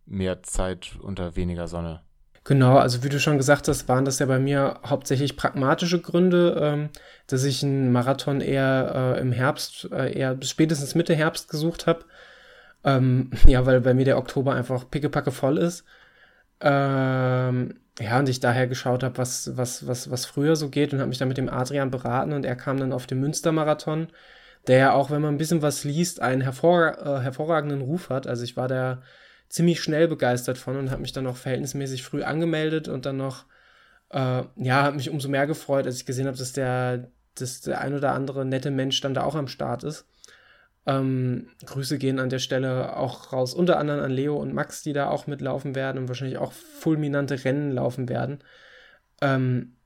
mehr 0.05 0.43
Zeit 0.43 0.97
unter 1.01 1.35
weniger 1.35 1.67
Sonne. 1.67 2.01
Genau, 2.45 2.77
also 2.77 3.03
wie 3.03 3.09
du 3.09 3.19
schon 3.19 3.37
gesagt 3.37 3.69
hast, 3.69 3.87
waren 3.87 4.03
das 4.03 4.19
ja 4.19 4.25
bei 4.25 4.37
mir 4.37 4.79
hauptsächlich 4.85 5.37
pragmatische 5.37 6.01
Gründe, 6.01 6.57
ähm, 6.61 6.89
dass 7.27 7.45
ich 7.45 7.63
einen 7.63 7.91
Marathon 7.93 8.41
eher 8.41 9.15
äh, 9.15 9.21
im 9.21 9.31
Herbst, 9.31 9.89
äh, 9.93 10.11
eher 10.11 10.37
spätestens 10.41 10.93
Mitte 10.93 11.15
Herbst 11.15 11.49
gesucht 11.49 11.87
habe. 11.87 12.03
Ähm, 12.83 13.31
ja, 13.47 13.65
weil 13.65 13.79
bei 13.79 13.93
mir 13.93 14.05
der 14.05 14.17
Oktober 14.17 14.53
einfach 14.53 14.89
pickepacke 14.89 15.31
voll 15.31 15.57
ist. 15.57 15.85
Ähm, 16.59 17.79
ja, 17.99 18.19
und 18.19 18.29
ich 18.29 18.39
daher 18.39 18.67
geschaut 18.67 19.03
habe, 19.03 19.17
was, 19.17 19.55
was, 19.55 19.85
was, 19.87 20.09
was 20.09 20.25
früher 20.25 20.55
so 20.55 20.69
geht 20.69 20.93
und 20.93 20.99
habe 20.99 21.09
mich 21.09 21.19
dann 21.19 21.27
mit 21.27 21.37
dem 21.37 21.49
Adrian 21.49 21.91
beraten 21.91 22.33
und 22.33 22.45
er 22.45 22.55
kam 22.55 22.77
dann 22.79 22.93
auf 22.93 23.05
den 23.05 23.19
Münstermarathon, 23.19 24.07
der 24.67 24.77
ja 24.77 24.93
auch, 24.93 25.11
wenn 25.11 25.21
man 25.21 25.35
ein 25.35 25.37
bisschen 25.37 25.61
was 25.61 25.83
liest, 25.83 26.19
einen 26.21 26.41
hervor, 26.41 26.97
äh, 26.97 27.21
hervorragenden 27.21 27.81
Ruf 27.81 28.09
hat. 28.09 28.27
Also 28.27 28.43
ich 28.43 28.57
war 28.57 28.67
da 28.67 29.03
ziemlich 29.49 29.81
schnell 29.81 30.07
begeistert 30.07 30.57
von 30.57 30.77
und 30.77 30.89
habe 30.91 31.01
mich 31.01 31.11
dann 31.11 31.27
auch 31.27 31.37
verhältnismäßig 31.37 32.03
früh 32.03 32.23
angemeldet 32.23 32.87
und 32.87 33.05
dann 33.05 33.17
noch, 33.17 33.45
äh, 34.09 34.43
ja, 34.55 34.83
habe 34.83 34.95
mich 34.97 35.09
umso 35.11 35.29
mehr 35.29 35.47
gefreut, 35.47 35.85
als 35.85 35.97
ich 35.97 36.05
gesehen 36.07 36.27
habe, 36.27 36.37
dass 36.37 36.53
der, 36.53 37.11
dass 37.35 37.61
der 37.61 37.81
ein 37.81 37.93
oder 37.93 38.13
andere 38.13 38.45
nette 38.45 38.71
Mensch 38.71 38.99
dann 39.01 39.13
da 39.13 39.23
auch 39.23 39.35
am 39.35 39.47
Start 39.47 39.83
ist. 39.83 40.07
Ähm, 40.85 41.47
Grüße 41.65 41.97
gehen 41.97 42.19
an 42.19 42.29
der 42.29 42.39
Stelle 42.39 42.97
auch 42.97 43.31
raus, 43.31 43.53
unter 43.53 43.77
anderem 43.77 44.03
an 44.03 44.11
Leo 44.11 44.35
und 44.35 44.53
Max, 44.53 44.83
die 44.83 44.93
da 44.93 45.09
auch 45.09 45.27
mitlaufen 45.27 45.75
werden 45.75 45.97
und 45.97 46.07
wahrscheinlich 46.09 46.37
auch 46.37 46.51
fulminante 46.51 47.45
Rennen 47.45 47.71
laufen 47.71 48.09
werden. 48.09 48.39
Ähm, 49.21 49.77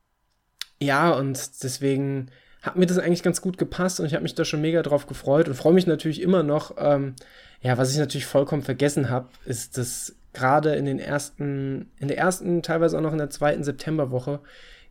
ja, 0.79 1.11
und 1.11 1.63
deswegen 1.63 2.31
hat 2.61 2.75
mir 2.75 2.87
das 2.87 2.97
eigentlich 2.97 3.23
ganz 3.23 3.41
gut 3.41 3.57
gepasst 3.57 3.99
und 3.99 4.07
ich 4.07 4.13
habe 4.13 4.23
mich 4.23 4.35
da 4.35 4.43
schon 4.43 4.61
mega 4.61 4.81
drauf 4.81 5.05
gefreut 5.05 5.47
und 5.47 5.55
freue 5.55 5.73
mich 5.73 5.87
natürlich 5.87 6.21
immer 6.21 6.43
noch. 6.43 6.75
Ähm, 6.77 7.15
ja, 7.61 7.77
was 7.77 7.91
ich 7.91 7.97
natürlich 7.97 8.25
vollkommen 8.25 8.63
vergessen 8.63 9.09
habe, 9.09 9.29
ist 9.45 9.77
das 9.77 10.15
gerade 10.33 10.75
in 10.75 10.85
den 10.85 10.99
ersten, 10.99 11.91
in 11.99 12.07
der 12.07 12.17
ersten, 12.17 12.61
teilweise 12.61 12.97
auch 12.97 13.01
noch 13.01 13.11
in 13.11 13.17
der 13.17 13.29
zweiten 13.29 13.63
Septemberwoche 13.63 14.39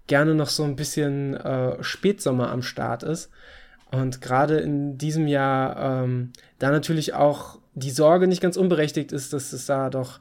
gerne 0.07 0.35
noch 0.35 0.49
so 0.49 0.65
ein 0.65 0.77
bisschen 0.77 1.35
äh, 1.35 1.83
Spätsommer 1.83 2.51
am 2.51 2.63
Start 2.63 3.03
ist. 3.03 3.31
Und 3.91 4.21
gerade 4.21 4.59
in 4.59 4.99
diesem 4.99 5.27
Jahr 5.27 6.05
ähm, 6.05 6.33
da 6.59 6.71
natürlich 6.71 7.15
auch 7.15 7.59
die 7.75 7.91
Sorge 7.91 8.27
nicht 8.27 8.41
ganz 8.41 8.57
unberechtigt 8.57 9.13
ist, 9.13 9.33
dass 9.33 9.53
es 9.53 9.67
da 9.67 9.91
doch 9.91 10.21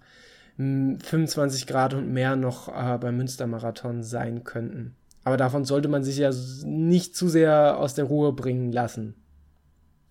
25 0.57 1.61
hm, 1.61 1.67
Grad 1.67 1.93
und 1.93 2.11
mehr 2.11 2.35
noch 2.35 2.67
äh, 2.69 2.97
beim 2.97 3.17
Münstermarathon 3.17 4.03
sein 4.03 4.43
könnten. 4.43 4.95
Aber 5.23 5.37
davon 5.37 5.65
sollte 5.65 5.87
man 5.87 6.03
sich 6.03 6.17
ja 6.17 6.31
nicht 6.63 7.15
zu 7.15 7.27
sehr 7.27 7.77
aus 7.79 7.95
der 7.95 8.05
Ruhe 8.05 8.31
bringen 8.31 8.71
lassen. 8.71 9.15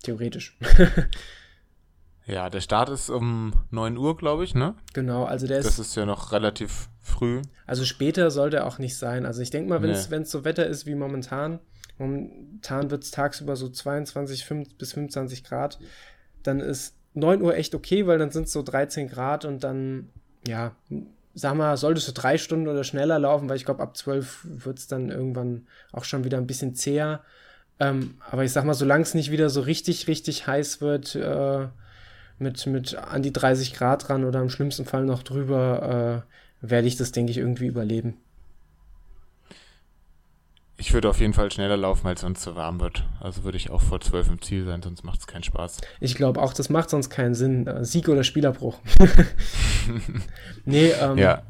Theoretisch. 0.03 0.57
ja, 2.25 2.49
der 2.49 2.61
Start 2.61 2.89
ist 2.89 3.09
um 3.09 3.53
9 3.71 3.97
Uhr, 3.97 4.17
glaube 4.17 4.43
ich, 4.43 4.53
ne? 4.53 4.75
Genau, 4.93 5.23
also 5.23 5.47
der 5.47 5.59
ist. 5.59 5.65
Das 5.65 5.79
ist 5.79 5.95
ja 5.95 6.05
noch 6.05 6.31
relativ 6.31 6.89
früh. 6.99 7.41
Also 7.65 7.85
später 7.85 8.29
sollte 8.29 8.57
er 8.57 8.67
auch 8.67 8.77
nicht 8.77 8.97
sein. 8.97 9.25
Also 9.25 9.41
ich 9.41 9.51
denke 9.51 9.69
mal, 9.69 9.81
wenn 9.81 9.89
es 9.89 10.09
nee. 10.09 10.23
so 10.25 10.43
Wetter 10.43 10.67
ist 10.67 10.85
wie 10.85 10.95
momentan, 10.95 11.59
momentan 11.97 12.91
wird 12.91 13.03
es 13.03 13.11
tagsüber 13.11 13.55
so 13.55 13.69
22 13.69 14.45
5 14.45 14.75
bis 14.75 14.93
25 14.93 15.43
Grad, 15.43 15.79
dann 16.43 16.59
ist 16.59 16.95
9 17.13 17.41
Uhr 17.41 17.55
echt 17.55 17.75
okay, 17.75 18.07
weil 18.07 18.17
dann 18.17 18.31
sind 18.31 18.47
es 18.47 18.53
so 18.53 18.61
13 18.61 19.07
Grad 19.07 19.45
und 19.45 19.63
dann, 19.63 20.09
ja, 20.45 20.75
sag 21.33 21.55
mal, 21.55 21.75
solltest 21.77 22.07
du 22.07 22.11
drei 22.11 22.37
Stunden 22.37 22.67
oder 22.67 22.83
schneller 22.83 23.19
laufen, 23.19 23.49
weil 23.49 23.57
ich 23.57 23.65
glaube, 23.65 23.83
ab 23.83 23.95
12 23.97 24.45
wird 24.45 24.79
es 24.79 24.87
dann 24.87 25.09
irgendwann 25.09 25.67
auch 25.91 26.03
schon 26.03 26.23
wieder 26.23 26.37
ein 26.37 26.47
bisschen 26.47 26.75
zäher. 26.75 27.21
Ähm, 27.79 28.15
aber 28.29 28.43
ich 28.43 28.51
sag 28.51 28.63
mal, 28.63 28.73
solange 28.73 29.03
es 29.03 29.13
nicht 29.13 29.31
wieder 29.31 29.49
so 29.49 29.61
richtig, 29.61 30.07
richtig 30.07 30.47
heiß 30.47 30.79
wird, 30.81 31.15
äh, 31.15 31.67
mit, 32.39 32.65
mit 32.67 32.95
an 32.95 33.21
die 33.21 33.33
30 33.33 33.73
Grad 33.73 34.09
ran 34.09 34.23
oder 34.23 34.41
im 34.41 34.49
schlimmsten 34.49 34.85
Fall 34.85 35.05
noch 35.05 35.23
drüber, 35.23 36.23
äh, 36.61 36.67
werde 36.67 36.87
ich 36.87 36.95
das, 36.95 37.11
denke 37.11 37.31
ich, 37.31 37.37
irgendwie 37.37 37.67
überleben. 37.67 38.17
Ich 40.85 40.93
würde 40.93 41.09
auf 41.09 41.19
jeden 41.19 41.33
Fall 41.33 41.51
schneller 41.51 41.77
laufen, 41.77 42.03
weil 42.03 42.13
es 42.13 42.21
sonst 42.21 42.43
zu 42.43 42.55
warm 42.55 42.79
wird. 42.79 43.05
Also 43.19 43.43
würde 43.43 43.57
ich 43.57 43.71
auch 43.71 43.81
vor 43.81 43.99
12 43.99 44.29
im 44.29 44.41
Ziel 44.43 44.65
sein, 44.65 44.83
sonst 44.83 45.03
macht 45.03 45.19
es 45.19 45.25
keinen 45.25 45.41
Spaß. 45.41 45.81
Ich 45.99 46.13
glaube 46.13 46.39
auch, 46.39 46.53
das 46.53 46.69
macht 46.69 46.91
sonst 46.91 47.09
keinen 47.09 47.33
Sinn. 47.33 47.65
Äh, 47.65 47.83
Sieg 47.83 48.07
oder 48.07 48.23
Spielabbruch. 48.23 48.77
nee, 50.65 50.91
ähm, 51.01 51.17
ja. 51.17 51.41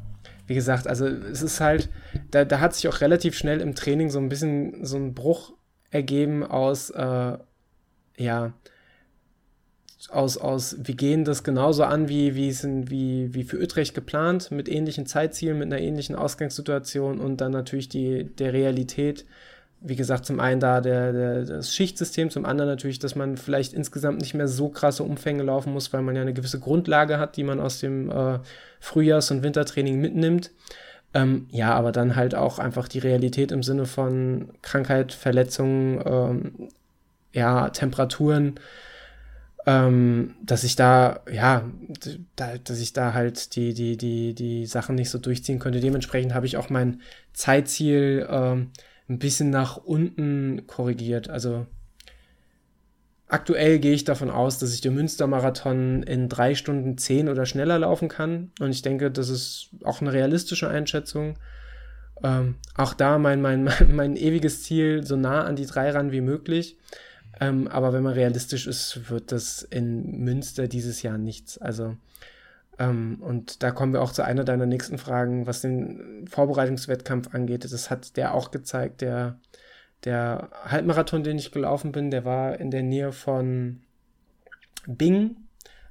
wie 0.46 0.54
gesagt, 0.54 0.86
also 0.86 1.06
es 1.06 1.42
ist 1.42 1.60
halt, 1.60 1.90
da, 2.30 2.46
da 2.46 2.60
hat 2.60 2.74
sich 2.74 2.88
auch 2.88 3.02
relativ 3.02 3.36
schnell 3.36 3.60
im 3.60 3.74
Training 3.74 4.08
so 4.08 4.18
ein 4.18 4.30
bisschen 4.30 4.86
so 4.86 4.96
ein 4.96 5.12
Bruch 5.12 5.52
ergeben 5.90 6.42
aus, 6.42 6.88
äh, 6.88 7.36
ja, 8.16 8.54
aus, 10.10 10.38
aus, 10.38 10.76
wir 10.82 10.94
gehen 10.94 11.24
das 11.24 11.42
genauso 11.42 11.84
an, 11.84 12.08
wie, 12.08 12.34
wie, 12.34 12.52
sind, 12.52 12.90
wie, 12.90 13.34
wie 13.34 13.44
für 13.44 13.60
Utrecht 13.60 13.94
geplant, 13.94 14.50
mit 14.50 14.68
ähnlichen 14.68 15.06
Zeitzielen, 15.06 15.58
mit 15.58 15.72
einer 15.72 15.80
ähnlichen 15.80 16.14
Ausgangssituation 16.14 17.18
und 17.18 17.40
dann 17.40 17.52
natürlich 17.52 17.88
die, 17.88 18.24
der 18.24 18.52
Realität. 18.52 19.24
Wie 19.80 19.96
gesagt, 19.96 20.24
zum 20.24 20.40
einen 20.40 20.60
da 20.60 20.80
der, 20.80 21.12
der, 21.12 21.44
das 21.44 21.74
Schichtsystem, 21.74 22.30
zum 22.30 22.44
anderen 22.44 22.70
natürlich, 22.70 22.98
dass 22.98 23.14
man 23.14 23.36
vielleicht 23.36 23.72
insgesamt 23.72 24.20
nicht 24.20 24.34
mehr 24.34 24.48
so 24.48 24.68
krasse 24.68 25.02
Umfänge 25.02 25.42
laufen 25.42 25.72
muss, 25.72 25.92
weil 25.92 26.02
man 26.02 26.16
ja 26.16 26.22
eine 26.22 26.34
gewisse 26.34 26.60
Grundlage 26.60 27.18
hat, 27.18 27.36
die 27.36 27.44
man 27.44 27.60
aus 27.60 27.80
dem 27.80 28.10
äh, 28.10 28.38
Frühjahrs- 28.80 29.30
und 29.32 29.42
Wintertraining 29.42 30.00
mitnimmt. 30.00 30.50
Ähm, 31.14 31.46
ja, 31.50 31.74
aber 31.74 31.92
dann 31.92 32.16
halt 32.16 32.34
auch 32.34 32.58
einfach 32.58 32.88
die 32.88 32.98
Realität 32.98 33.52
im 33.52 33.62
Sinne 33.62 33.86
von 33.86 34.50
Krankheit, 34.62 35.12
Verletzungen, 35.12 36.00
ähm, 36.04 36.68
ja, 37.32 37.68
Temperaturen, 37.70 38.58
ähm, 39.66 40.36
dass 40.42 40.62
ich 40.62 40.76
da, 40.76 41.20
ja, 41.30 41.68
da, 42.36 42.56
dass 42.58 42.80
ich 42.80 42.92
da 42.92 43.14
halt 43.14 43.56
die, 43.56 43.74
die, 43.74 43.96
die, 43.96 44.32
die 44.32 44.64
Sachen 44.66 44.94
nicht 44.94 45.10
so 45.10 45.18
durchziehen 45.18 45.58
könnte. 45.58 45.80
Dementsprechend 45.80 46.34
habe 46.34 46.46
ich 46.46 46.56
auch 46.56 46.70
mein 46.70 47.00
Zeitziel 47.32 48.26
ähm, 48.30 48.70
ein 49.08 49.18
bisschen 49.18 49.50
nach 49.50 49.76
unten 49.76 50.68
korrigiert. 50.68 51.28
Also 51.28 51.66
aktuell 53.26 53.80
gehe 53.80 53.92
ich 53.92 54.04
davon 54.04 54.30
aus, 54.30 54.58
dass 54.58 54.72
ich 54.72 54.82
den 54.82 54.94
Münstermarathon 54.94 56.04
in 56.04 56.28
drei 56.28 56.54
Stunden 56.54 56.96
zehn 56.96 57.28
oder 57.28 57.44
schneller 57.44 57.80
laufen 57.80 58.08
kann. 58.08 58.52
Und 58.60 58.70
ich 58.70 58.82
denke, 58.82 59.10
das 59.10 59.28
ist 59.28 59.70
auch 59.82 60.00
eine 60.00 60.12
realistische 60.12 60.68
Einschätzung. 60.68 61.38
Ähm, 62.22 62.54
auch 62.76 62.94
da 62.94 63.18
mein, 63.18 63.42
mein, 63.42 63.64
mein, 63.64 63.74
mein 63.96 64.16
ewiges 64.16 64.62
Ziel, 64.62 65.04
so 65.04 65.16
nah 65.16 65.42
an 65.42 65.56
die 65.56 65.66
drei 65.66 65.90
ran 65.90 66.12
wie 66.12 66.20
möglich. 66.20 66.78
Ähm, 67.40 67.68
aber 67.68 67.92
wenn 67.92 68.02
man 68.02 68.14
realistisch 68.14 68.66
ist, 68.66 69.10
wird 69.10 69.30
das 69.30 69.62
in 69.62 70.24
Münster 70.24 70.68
dieses 70.68 71.02
Jahr 71.02 71.18
nichts. 71.18 71.58
Also, 71.58 71.96
ähm, 72.78 73.18
und 73.20 73.62
da 73.62 73.70
kommen 73.70 73.92
wir 73.92 74.02
auch 74.02 74.12
zu 74.12 74.22
einer 74.22 74.44
deiner 74.44 74.66
nächsten 74.66 74.98
Fragen, 74.98 75.46
was 75.46 75.60
den 75.60 76.26
Vorbereitungswettkampf 76.28 77.34
angeht. 77.34 77.64
Das 77.64 77.90
hat 77.90 78.16
der 78.16 78.34
auch 78.34 78.50
gezeigt. 78.50 79.02
Der, 79.02 79.38
der 80.04 80.50
Halbmarathon, 80.64 81.24
den 81.24 81.38
ich 81.38 81.52
gelaufen 81.52 81.92
bin, 81.92 82.10
der 82.10 82.24
war 82.24 82.58
in 82.58 82.70
der 82.70 82.82
Nähe 82.82 83.12
von 83.12 83.80
Bing 84.86 85.36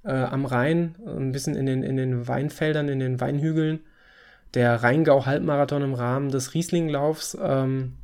äh, 0.03 0.13
am 0.13 0.45
Rhein, 0.45 0.95
ein 1.05 1.31
bisschen 1.31 1.55
in 1.55 1.65
den, 1.65 1.83
in 1.83 1.97
den 1.97 2.27
Weinfeldern, 2.27 2.89
in 2.89 2.99
den 2.99 3.19
Weinhügeln. 3.19 3.81
Der 4.53 4.81
Rheingau-Halbmarathon 4.81 5.83
im 5.83 5.93
Rahmen 5.93 6.29
des 6.29 6.53
Rieslinglaufs. 6.53 7.37
Ähm, 7.39 7.97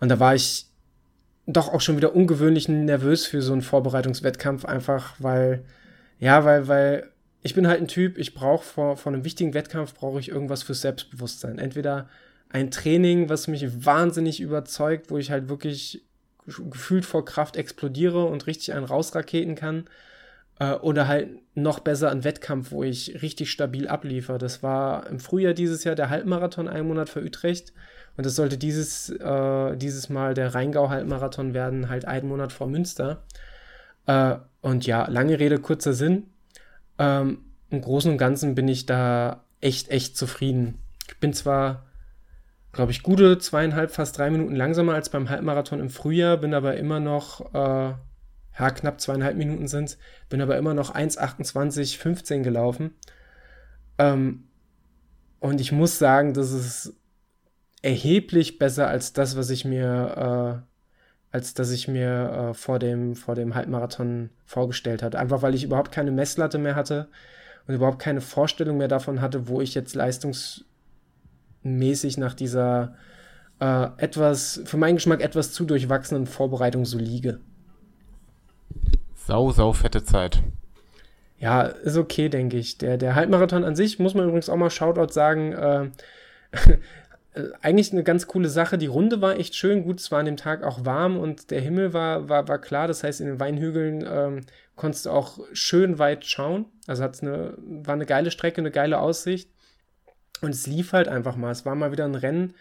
und 0.00 0.10
da 0.10 0.20
war 0.20 0.34
ich 0.34 0.66
doch 1.46 1.72
auch 1.72 1.80
schon 1.80 1.96
wieder 1.96 2.14
ungewöhnlich 2.14 2.68
nervös 2.68 3.26
für 3.26 3.40
so 3.40 3.52
einen 3.52 3.62
Vorbereitungswettkampf, 3.62 4.64
einfach 4.64 5.14
weil, 5.18 5.64
ja, 6.18 6.44
weil, 6.44 6.68
weil 6.68 7.10
ich 7.42 7.54
bin 7.54 7.68
halt 7.68 7.80
ein 7.80 7.88
Typ, 7.88 8.18
ich 8.18 8.34
brauche 8.34 8.64
vor, 8.64 8.96
vor 8.96 9.12
einem 9.12 9.24
wichtigen 9.24 9.54
Wettkampf 9.54 9.94
brauche 9.94 10.18
ich 10.18 10.28
irgendwas 10.28 10.64
für 10.64 10.74
Selbstbewusstsein. 10.74 11.58
Entweder 11.58 12.08
ein 12.48 12.70
Training, 12.70 13.28
was 13.28 13.46
mich 13.46 13.84
wahnsinnig 13.84 14.40
überzeugt, 14.40 15.10
wo 15.10 15.18
ich 15.18 15.30
halt 15.30 15.48
wirklich 15.48 16.04
gefühlt 16.46 17.04
vor 17.04 17.24
Kraft 17.24 17.56
explodiere 17.56 18.24
und 18.24 18.46
richtig 18.46 18.72
einen 18.72 18.84
rausraketen 18.84 19.54
kann. 19.54 19.84
Äh, 20.58 20.72
oder 20.74 21.06
halt 21.06 21.28
noch 21.54 21.80
besser 21.80 22.10
ein 22.10 22.24
Wettkampf, 22.24 22.70
wo 22.70 22.82
ich 22.82 23.22
richtig 23.22 23.50
stabil 23.50 23.88
abliefer. 23.88 24.38
Das 24.38 24.62
war 24.62 25.06
im 25.08 25.20
Frühjahr 25.20 25.54
dieses 25.54 25.84
Jahr 25.84 25.94
der 25.94 26.10
Halbmarathon, 26.10 26.68
ein 26.68 26.86
Monat 26.86 27.08
für 27.08 27.22
Utrecht. 27.22 27.72
Und 28.16 28.24
das 28.24 28.36
sollte 28.36 28.56
dieses, 28.58 29.10
äh, 29.10 29.76
dieses 29.76 30.08
Mal 30.08 30.34
der 30.34 30.54
Rheingau-Halbmarathon 30.54 31.54
werden, 31.54 31.88
halt 31.88 32.06
einen 32.06 32.28
Monat 32.28 32.52
vor 32.52 32.66
Münster. 32.66 33.24
Äh, 34.06 34.36
und 34.62 34.86
ja, 34.86 35.08
lange 35.08 35.38
Rede, 35.38 35.58
kurzer 35.58 35.92
Sinn. 35.92 36.24
Ähm, 36.98 37.38
Im 37.70 37.80
Großen 37.80 38.10
und 38.10 38.18
Ganzen 38.18 38.54
bin 38.54 38.68
ich 38.68 38.86
da 38.86 39.44
echt, 39.60 39.90
echt 39.90 40.16
zufrieden. 40.16 40.78
Ich 41.08 41.18
bin 41.18 41.32
zwar, 41.34 41.86
glaube 42.72 42.92
ich, 42.92 43.02
gute 43.02 43.38
zweieinhalb, 43.38 43.90
fast 43.90 44.16
drei 44.18 44.30
Minuten 44.30 44.56
langsamer 44.56 44.94
als 44.94 45.10
beim 45.10 45.28
Halbmarathon 45.28 45.80
im 45.80 45.90
Frühjahr, 45.90 46.38
bin 46.38 46.54
aber 46.54 46.76
immer 46.76 47.00
noch, 47.00 47.54
äh, 47.54 47.94
ja, 48.58 48.70
knapp 48.70 49.00
zweieinhalb 49.00 49.36
Minuten 49.36 49.68
sind 49.68 49.98
bin 50.28 50.40
aber 50.40 50.56
immer 50.56 50.74
noch 50.74 50.94
1,28,15 50.94 52.42
gelaufen. 52.42 52.94
Ähm, 53.98 54.44
und 55.40 55.60
ich 55.60 55.72
muss 55.72 55.98
sagen, 55.98 56.34
das 56.34 56.52
ist 56.52 56.94
erheblich 57.82 58.58
besser 58.58 58.88
als 58.88 59.12
das, 59.12 59.36
was 59.36 59.50
ich 59.50 59.64
mir, 59.64 60.62
äh, 60.62 61.34
als 61.34 61.54
dass 61.54 61.70
ich 61.70 61.88
mir 61.88 62.50
äh, 62.50 62.54
vor, 62.54 62.78
dem, 62.78 63.14
vor 63.14 63.34
dem 63.34 63.54
Halbmarathon 63.54 64.30
vorgestellt 64.44 65.02
hatte. 65.02 65.18
Einfach 65.18 65.42
weil 65.42 65.54
ich 65.54 65.64
überhaupt 65.64 65.92
keine 65.92 66.10
Messlatte 66.10 66.58
mehr 66.58 66.74
hatte 66.74 67.08
und 67.66 67.74
überhaupt 67.74 67.98
keine 67.98 68.20
Vorstellung 68.20 68.78
mehr 68.78 68.88
davon 68.88 69.20
hatte, 69.20 69.48
wo 69.48 69.60
ich 69.60 69.74
jetzt 69.74 69.94
leistungsmäßig 69.94 70.64
nach 72.18 72.34
dieser 72.34 72.94
äh, 73.60 73.88
etwas, 73.98 74.62
für 74.64 74.76
meinen 74.76 74.96
Geschmack 74.96 75.20
etwas 75.20 75.52
zu 75.52 75.64
durchwachsenen 75.64 76.26
Vorbereitung 76.26 76.84
so 76.84 76.98
liege. 76.98 77.40
Sau, 79.14 79.50
sau 79.50 79.72
fette 79.72 80.04
Zeit. 80.04 80.42
Ja, 81.38 81.62
ist 81.62 81.96
okay, 81.96 82.28
denke 82.28 82.56
ich. 82.56 82.78
Der, 82.78 82.96
der 82.96 83.14
Halbmarathon 83.14 83.64
an 83.64 83.76
sich, 83.76 83.98
muss 83.98 84.14
man 84.14 84.24
übrigens 84.24 84.48
auch 84.48 84.56
mal 84.56 84.70
Shoutout 84.70 85.12
sagen, 85.12 85.52
äh, 85.52 85.90
eigentlich 87.60 87.92
eine 87.92 88.02
ganz 88.02 88.26
coole 88.26 88.48
Sache. 88.48 88.78
Die 88.78 88.86
Runde 88.86 89.20
war 89.20 89.38
echt 89.38 89.54
schön. 89.54 89.84
Gut, 89.84 90.00
es 90.00 90.10
war 90.10 90.20
an 90.20 90.26
dem 90.26 90.36
Tag 90.36 90.62
auch 90.62 90.84
warm 90.84 91.18
und 91.18 91.50
der 91.50 91.60
Himmel 91.60 91.92
war, 91.92 92.28
war, 92.28 92.48
war 92.48 92.58
klar. 92.58 92.88
Das 92.88 93.02
heißt, 93.02 93.20
in 93.20 93.26
den 93.26 93.40
Weinhügeln 93.40 94.06
ähm, 94.08 94.40
konntest 94.74 95.06
du 95.06 95.10
auch 95.10 95.38
schön 95.52 95.98
weit 95.98 96.24
schauen. 96.24 96.66
Also 96.86 97.02
hat's 97.02 97.22
eine, 97.22 97.54
war 97.58 97.94
eine 97.94 98.06
geile 98.06 98.30
Strecke, 98.30 98.60
eine 98.60 98.70
geile 98.70 98.98
Aussicht. 98.98 99.50
Und 100.40 100.50
es 100.50 100.66
lief 100.66 100.92
halt 100.92 101.08
einfach 101.08 101.36
mal. 101.36 101.50
Es 101.50 101.66
war 101.66 101.74
mal 101.74 101.92
wieder 101.92 102.04
ein 102.04 102.14
Rennen, 102.14 102.54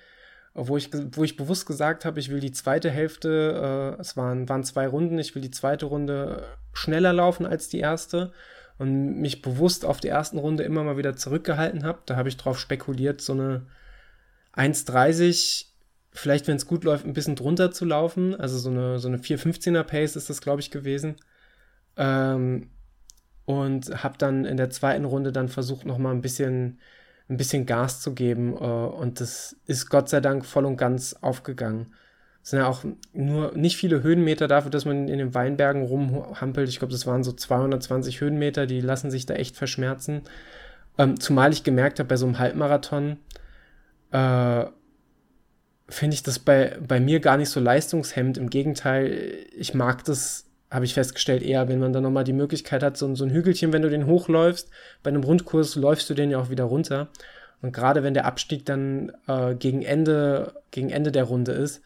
wo 0.54 0.78
ich, 0.78 0.90
wo 1.12 1.24
ich 1.24 1.38
bewusst 1.38 1.66
gesagt 1.66 2.06
habe, 2.06 2.20
ich 2.20 2.30
will 2.30 2.40
die 2.40 2.54
zweite 2.54 2.90
Hälfte, 2.90 3.96
äh, 3.98 4.02
es 4.02 4.16
waren, 4.16 4.48
waren 4.48 4.64
zwei 4.64 4.88
Runden, 4.88 5.20
ich 5.20 5.36
will 5.36 5.42
die 5.42 5.52
zweite 5.52 5.86
Runde 5.86 6.44
schneller 6.74 7.14
laufen 7.14 7.46
als 7.46 7.68
die 7.70 7.80
erste 7.80 8.32
und 8.78 9.20
mich 9.20 9.42
bewusst 9.42 9.86
auf 9.86 10.00
die 10.00 10.08
ersten 10.08 10.38
Runde 10.38 10.64
immer 10.64 10.84
mal 10.84 10.98
wieder 10.98 11.16
zurückgehalten 11.16 11.84
habe. 11.84 12.00
Da 12.06 12.16
habe 12.16 12.30
ich 12.30 12.38
drauf 12.38 12.60
spekuliert, 12.60 13.22
so 13.22 13.34
eine 13.34 13.66
1,30, 14.56 15.66
vielleicht 16.12 16.48
wenn 16.48 16.56
es 16.56 16.66
gut 16.66 16.84
läuft, 16.84 17.06
ein 17.06 17.14
bisschen 17.14 17.36
drunter 17.36 17.72
zu 17.72 17.86
laufen. 17.86 18.36
Also 18.36 18.58
so 18.58 18.70
eine, 18.70 19.00
so 19.00 19.08
eine 19.08 19.18
4,15er 19.18 19.84
Pace 19.84 20.16
ist 20.16 20.30
das, 20.30 20.42
glaube 20.42 20.62
ich, 20.62 20.72
gewesen. 20.72 21.16
Ähm, 21.98 22.70
und 23.46 24.04
habe 24.04 24.18
dann 24.18 24.46
in 24.46 24.58
der 24.58 24.70
zweiten 24.70 25.06
Runde 25.06 25.32
dann 25.32 25.50
versucht, 25.50 25.86
nochmal 25.86 26.14
ein 26.14 26.22
bisschen, 26.22 26.80
ein 27.30 27.38
bisschen 27.38 27.66
Gas 27.66 28.02
zu 28.02 28.14
geben 28.14 28.54
äh, 28.54 28.58
und 28.58 29.20
das 29.22 29.56
ist 29.66 29.90
Gott 29.90 30.10
sei 30.10 30.20
Dank 30.20 30.46
voll 30.46 30.66
und 30.66 30.78
ganz 30.78 31.14
aufgegangen. 31.22 31.94
Es 32.44 32.52
sind 32.52 32.60
ja 32.60 32.68
auch 32.68 32.84
nur 33.14 33.56
nicht 33.58 33.78
viele 33.78 34.04
Höhenmeter 34.04 34.48
dafür, 34.48 34.70
dass 34.70 34.86
man 34.86 35.08
in 35.08 35.18
den 35.18 35.34
Weinbergen 35.34 35.82
rumhampelt. 35.82 36.70
Ich 36.70 36.78
glaube, 36.78 36.92
das 36.92 37.08
waren 37.08 37.24
so 37.24 37.32
220 37.32 38.22
Höhenmeter, 38.22 38.68
die 38.68 38.82
lassen 38.82 39.10
sich 39.10 39.26
da 39.26 39.34
echt 39.34 39.58
verschmerzen. 39.58 40.22
Ähm, 40.98 41.20
zumal 41.20 41.54
ich 41.54 41.64
gemerkt 41.64 42.00
habe, 42.00 42.08
bei 42.08 42.18
so 42.18 42.28
einem 42.28 42.38
Halbmarathon 42.38 43.18
äh, 44.12 44.66
finde 45.88 46.16
ich 46.16 46.24
das 46.24 46.40
bei, 46.40 46.78
bei 46.86 47.00
mir 47.00 47.20
gar 47.20 47.38
nicht 47.38 47.50
so 47.50 47.60
leistungshemmend. 47.60 48.38
Im 48.38 48.50
Gegenteil, 48.50 49.46
ich 49.56 49.74
mag 49.74 50.04
das, 50.06 50.46
habe 50.72 50.86
ich 50.86 50.94
festgestellt, 50.94 51.44
eher, 51.44 51.68
wenn 51.68 51.80
man 51.80 51.94
dann 51.94 52.04
nochmal 52.04 52.24
die 52.24 52.34
Möglichkeit 52.34 52.84
hat, 52.84 52.98
so, 52.98 53.14
so 53.16 53.24
ein 53.24 53.32
Hügelchen, 53.32 53.72
wenn 53.72 53.82
du 53.82 53.90
den 53.90 54.08
hochläufst, 54.08 54.70
bei 55.04 55.10
einem 55.10 55.24
Rundkurs 55.24 55.76
läufst 55.76 56.10
du 56.10 56.14
den 56.14 56.32
ja 56.32 56.40
auch 56.40 56.50
wieder 56.50 56.66
runter. 56.66 57.10
Und 57.62 57.72
gerade 57.72 58.04
wenn 58.04 58.14
der 58.14 58.26
Abstieg 58.26 58.66
dann 58.66 59.12
äh, 59.28 59.56
gegen, 59.56 59.82
Ende, 59.82 60.62
gegen 60.72 60.90
Ende 60.90 61.12
der 61.12 61.24
Runde 61.24 61.52
ist, 61.52 61.82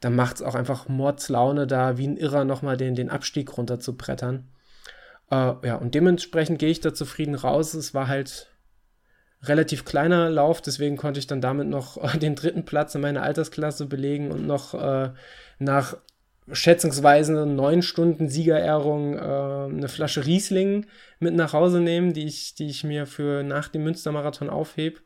dann 0.00 0.14
macht 0.14 0.36
es 0.36 0.42
auch 0.42 0.54
einfach 0.54 0.88
Mordslaune, 0.88 1.66
da 1.66 1.98
wie 1.98 2.06
ein 2.06 2.16
Irrer 2.16 2.44
nochmal 2.44 2.76
den, 2.76 2.94
den 2.94 3.10
Abstieg 3.10 3.56
runter 3.56 3.80
zu 3.80 3.96
brettern. 3.96 4.48
Äh, 5.30 5.54
ja, 5.66 5.76
und 5.76 5.94
dementsprechend 5.94 6.58
gehe 6.58 6.70
ich 6.70 6.80
da 6.80 6.94
zufrieden 6.94 7.34
raus. 7.34 7.74
Es 7.74 7.94
war 7.94 8.08
halt 8.08 8.48
relativ 9.42 9.84
kleiner 9.84 10.30
Lauf, 10.30 10.60
deswegen 10.60 10.96
konnte 10.96 11.20
ich 11.20 11.26
dann 11.26 11.40
damit 11.40 11.68
noch 11.68 11.96
äh, 12.02 12.18
den 12.18 12.34
dritten 12.34 12.64
Platz 12.64 12.94
in 12.94 13.00
meiner 13.00 13.22
Altersklasse 13.22 13.86
belegen 13.86 14.30
und 14.30 14.46
noch 14.46 14.74
äh, 14.74 15.10
nach 15.58 15.96
schätzungsweise 16.50 17.46
neun 17.46 17.82
Stunden 17.82 18.28
Siegerehrung 18.28 19.14
äh, 19.14 19.18
eine 19.18 19.88
Flasche 19.88 20.26
Riesling 20.26 20.86
mit 21.18 21.34
nach 21.34 21.52
Hause 21.52 21.80
nehmen, 21.80 22.12
die 22.12 22.26
ich, 22.26 22.54
die 22.54 22.68
ich 22.68 22.84
mir 22.84 23.06
für 23.06 23.42
nach 23.42 23.68
dem 23.68 23.84
Münstermarathon 23.84 24.50
aufhebe. 24.50 25.00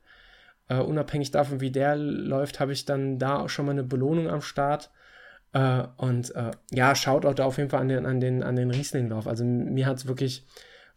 Uh, 0.70 0.76
unabhängig 0.76 1.32
davon, 1.32 1.60
wie 1.60 1.72
der 1.72 1.96
läuft, 1.96 2.60
habe 2.60 2.72
ich 2.72 2.84
dann 2.84 3.18
da 3.18 3.40
auch 3.40 3.48
schon 3.48 3.66
mal 3.66 3.72
eine 3.72 3.82
Belohnung 3.82 4.28
am 4.28 4.42
Start. 4.42 4.90
Uh, 5.54 5.88
und 5.96 6.32
uh, 6.36 6.52
ja, 6.70 6.94
schaut 6.94 7.26
auch 7.26 7.34
da 7.34 7.44
auf 7.44 7.58
jeden 7.58 7.68
Fall 7.68 7.80
an 7.80 7.88
den, 7.88 8.06
an 8.06 8.20
den, 8.20 8.42
an 8.42 8.56
den 8.56 8.70
Rieslinglauf. 8.70 9.26
Also 9.26 9.44
mir 9.44 9.86
hat 9.86 9.98
es 9.98 10.06
wirklich 10.06 10.46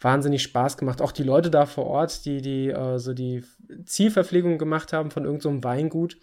wahnsinnig 0.06 0.44
Spaß 0.44 0.78
gemacht. 0.78 1.02
Auch 1.02 1.12
die 1.12 1.24
Leute 1.24 1.50
da 1.50 1.66
vor 1.66 1.88
Ort, 1.88 2.26
die, 2.26 2.42
die 2.42 2.74
so 2.98 3.14
die 3.14 3.44
Zielverpflegung 3.86 4.58
gemacht 4.58 4.94
haben 4.94 5.10
von 5.12 5.26
irgendeinem 5.26 5.58
so 5.58 5.64
Weingut, 5.64 6.18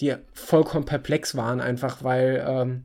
die 0.00 0.14
vollkommen 0.34 0.84
perplex 0.84 1.34
waren, 1.34 1.60
einfach 1.60 2.04
weil, 2.04 2.44
ähm, 2.46 2.84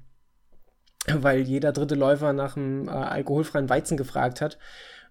weil 1.21 1.41
jeder 1.41 1.73
dritte 1.73 1.95
Läufer 1.95 2.31
nach 2.31 2.55
einem 2.55 2.87
alkoholfreien 2.87 3.69
Weizen 3.69 3.97
gefragt 3.97 4.39
hat 4.39 4.57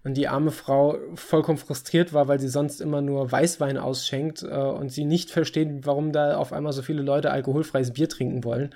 und 0.03 0.15
die 0.15 0.27
arme 0.27 0.51
Frau 0.51 0.97
vollkommen 1.15 1.57
frustriert 1.57 2.13
war, 2.13 2.27
weil 2.27 2.39
sie 2.39 2.47
sonst 2.47 2.81
immer 2.81 3.01
nur 3.01 3.31
Weißwein 3.31 3.77
ausschenkt 3.77 4.41
äh, 4.41 4.47
und 4.47 4.89
sie 4.89 5.05
nicht 5.05 5.29
versteht, 5.31 5.85
warum 5.85 6.11
da 6.11 6.37
auf 6.37 6.53
einmal 6.53 6.73
so 6.73 6.81
viele 6.81 7.01
Leute 7.01 7.29
alkoholfreies 7.29 7.93
Bier 7.93 8.09
trinken 8.09 8.43
wollen. 8.43 8.73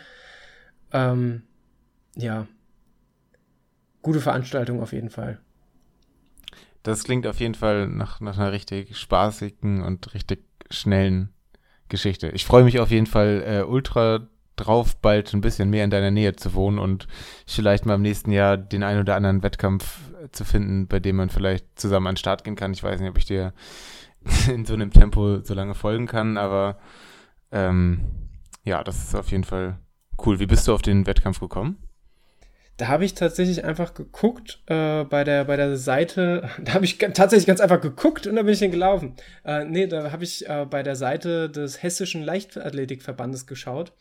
Ähm, 0.92 1.44
ja. 2.16 2.48
Gute 4.02 4.20
Veranstaltung 4.20 4.82
auf 4.82 4.94
jeden 4.94 5.10
Fall. 5.10 5.40
Das 6.84 7.04
klingt 7.04 7.28
auf 7.28 7.40
jeden 7.40 7.56
Fall 7.56 7.88
nach, 7.88 8.20
nach 8.20 8.38
einer 8.38 8.52
richtig 8.52 8.98
spaßigen 8.98 9.84
und 9.84 10.14
richtig 10.14 10.44
schnellen 10.70 11.30
Geschichte. 11.90 12.30
Ich 12.30 12.46
freue 12.46 12.64
mich 12.64 12.80
auf 12.80 12.92
jeden 12.92 13.06
Fall 13.06 13.44
äh, 13.46 13.64
ultra 13.64 14.28
drauf, 14.56 14.96
bald 14.98 15.34
ein 15.34 15.42
bisschen 15.42 15.70
mehr 15.70 15.84
in 15.84 15.90
deiner 15.90 16.12
Nähe 16.12 16.36
zu 16.36 16.54
wohnen 16.54 16.80
und 16.80 17.08
vielleicht 17.46 17.86
mal 17.86 17.96
im 17.96 18.02
nächsten 18.02 18.32
Jahr 18.32 18.58
den 18.58 18.84
einen 18.84 19.02
oder 19.02 19.16
anderen 19.16 19.44
Wettkampf 19.44 20.00
zu 20.32 20.46
finden, 20.46 20.88
bei 20.88 21.00
dem 21.00 21.16
man 21.18 21.30
vielleicht 21.30 21.66
zusammen 21.80 22.08
an 22.08 22.14
den 22.14 22.20
Start 22.20 22.44
gehen 22.44 22.56
kann. 22.56 22.74
Ich 22.74 22.84
weiß 22.84 23.00
nicht, 23.00 23.10
ob 23.10 23.18
ich 23.18 23.26
dir 23.26 23.54
in 24.48 24.66
so 24.66 24.74
einem 24.74 24.92
Tempo 24.92 25.42
so 25.42 25.54
lange 25.54 25.76
folgen 25.76 26.08
kann, 26.08 26.38
aber 26.38 26.78
ähm, 27.52 28.02
ja, 28.64 28.84
das 28.84 29.04
ist 29.04 29.16
auf 29.16 29.32
jeden 29.32 29.44
Fall 29.44 29.80
cool. 30.26 30.40
Wie 30.40 30.46
bist 30.46 30.68
du 30.68 30.74
auf 30.74 30.82
den 30.82 31.08
Wettkampf 31.08 31.40
gekommen? 31.40 31.78
Da 32.78 32.88
habe 32.88 33.06
ich 33.06 33.14
tatsächlich 33.14 33.64
einfach 33.64 33.94
geguckt 33.94 34.64
äh, 34.66 35.04
bei, 35.04 35.24
der, 35.24 35.46
bei 35.46 35.56
der 35.56 35.78
Seite. 35.78 36.50
Da 36.64 36.74
habe 36.74 36.86
ich 36.86 36.98
tatsächlich 36.98 37.46
ganz 37.46 37.60
einfach 37.60 37.82
geguckt 37.82 38.28
und 38.28 38.36
da 38.36 38.42
bin 38.42 38.54
ich 38.54 38.60
dann 38.60 38.72
gelaufen. 38.72 39.16
Äh, 39.46 39.66
nee, 39.66 39.88
da 39.88 40.12
habe 40.12 40.24
ich 40.24 40.48
äh, 40.50 40.66
bei 40.70 40.84
der 40.84 40.96
Seite 40.96 41.50
des 41.50 41.84
Hessischen 41.84 42.24
Leichtathletikverbandes 42.24 43.46
geschaut 43.46 43.94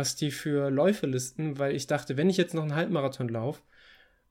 was 0.00 0.16
die 0.16 0.30
für 0.30 0.70
Läufe 0.70 1.06
listen, 1.06 1.58
weil 1.58 1.74
ich 1.74 1.86
dachte, 1.86 2.16
wenn 2.16 2.30
ich 2.30 2.36
jetzt 2.36 2.54
noch 2.54 2.62
einen 2.62 2.74
Halbmarathon 2.74 3.28
laufe 3.28 3.60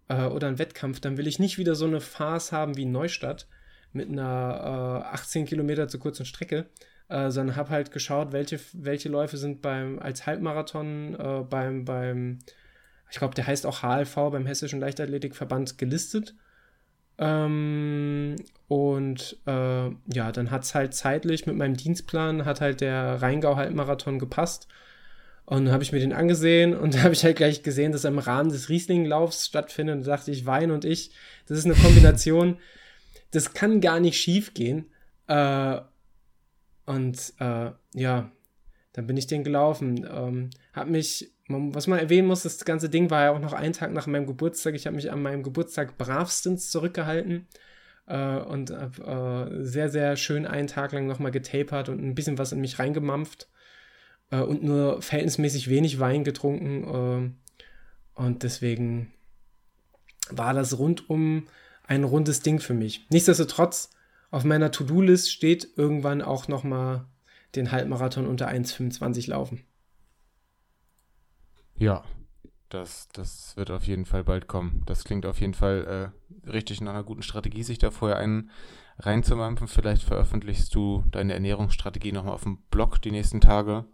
äh, 0.07 0.25
oder 0.25 0.47
einen 0.47 0.59
Wettkampf, 0.59 0.99
dann 0.99 1.17
will 1.17 1.27
ich 1.27 1.39
nicht 1.39 1.57
wieder 1.57 1.75
so 1.75 1.85
eine 1.85 2.01
Farce 2.01 2.51
haben 2.51 2.77
wie 2.77 2.85
Neustadt 2.85 3.47
mit 3.91 4.09
einer 4.09 5.03
äh, 5.05 5.13
18 5.13 5.45
Kilometer 5.45 5.87
zu 5.87 5.99
kurzen 5.99 6.25
Strecke, 6.25 6.65
äh, 7.09 7.29
sondern 7.31 7.55
habe 7.55 7.69
halt 7.69 7.91
geschaut, 7.91 8.31
welche, 8.31 8.59
welche 8.73 9.09
Läufe 9.09 9.37
sind 9.37 9.61
beim 9.61 9.99
als 9.99 10.25
Halbmarathon 10.25 11.15
äh, 11.15 11.43
beim, 11.43 11.85
beim, 11.85 12.39
ich 13.11 13.17
glaube, 13.17 13.35
der 13.35 13.47
heißt 13.47 13.65
auch 13.65 13.81
HLV 13.81 14.15
beim 14.15 14.45
Hessischen 14.45 14.79
Leichtathletikverband 14.79 15.77
gelistet. 15.77 16.35
Ähm, 17.17 18.35
und 18.67 19.37
äh, 19.45 19.89
ja, 20.13 20.31
dann 20.31 20.51
hat 20.51 20.63
es 20.63 20.73
halt 20.73 20.93
zeitlich 20.93 21.45
mit 21.45 21.55
meinem 21.55 21.75
Dienstplan, 21.75 22.45
hat 22.45 22.61
halt 22.61 22.81
der 22.81 23.21
Rheingau-Halbmarathon 23.21 24.19
gepasst. 24.19 24.67
Und 25.45 25.65
dann 25.65 25.73
habe 25.73 25.83
ich 25.83 25.91
mir 25.91 25.99
den 25.99 26.13
angesehen 26.13 26.75
und 26.75 26.93
da 26.95 27.01
habe 27.01 27.13
ich 27.13 27.23
halt 27.23 27.37
gleich 27.37 27.63
gesehen, 27.63 27.91
dass 27.91 28.03
er 28.03 28.11
im 28.11 28.19
Rahmen 28.19 28.51
des 28.51 28.69
Riesling-Laufs 28.69 29.47
stattfindet. 29.47 29.97
Und 29.97 30.07
da 30.07 30.15
dachte 30.15 30.31
ich, 30.31 30.45
Wein 30.45 30.71
und 30.71 30.85
ich, 30.85 31.11
das 31.47 31.57
ist 31.57 31.65
eine 31.65 31.75
Kombination, 31.75 32.57
das 33.31 33.53
kann 33.53 33.81
gar 33.81 33.99
nicht 33.99 34.17
schief 34.17 34.53
gehen. 34.53 34.85
Äh, 35.27 35.81
und 36.85 37.33
äh, 37.39 37.71
ja, 37.93 38.31
dann 38.93 39.07
bin 39.07 39.17
ich 39.17 39.27
den 39.27 39.43
gelaufen. 39.43 40.07
Ähm, 40.09 40.49
hab 40.73 40.87
mich, 40.87 41.31
was 41.49 41.87
man 41.87 41.99
erwähnen 41.99 42.27
muss, 42.27 42.43
das 42.43 42.63
ganze 42.63 42.89
Ding 42.89 43.09
war 43.09 43.23
ja 43.23 43.31
auch 43.31 43.39
noch 43.39 43.53
einen 43.53 43.73
Tag 43.73 43.91
nach 43.91 44.07
meinem 44.07 44.27
Geburtstag. 44.27 44.75
Ich 44.75 44.85
habe 44.85 44.95
mich 44.95 45.11
an 45.11 45.21
meinem 45.21 45.43
Geburtstag 45.43 45.97
bravstens 45.97 46.69
zurückgehalten 46.69 47.47
äh, 48.05 48.37
und 48.37 48.71
habe 48.71 49.49
äh, 49.51 49.63
sehr, 49.63 49.89
sehr 49.89 50.15
schön 50.15 50.45
einen 50.45 50.67
Tag 50.67 50.91
lang 50.91 51.07
nochmal 51.07 51.31
getapert 51.31 51.89
und 51.89 52.03
ein 52.03 52.13
bisschen 52.13 52.37
was 52.37 52.51
in 52.51 52.61
mich 52.61 52.77
reingemampft 52.77 53.49
äh, 54.29 54.41
und 54.41 54.63
nur 54.63 55.01
verhältnismäßig 55.01 55.69
wenig 55.69 55.99
Wein 55.99 56.23
getrunken. 56.23 57.33
Äh, 58.15 58.21
und 58.21 58.43
deswegen 58.43 59.11
war 60.29 60.53
das 60.53 60.77
rundum 60.77 61.47
ein 61.83 62.03
rundes 62.03 62.41
Ding 62.41 62.59
für 62.59 62.75
mich. 62.75 63.07
Nichtsdestotrotz, 63.09 63.89
auf 64.29 64.43
meiner 64.43 64.71
To-Do-List 64.71 65.31
steht 65.31 65.67
irgendwann 65.75 66.21
auch 66.21 66.47
nochmal 66.47 67.05
den 67.55 67.71
Halbmarathon 67.71 68.27
unter 68.27 68.47
1,25 68.47 69.27
laufen. 69.29 69.63
Ja, 71.79 72.03
das, 72.69 73.09
das 73.13 73.57
wird 73.57 73.71
auf 73.71 73.85
jeden 73.85 74.05
Fall 74.05 74.23
bald 74.23 74.47
kommen. 74.47 74.83
Das 74.85 75.03
klingt 75.03 75.25
auf 75.25 75.41
jeden 75.41 75.55
Fall 75.55 76.13
äh, 76.45 76.49
richtig 76.49 76.81
nach 76.81 76.91
einer 76.91 77.03
guten 77.03 77.23
Strategie, 77.23 77.63
sich 77.63 77.79
da 77.79 77.89
vorher 77.89 78.17
einen 78.17 78.51
reinzumampfen. 78.99 79.67
Vielleicht 79.67 80.03
veröffentlichst 80.03 80.73
du 80.75 81.03
deine 81.09 81.33
Ernährungsstrategie 81.33 82.11
nochmal 82.11 82.33
auf 82.33 82.43
dem 82.43 82.59
Blog 82.69 83.01
die 83.01 83.11
nächsten 83.11 83.41
Tage. 83.41 83.85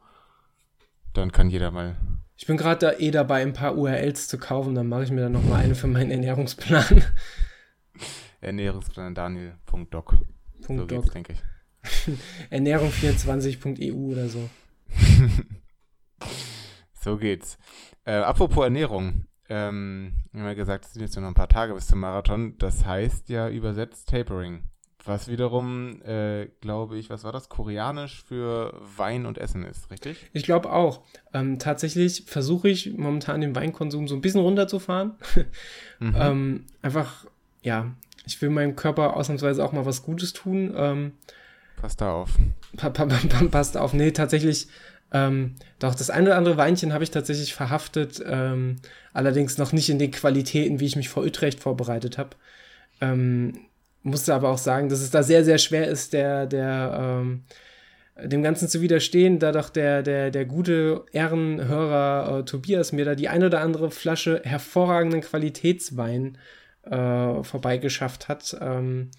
Dann 1.13 1.31
kann 1.31 1.49
jeder 1.49 1.71
mal. 1.71 1.95
Ich 2.35 2.47
bin 2.47 2.57
gerade 2.57 2.79
da 2.79 2.99
eh 2.99 3.11
dabei, 3.11 3.41
ein 3.41 3.53
paar 3.53 3.77
URLs 3.77 4.27
zu 4.27 4.37
kaufen. 4.37 4.75
Dann 4.75 4.87
mache 4.89 5.03
ich 5.03 5.11
mir 5.11 5.21
dann 5.21 5.31
nochmal 5.31 5.63
eine 5.63 5.75
für 5.75 5.87
meinen 5.87 6.11
Ernährungsplan. 6.11 7.03
Ernährungsplan 8.41 9.15
daniel.doc. 9.15 10.17
So 10.59 10.75
doc. 10.75 10.87
geht's, 10.89 11.11
denke 11.11 11.33
ich. 11.33 12.17
Ernährung24.eu 12.51 13.93
oder 13.93 14.27
so. 14.27 14.49
so 17.05 17.17
geht's. 17.17 17.57
Äh, 18.03 18.15
apropos 18.15 18.63
Ernährung. 18.63 19.25
Ähm, 19.47 20.13
wir 20.31 20.41
haben 20.41 20.47
ja 20.47 20.53
gesagt, 20.55 20.85
es 20.85 20.93
sind 20.93 21.03
jetzt 21.03 21.15
nur 21.15 21.21
noch 21.21 21.29
ein 21.29 21.35
paar 21.35 21.47
Tage 21.47 21.75
bis 21.75 21.85
zum 21.87 21.99
Marathon. 21.99 22.57
Das 22.57 22.83
heißt 22.83 23.29
ja 23.29 23.47
übersetzt 23.47 24.09
Tapering. 24.09 24.63
Was 25.05 25.27
wiederum, 25.27 26.01
äh, 26.01 26.47
glaube 26.61 26.97
ich, 26.97 27.11
was 27.11 27.23
war 27.23 27.31
das? 27.31 27.47
Koreanisch 27.47 28.23
für 28.23 28.73
Wein 28.97 29.27
und 29.27 29.37
Essen 29.37 29.63
ist, 29.63 29.91
richtig? 29.91 30.17
Ich 30.33 30.41
glaube 30.41 30.71
auch. 30.71 31.03
Ähm, 31.31 31.59
tatsächlich 31.59 32.23
versuche 32.25 32.69
ich 32.69 32.97
momentan 32.97 33.39
den 33.39 33.55
Weinkonsum 33.55 34.07
so 34.07 34.15
ein 34.15 34.21
bisschen 34.21 34.41
runterzufahren. 34.41 35.13
mhm. 35.99 36.15
ähm, 36.17 36.65
einfach, 36.81 37.27
ja, 37.61 37.91
ich 38.25 38.41
will 38.41 38.49
meinem 38.49 38.75
Körper 38.75 39.15
ausnahmsweise 39.15 39.63
auch 39.63 39.73
mal 39.73 39.85
was 39.85 40.01
Gutes 40.01 40.33
tun. 40.33 40.73
Ähm, 40.75 41.11
passt 41.79 42.01
da 42.01 42.11
auf. 42.11 42.31
Pa 42.75 42.89
pa 42.89 43.05
pa 43.05 43.45
passt 43.51 43.77
auf. 43.77 43.93
Nee, 43.93 44.09
tatsächlich. 44.09 44.67
Ähm, 45.15 45.55
doch, 45.79 45.95
das 45.95 46.09
eine 46.09 46.27
oder 46.27 46.37
andere 46.37 46.57
Weinchen 46.57 46.91
habe 46.91 47.05
ich 47.05 47.11
tatsächlich 47.11 47.53
verhaftet, 47.53 48.21
ähm, 48.27 48.75
allerdings 49.13 49.57
noch 49.57 49.71
nicht 49.71 49.89
in 49.89 49.97
den 49.97 50.11
Qualitäten, 50.11 50.81
wie 50.81 50.85
ich 50.85 50.97
mich 50.97 51.07
vor 51.07 51.23
Utrecht 51.23 51.61
vorbereitet 51.61 52.17
habe. 52.17 52.31
Ähm, 52.99 53.53
musste 54.03 54.33
aber 54.33 54.49
auch 54.49 54.57
sagen, 54.57 54.89
dass 54.89 54.99
es 54.99 55.11
da 55.11 55.23
sehr, 55.23 55.45
sehr 55.45 55.57
schwer 55.57 55.87
ist, 55.87 56.11
der, 56.11 56.47
der, 56.47 56.97
ähm, 56.99 57.43
dem 58.21 58.43
Ganzen 58.43 58.67
zu 58.67 58.81
widerstehen, 58.81 59.39
da 59.39 59.53
doch 59.53 59.69
der, 59.69 60.03
der, 60.03 60.31
der 60.31 60.45
gute 60.45 61.05
Ehrenhörer 61.13 62.39
äh, 62.39 62.43
Tobias 62.43 62.91
mir 62.91 63.05
da 63.05 63.15
die 63.15 63.29
ein 63.29 63.43
oder 63.43 63.61
andere 63.61 63.91
Flasche 63.91 64.41
hervorragenden 64.43 65.21
Qualitätswein 65.21 66.37
äh, 66.83 67.41
vorbeigeschafft 67.43 68.27
hat. 68.27 68.57
Ähm, 68.59 69.11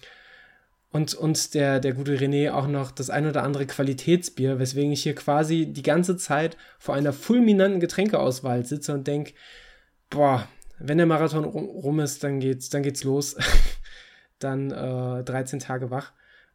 und, 0.97 1.13
und 1.13 1.53
der, 1.53 1.79
der 1.79 1.93
gute 1.93 2.17
René 2.17 2.51
auch 2.51 2.67
noch 2.67 2.89
das 2.89 3.11
ein 3.11 3.27
oder 3.27 3.43
andere 3.43 3.67
Qualitätsbier, 3.67 4.57
weswegen 4.57 4.91
ich 4.91 5.03
hier 5.03 5.13
quasi 5.13 5.67
die 5.67 5.83
ganze 5.83 6.17
Zeit 6.17 6.57
vor 6.79 6.95
einer 6.95 7.13
fulminanten 7.13 7.79
Getränkeauswahl 7.79 8.65
sitze 8.65 8.93
und 8.95 9.05
denke, 9.05 9.33
boah, 10.09 10.47
wenn 10.79 10.97
der 10.97 11.05
Marathon 11.05 11.45
rum 11.45 11.99
ist, 11.99 12.23
dann 12.23 12.39
geht's, 12.39 12.69
dann 12.69 12.81
geht's 12.81 13.03
los. 13.03 13.35
dann 14.39 14.71
äh, 14.71 15.23
13 15.23 15.59
Tage 15.59 15.91
wach. 15.91 16.13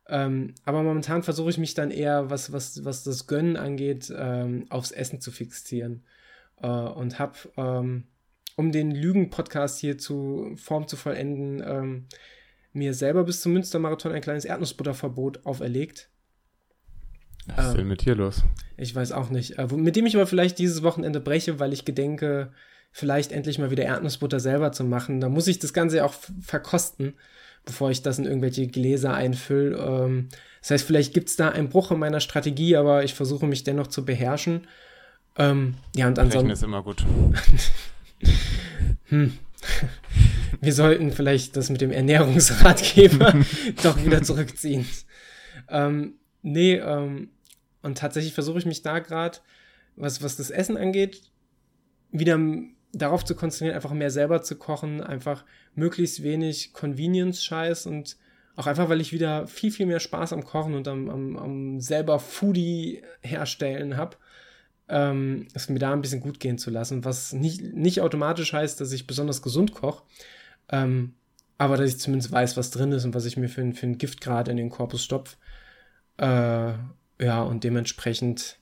Ähm, 0.08 0.54
aber 0.64 0.82
momentan 0.82 1.22
versuche 1.22 1.50
ich 1.50 1.58
mich 1.58 1.74
dann 1.74 1.92
eher, 1.92 2.28
was, 2.28 2.52
was, 2.52 2.84
was 2.84 3.04
das 3.04 3.28
Gönnen 3.28 3.56
angeht, 3.56 4.12
ähm, 4.16 4.66
aufs 4.70 4.90
Essen 4.90 5.20
zu 5.20 5.30
fixieren. 5.30 6.02
Äh, 6.60 6.66
und 6.66 7.20
habe, 7.20 7.38
ähm, 7.56 8.08
um 8.56 8.72
den 8.72 8.90
Lügen-Podcast 8.90 9.78
hier 9.78 9.98
zu 9.98 10.52
Form 10.56 10.88
zu 10.88 10.96
vollenden, 10.96 11.62
ähm, 11.64 12.06
mir 12.72 12.94
selber 12.94 13.24
bis 13.24 13.40
zum 13.40 13.52
Münstermarathon 13.52 14.12
ein 14.12 14.22
kleines 14.22 14.44
Erdnussbutterverbot 14.44 15.44
auferlegt. 15.44 16.08
Was 17.56 17.68
ist 17.68 17.76
denn 17.76 17.88
mit 17.88 18.02
hier 18.02 18.14
los? 18.14 18.44
Ich 18.76 18.94
weiß 18.94 19.12
auch 19.12 19.30
nicht. 19.30 19.58
Äh, 19.58 19.66
mit 19.74 19.96
dem 19.96 20.06
ich 20.06 20.14
aber 20.14 20.26
vielleicht 20.26 20.58
dieses 20.58 20.82
Wochenende 20.82 21.20
breche, 21.20 21.58
weil 21.58 21.72
ich 21.72 21.84
gedenke, 21.84 22.52
vielleicht 22.92 23.32
endlich 23.32 23.58
mal 23.58 23.70
wieder 23.70 23.84
Erdnussbutter 23.84 24.38
selber 24.38 24.72
zu 24.72 24.84
machen. 24.84 25.20
Da 25.20 25.28
muss 25.28 25.48
ich 25.48 25.58
das 25.58 25.72
Ganze 25.72 25.98
ja 25.98 26.04
auch 26.04 26.14
verkosten, 26.40 27.14
bevor 27.64 27.90
ich 27.90 28.02
das 28.02 28.18
in 28.18 28.26
irgendwelche 28.26 28.68
Gläser 28.68 29.14
einfülle. 29.14 29.76
Ähm, 29.78 30.28
das 30.60 30.70
heißt, 30.70 30.86
vielleicht 30.86 31.14
gibt 31.14 31.28
es 31.28 31.36
da 31.36 31.48
einen 31.48 31.68
Bruch 31.68 31.90
in 31.90 31.98
meiner 31.98 32.20
Strategie, 32.20 32.76
aber 32.76 33.02
ich 33.02 33.14
versuche 33.14 33.46
mich 33.46 33.64
dennoch 33.64 33.88
zu 33.88 34.04
beherrschen. 34.04 34.68
Ähm, 35.36 35.74
ja, 35.96 36.06
und 36.06 36.18
ansonsten. 36.18 36.50
ist 36.50 36.62
immer 36.62 36.82
gut. 36.82 37.04
hm. 39.06 39.38
Wir 40.60 40.72
sollten 40.72 41.12
vielleicht 41.12 41.56
das 41.56 41.70
mit 41.70 41.80
dem 41.80 41.90
Ernährungsratgeber 41.90 43.34
doch 43.82 44.04
wieder 44.04 44.22
zurückziehen. 44.22 44.86
Ähm, 45.68 46.14
nee, 46.42 46.74
ähm, 46.76 47.30
und 47.82 47.98
tatsächlich 47.98 48.34
versuche 48.34 48.58
ich 48.58 48.66
mich 48.66 48.82
da 48.82 48.98
gerade, 48.98 49.38
was, 49.96 50.22
was 50.22 50.36
das 50.36 50.50
Essen 50.50 50.76
angeht, 50.76 51.22
wieder 52.10 52.38
darauf 52.92 53.24
zu 53.24 53.34
konzentrieren, 53.34 53.74
einfach 53.74 53.92
mehr 53.92 54.10
selber 54.10 54.42
zu 54.42 54.56
kochen, 54.56 55.00
einfach 55.00 55.44
möglichst 55.74 56.22
wenig 56.22 56.72
Convenience-Scheiß 56.72 57.86
und 57.86 58.16
auch 58.54 58.66
einfach, 58.66 58.88
weil 58.88 59.00
ich 59.00 59.12
wieder 59.12 59.46
viel, 59.46 59.72
viel 59.72 59.86
mehr 59.86 60.00
Spaß 60.00 60.34
am 60.34 60.44
Kochen 60.44 60.74
und 60.74 60.86
am, 60.86 61.08
am, 61.08 61.36
am 61.36 61.80
selber 61.80 62.18
Foodie 62.18 63.02
herstellen 63.22 63.96
habe, 63.96 64.16
ähm, 64.88 65.48
es 65.54 65.70
mir 65.70 65.78
da 65.78 65.92
ein 65.92 66.02
bisschen 66.02 66.20
gut 66.20 66.38
gehen 66.38 66.58
zu 66.58 66.70
lassen, 66.70 67.04
was 67.04 67.32
nicht, 67.32 67.62
nicht 67.62 68.02
automatisch 68.02 68.52
heißt, 68.52 68.78
dass 68.80 68.92
ich 68.92 69.06
besonders 69.06 69.40
gesund 69.40 69.72
koche, 69.72 70.02
ähm, 70.72 71.14
aber 71.58 71.76
dass 71.76 71.90
ich 71.90 71.98
zumindest 71.98 72.32
weiß, 72.32 72.56
was 72.56 72.70
drin 72.70 72.90
ist 72.92 73.04
und 73.04 73.14
was 73.14 73.24
ich 73.24 73.36
mir 73.36 73.48
für, 73.48 73.72
für 73.72 73.86
ein 73.86 73.98
Giftgrad 73.98 74.48
in 74.48 74.56
den 74.56 74.70
Korpus 74.70 75.04
stopfe. 75.04 75.36
Äh, 76.16 76.72
ja, 77.24 77.42
und 77.42 77.62
dementsprechend 77.62 78.58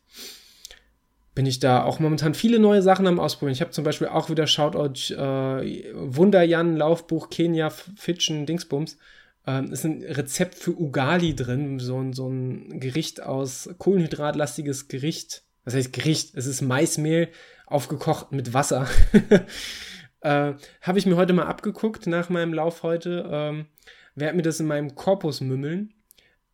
bin 1.34 1.46
ich 1.46 1.60
da 1.60 1.84
auch 1.84 2.00
momentan 2.00 2.34
viele 2.34 2.58
neue 2.58 2.82
Sachen 2.82 3.06
am 3.06 3.20
Ausprobieren. 3.20 3.54
Ich 3.54 3.60
habe 3.60 3.70
zum 3.70 3.84
Beispiel 3.84 4.08
auch 4.08 4.28
wieder 4.28 4.46
Shoutout 4.46 5.14
äh, 5.14 5.94
Wunderjan, 5.94 6.76
Laufbuch, 6.76 7.30
Kenia, 7.30 7.70
Fitchen, 7.70 8.44
Dingsbums. 8.44 8.98
Ähm, 9.46 9.72
ist 9.72 9.84
ein 9.84 10.02
Rezept 10.02 10.56
für 10.56 10.78
Ugali 10.78 11.34
drin, 11.34 11.78
so, 11.78 12.12
so 12.12 12.28
ein 12.28 12.80
Gericht 12.80 13.22
aus 13.22 13.70
kohlenhydratlastiges 13.78 14.88
Gericht. 14.88 15.44
Was 15.64 15.74
heißt 15.74 15.92
Gericht? 15.92 16.34
Es 16.34 16.46
ist 16.46 16.60
Maismehl 16.60 17.28
aufgekocht 17.66 18.32
mit 18.32 18.52
Wasser. 18.52 18.86
äh, 20.20 20.54
habe 20.82 20.98
ich 20.98 21.06
mir 21.06 21.16
heute 21.16 21.32
mal 21.32 21.46
abgeguckt 21.46 22.06
nach 22.06 22.28
meinem 22.28 22.54
Lauf 22.54 22.82
heute. 22.82 23.28
Ähm, 23.30 23.66
werde 24.14 24.36
mir 24.36 24.42
das 24.42 24.60
in 24.60 24.66
meinem 24.66 24.94
Korpus 24.94 25.40
mümmeln 25.40 25.94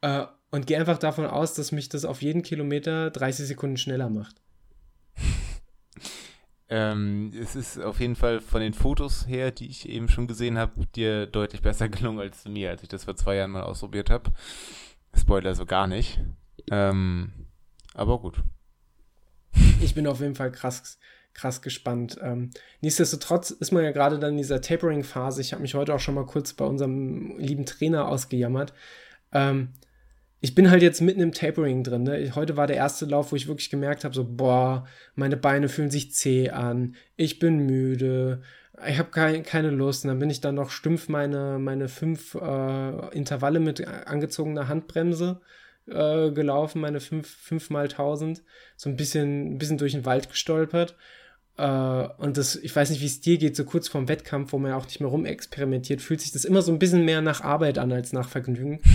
äh, 0.01 0.25
und 0.51 0.67
gehe 0.67 0.79
einfach 0.79 0.99
davon 0.99 1.27
aus, 1.27 1.55
dass 1.55 1.73
mich 1.73 1.89
das 1.89 2.05
auf 2.05 2.23
jeden 2.23 2.43
Kilometer 2.43 3.11
30 3.11 3.47
Sekunden 3.47 3.77
schneller 3.77 4.09
macht. 4.09 4.37
Ähm, 6.69 7.33
es 7.41 7.55
ist 7.55 7.79
auf 7.79 8.01
jeden 8.01 8.17
Fall 8.17 8.41
von 8.41 8.61
den 8.61 8.75
Fotos 8.75 9.29
her, 9.29 9.53
die 9.53 9.69
ich 9.69 9.89
eben 9.89 10.09
schon 10.09 10.27
gesehen 10.27 10.59
habe, 10.59 10.87
dir 10.97 11.27
deutlich 11.27 11.63
besser 11.63 11.89
gelungen 11.91 12.19
als 12.19 12.45
mir, 12.47 12.71
als 12.71 12.83
ich 12.83 12.89
das 12.89 13.05
vor 13.05 13.17
zwei 13.17 13.37
Jahren 13.37 13.53
mal 13.53 13.63
ausprobiert 13.63 14.11
habe. 14.11 14.33
Spoiler 15.15 15.55
so 15.55 15.65
gar 15.65 15.87
nicht. 15.87 16.21
Ähm, 16.71 17.33
aber 17.95 18.19
gut. 18.19 18.43
Ich 19.81 19.95
bin 19.95 20.07
auf 20.07 20.21
jeden 20.21 20.35
Fall 20.35 20.51
krass, 20.51 20.99
krass 21.37 21.61
gespannt. 21.61 22.19
Ähm, 22.23 22.51
nichtsdestotrotz 22.81 23.51
ist 23.51 23.71
man 23.71 23.85
ja 23.85 23.93
gerade 23.93 24.19
dann 24.19 24.33
in 24.33 24.39
dieser 24.39 24.61
Tapering-Phase. 24.61 25.43
Ich 25.43 25.53
habe 25.53 25.63
mich 25.63 25.75
heute 25.75 25.95
auch 25.95 26.01
schon 26.01 26.15
mal 26.15 26.27
kurz 26.27 26.55
bei 26.55 26.65
unserem 26.65 27.39
lieben 27.39 27.67
Trainer 27.67 28.09
ausgejammert. 28.09 28.73
Ähm, 29.33 29.69
ich 30.41 30.55
bin 30.55 30.71
halt 30.71 30.83
jetzt 30.83 31.01
mitten 31.01 31.21
im 31.21 31.33
Tapering 31.33 31.83
drin. 31.83 32.05
Ne? 32.05 32.33
Heute 32.35 32.57
war 32.57 32.67
der 32.67 32.77
erste 32.77 33.05
Lauf, 33.05 33.33
wo 33.33 33.37
ich 33.37 33.49
wirklich 33.49 33.71
gemerkt 33.71 34.05
habe, 34.05 34.15
so, 34.15 34.25
boah, 34.25 34.87
meine 35.15 35.37
Beine 35.37 35.69
fühlen 35.69 35.91
sich 35.91 36.13
zäh 36.15 36.51
an, 36.51 36.95
ich 37.17 37.39
bin 37.39 37.67
müde, 37.67 38.43
ich 38.87 38.99
habe 38.99 39.11
kein, 39.11 39.43
keine 39.43 39.71
Lust. 39.71 40.05
Und 40.05 40.09
dann 40.09 40.19
bin 40.19 40.31
ich 40.31 40.41
dann 40.41 40.55
noch 40.55 40.71
stumpf 40.71 41.09
meine, 41.09 41.59
meine 41.59 41.89
fünf 41.89 42.35
äh, 42.35 43.15
Intervalle 43.15 43.61
mit 43.61 43.87
angezogener 43.87 44.69
Handbremse 44.69 45.41
äh, 45.87 46.31
gelaufen, 46.31 46.81
meine 46.81 47.01
fünf, 47.01 47.29
fünf 47.29 47.71
mal 47.71 47.89
tausend, 47.89 48.43
so 48.77 48.89
ein 48.91 48.97
bisschen, 48.97 49.55
ein 49.55 49.59
bisschen 49.59 49.79
durch 49.79 49.93
den 49.93 50.05
Wald 50.05 50.29
gestolpert. 50.31 50.97
Uh, 51.59 52.09
und 52.19 52.37
das, 52.37 52.55
ich 52.57 52.77
weiß 52.77 52.91
nicht, 52.91 53.01
wie 53.01 53.07
es 53.07 53.21
dir 53.23 53.39
geht, 53.39 53.57
so 53.57 53.65
kurz 53.65 53.89
vorm 53.89 54.09
Wettkampf, 54.09 54.53
wo 54.53 54.59
man 54.59 54.73
ja 54.73 54.77
auch 54.77 54.85
nicht 54.85 55.01
mehr 55.01 55.09
rumexperimentiert, 55.09 56.03
fühlt 56.03 56.21
sich 56.21 56.33
das 56.33 56.45
immer 56.45 56.61
so 56.61 56.71
ein 56.71 56.79
bisschen 56.79 57.07
mehr 57.07 57.23
nach 57.23 57.41
Arbeit 57.41 57.79
an 57.79 57.93
als 57.93 58.13
nach 58.13 58.29
Vergnügen. 58.29 58.81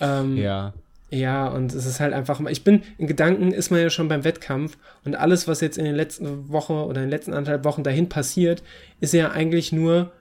Ähm, 0.00 0.36
ja. 0.38 0.72
Ja, 1.10 1.48
und 1.48 1.74
es 1.74 1.86
ist 1.86 1.98
halt 1.98 2.12
einfach, 2.12 2.40
ich 2.48 2.62
bin, 2.62 2.82
in 2.96 3.08
Gedanken 3.08 3.50
ist 3.50 3.70
man 3.70 3.80
ja 3.80 3.90
schon 3.90 4.06
beim 4.06 4.22
Wettkampf 4.22 4.78
und 5.04 5.16
alles, 5.16 5.48
was 5.48 5.60
jetzt 5.60 5.76
in 5.76 5.84
den 5.84 5.96
letzten 5.96 6.48
Wochen 6.50 6.74
oder 6.74 7.02
in 7.02 7.06
den 7.06 7.10
letzten 7.10 7.32
anderthalb 7.32 7.64
Wochen 7.64 7.82
dahin 7.82 8.08
passiert, 8.08 8.62
ist 9.00 9.12
ja 9.12 9.30
eigentlich 9.32 9.72
nur 9.72 10.12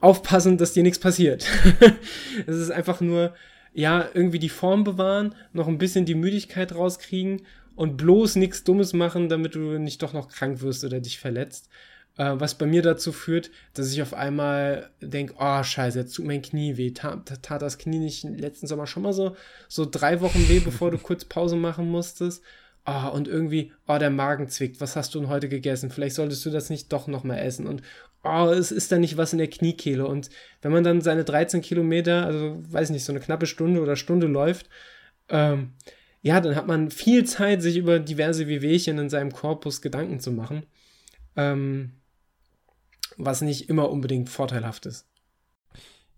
aufpassen, 0.00 0.56
dass 0.56 0.72
dir 0.72 0.84
nichts 0.84 1.00
passiert. 1.00 1.46
es 2.46 2.56
ist 2.56 2.70
einfach 2.70 3.00
nur, 3.00 3.34
ja, 3.74 4.08
irgendwie 4.14 4.38
die 4.38 4.48
Form 4.48 4.84
bewahren, 4.84 5.34
noch 5.52 5.66
ein 5.66 5.78
bisschen 5.78 6.04
die 6.04 6.14
Müdigkeit 6.14 6.74
rauskriegen 6.74 7.42
und 7.76 7.96
bloß 7.96 8.36
nichts 8.36 8.64
Dummes 8.64 8.92
machen, 8.92 9.28
damit 9.28 9.54
du 9.54 9.78
nicht 9.78 10.02
doch 10.02 10.12
noch 10.12 10.28
krank 10.28 10.60
wirst 10.62 10.84
oder 10.84 10.98
dich 10.98 11.20
verletzt. 11.20 11.68
Äh, 12.16 12.32
was 12.36 12.56
bei 12.56 12.66
mir 12.66 12.82
dazu 12.82 13.12
führt, 13.12 13.50
dass 13.74 13.92
ich 13.92 14.00
auf 14.02 14.14
einmal 14.14 14.90
denke, 15.00 15.34
oh 15.38 15.62
scheiße, 15.62 15.98
jetzt 16.00 16.14
tut 16.14 16.26
mein 16.26 16.42
Knie 16.42 16.76
weh. 16.78 16.90
Tat, 16.92 17.42
tat 17.42 17.62
das 17.62 17.78
Knie 17.78 17.98
nicht 17.98 18.24
letzten 18.24 18.66
Sommer 18.66 18.86
schon 18.86 19.02
mal 19.02 19.12
so, 19.12 19.36
so 19.68 19.86
drei 19.88 20.20
Wochen 20.22 20.48
weh, 20.48 20.60
bevor 20.60 20.90
du 20.90 20.98
kurz 20.98 21.24
Pause 21.24 21.56
machen 21.56 21.88
musstest? 21.88 22.42
Oh, 22.86 23.10
und 23.12 23.28
irgendwie, 23.28 23.72
oh, 23.88 23.98
der 23.98 24.10
Magen 24.10 24.48
zwickt. 24.48 24.80
Was 24.80 24.96
hast 24.96 25.14
du 25.14 25.20
denn 25.20 25.28
heute 25.28 25.48
gegessen? 25.48 25.90
Vielleicht 25.90 26.14
solltest 26.14 26.46
du 26.46 26.50
das 26.50 26.70
nicht 26.70 26.92
doch 26.92 27.08
noch 27.08 27.24
mal 27.24 27.36
essen. 27.36 27.66
Und 27.66 27.82
oh, 28.22 28.48
es 28.50 28.70
ist 28.70 28.92
da 28.92 28.98
nicht 28.98 29.16
was 29.16 29.32
in 29.32 29.38
der 29.38 29.50
Kniekehle. 29.50 30.06
Und 30.06 30.30
wenn 30.62 30.72
man 30.72 30.84
dann 30.84 31.00
seine 31.02 31.24
13 31.24 31.62
Kilometer, 31.62 32.24
also 32.24 32.62
weiß 32.70 32.90
nicht, 32.90 33.04
so 33.04 33.12
eine 33.12 33.20
knappe 33.20 33.46
Stunde 33.46 33.80
oder 33.82 33.96
Stunde 33.96 34.28
läuft, 34.28 34.68
ähm, 35.28 35.72
ja, 36.22 36.40
dann 36.40 36.56
hat 36.56 36.66
man 36.66 36.90
viel 36.90 37.24
Zeit, 37.24 37.62
sich 37.62 37.76
über 37.76 37.98
diverse 37.98 38.46
Wehwehchen 38.48 38.98
in 38.98 39.10
seinem 39.10 39.32
Korpus 39.32 39.82
Gedanken 39.82 40.20
zu 40.20 40.32
machen. 40.32 40.66
Ähm, 41.36 41.92
was 43.16 43.40
nicht 43.40 43.68
immer 43.68 43.90
unbedingt 43.90 44.28
vorteilhaft 44.28 44.86
ist. 44.86 45.06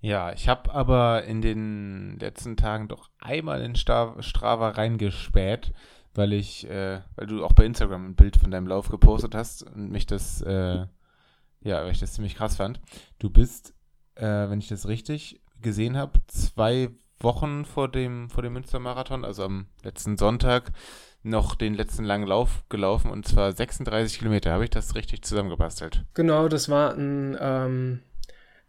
Ja, 0.00 0.32
ich 0.32 0.48
habe 0.48 0.72
aber 0.72 1.24
in 1.24 1.42
den 1.42 2.18
letzten 2.20 2.56
Tagen 2.56 2.88
doch 2.88 3.10
einmal 3.18 3.62
in 3.62 3.74
Strava 3.74 4.70
reingespäht, 4.70 5.72
weil 6.14 6.32
ich, 6.32 6.68
äh, 6.68 7.00
weil 7.16 7.26
du 7.26 7.44
auch 7.44 7.52
bei 7.52 7.64
Instagram 7.64 8.10
ein 8.10 8.14
Bild 8.14 8.36
von 8.36 8.50
deinem 8.50 8.68
Lauf 8.68 8.90
gepostet 8.90 9.34
hast 9.34 9.64
und 9.64 9.90
mich 9.90 10.06
das, 10.06 10.40
äh, 10.42 10.86
ja, 11.62 11.82
weil 11.82 11.90
ich 11.90 11.98
das 11.98 12.12
ziemlich 12.12 12.36
krass 12.36 12.56
fand. 12.56 12.80
Du 13.18 13.28
bist, 13.28 13.74
äh, 14.14 14.48
wenn 14.48 14.60
ich 14.60 14.68
das 14.68 14.86
richtig 14.86 15.40
gesehen 15.60 15.96
habe, 15.96 16.20
zwei 16.28 16.90
Wochen 17.20 17.64
vor 17.64 17.88
dem, 17.88 18.30
vor 18.30 18.42
dem 18.42 18.52
Münstermarathon, 18.52 19.24
also 19.24 19.44
am 19.44 19.66
letzten 19.82 20.16
Sonntag, 20.16 20.72
noch 21.22 21.54
den 21.54 21.74
letzten 21.74 22.04
langen 22.04 22.26
Lauf 22.26 22.62
gelaufen 22.68 23.10
und 23.10 23.26
zwar 23.26 23.52
36 23.52 24.18
Kilometer. 24.18 24.52
Habe 24.52 24.64
ich 24.64 24.70
das 24.70 24.94
richtig 24.94 25.22
zusammengebastelt? 25.22 26.04
Genau, 26.14 26.48
das 26.48 26.68
war 26.68 26.94
ein, 26.94 27.36
ähm, 27.40 28.00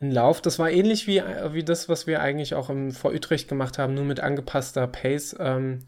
ein 0.02 0.12
Lauf. 0.12 0.42
Das 0.42 0.60
war 0.60 0.70
ähnlich 0.70 1.08
wie, 1.08 1.22
wie 1.52 1.64
das, 1.64 1.90
was 1.90 2.08
wir 2.08 2.22
eigentlich 2.22 2.56
auch 2.56 2.70
im, 2.70 2.92
vor 2.92 3.12
Utrecht 3.12 3.48
gemacht 3.48 3.78
haben, 3.78 3.94
nur 3.94 4.06
mit 4.06 4.20
angepasster 4.20 4.88
Pace. 4.88 5.36
Ähm, 5.40 5.86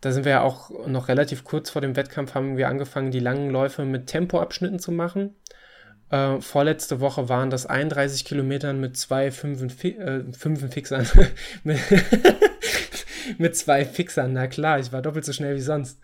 da 0.00 0.12
sind 0.12 0.24
wir 0.24 0.32
ja 0.32 0.42
auch 0.42 0.70
noch 0.86 1.08
relativ 1.08 1.44
kurz 1.44 1.70
vor 1.70 1.80
dem 1.80 1.96
Wettkampf, 1.96 2.34
haben 2.34 2.58
wir 2.58 2.68
angefangen, 2.68 3.10
die 3.10 3.20
langen 3.20 3.50
Läufe 3.50 3.86
mit 3.86 4.06
Tempoabschnitten 4.06 4.78
zu 4.78 4.92
machen. 4.92 5.34
Äh, 6.10 6.40
vorletzte 6.40 7.00
Woche 7.00 7.28
waren 7.28 7.50
das 7.50 7.66
31 7.66 8.24
Kilometern 8.24 8.80
mit 8.80 8.96
zwei 8.96 9.30
Fünfen, 9.30 9.70
äh, 9.98 10.32
Fünfen 10.32 10.70
Fixern. 10.70 11.06
mit 13.38 13.56
zwei 13.56 13.84
Fixern, 13.84 14.32
na 14.32 14.46
klar, 14.46 14.78
ich 14.78 14.92
war 14.92 15.02
doppelt 15.02 15.24
so 15.24 15.32
schnell 15.32 15.56
wie 15.56 15.60
sonst. 15.60 16.00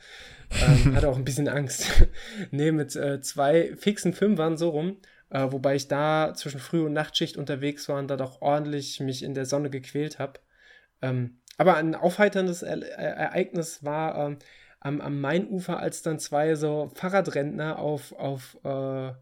Ähm, 0.50 0.96
hatte 0.96 1.08
auch 1.08 1.16
ein 1.16 1.24
bisschen 1.24 1.48
Angst. 1.48 1.86
nee, 2.50 2.72
mit 2.72 2.96
äh, 2.96 3.20
zwei 3.20 3.74
fixen 3.76 4.12
Fünfern 4.12 4.56
so 4.56 4.70
rum. 4.70 4.96
Äh, 5.30 5.52
wobei 5.52 5.76
ich 5.76 5.86
da 5.86 6.32
zwischen 6.34 6.58
Früh- 6.58 6.84
und 6.84 6.92
Nachtschicht 6.92 7.36
unterwegs 7.36 7.88
war 7.88 7.98
und 7.98 8.08
da 8.08 8.16
doch 8.16 8.40
ordentlich 8.42 8.98
mich 8.98 9.22
in 9.22 9.34
der 9.34 9.46
Sonne 9.46 9.70
gequält 9.70 10.18
habe. 10.18 10.40
Ähm, 11.02 11.38
aber 11.56 11.76
ein 11.76 11.94
aufheiterndes 11.94 12.62
e 12.62 12.80
Ereignis 12.80 13.84
war 13.84 14.26
ähm, 14.26 14.38
am, 14.80 15.00
am 15.00 15.20
Mainufer, 15.20 15.78
als 15.78 16.02
dann 16.02 16.18
zwei 16.18 16.56
so 16.56 16.90
Fahrradrentner 16.94 17.78
auf, 17.78 18.12
auf 18.12 18.58
äh, 18.64 19.12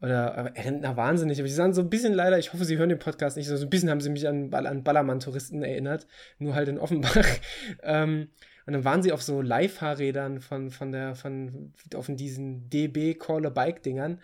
oder 0.00 0.26
äh, 0.34 0.60
Rentner 0.60 0.96
wahnsinnig, 0.96 1.38
aber 1.38 1.48
sie 1.48 1.54
sahen 1.54 1.72
so 1.72 1.80
ein 1.80 1.90
bisschen 1.90 2.12
leider, 2.12 2.38
ich 2.38 2.52
hoffe, 2.52 2.64
sie 2.64 2.76
hören 2.76 2.90
den 2.90 2.98
Podcast 2.98 3.36
nicht, 3.36 3.46
so 3.46 3.54
ein 3.54 3.70
bisschen 3.70 3.90
haben 3.90 4.00
sie 4.00 4.10
mich 4.10 4.28
an, 4.28 4.52
an 4.52 4.84
Ballermann-Touristen 4.84 5.62
erinnert, 5.62 6.06
nur 6.38 6.54
halt 6.54 6.68
in 6.68 6.78
Offenbach. 6.78 7.26
ähm, 7.82 8.28
und 8.66 8.72
dann 8.72 8.84
waren 8.84 9.02
sie 9.02 9.12
auf 9.12 9.22
so 9.22 9.40
Leihfahrrädern 9.40 10.40
von, 10.40 10.70
von 10.70 10.92
der, 10.92 11.14
von, 11.14 11.72
auf 11.94 12.06
diesen 12.08 12.68
DB 12.68 13.14
Caller 13.14 13.50
Bike 13.50 13.82
Dingern 13.82 14.20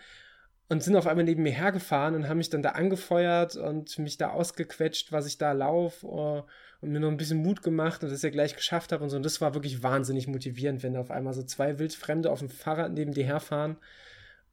und 0.69 0.83
sind 0.83 0.95
auf 0.95 1.07
einmal 1.07 1.23
neben 1.25 1.43
mir 1.43 1.51
hergefahren 1.51 2.13
und 2.13 2.27
haben 2.27 2.37
mich 2.37 2.49
dann 2.49 2.61
da 2.61 2.71
angefeuert 2.71 3.55
und 3.55 3.97
mich 3.99 4.17
da 4.17 4.31
ausgequetscht, 4.31 5.11
was 5.11 5.27
ich 5.27 5.37
da 5.37 5.53
laufe 5.53 6.05
uh, 6.05 6.43
und 6.81 6.91
mir 6.91 6.99
noch 6.99 7.09
ein 7.09 7.17
bisschen 7.17 7.41
Mut 7.41 7.63
gemacht 7.63 8.03
und 8.03 8.11
das 8.11 8.21
ja 8.21 8.29
gleich 8.29 8.55
geschafft 8.55 8.91
habe 8.91 9.03
und 9.03 9.09
so. 9.09 9.15
Und 9.15 9.23
das 9.23 9.39
war 9.39 9.53
wirklich 9.53 9.81
wahnsinnig 9.81 10.27
motivierend, 10.27 10.83
wenn 10.83 10.93
da 10.93 10.99
auf 10.99 11.11
einmal 11.11 11.33
so 11.33 11.43
zwei 11.43 11.79
Wildfremde 11.79 12.29
auf 12.29 12.39
dem 12.39 12.49
Fahrrad 12.49 12.91
neben 12.91 13.13
dir 13.13 13.25
herfahren. 13.25 13.77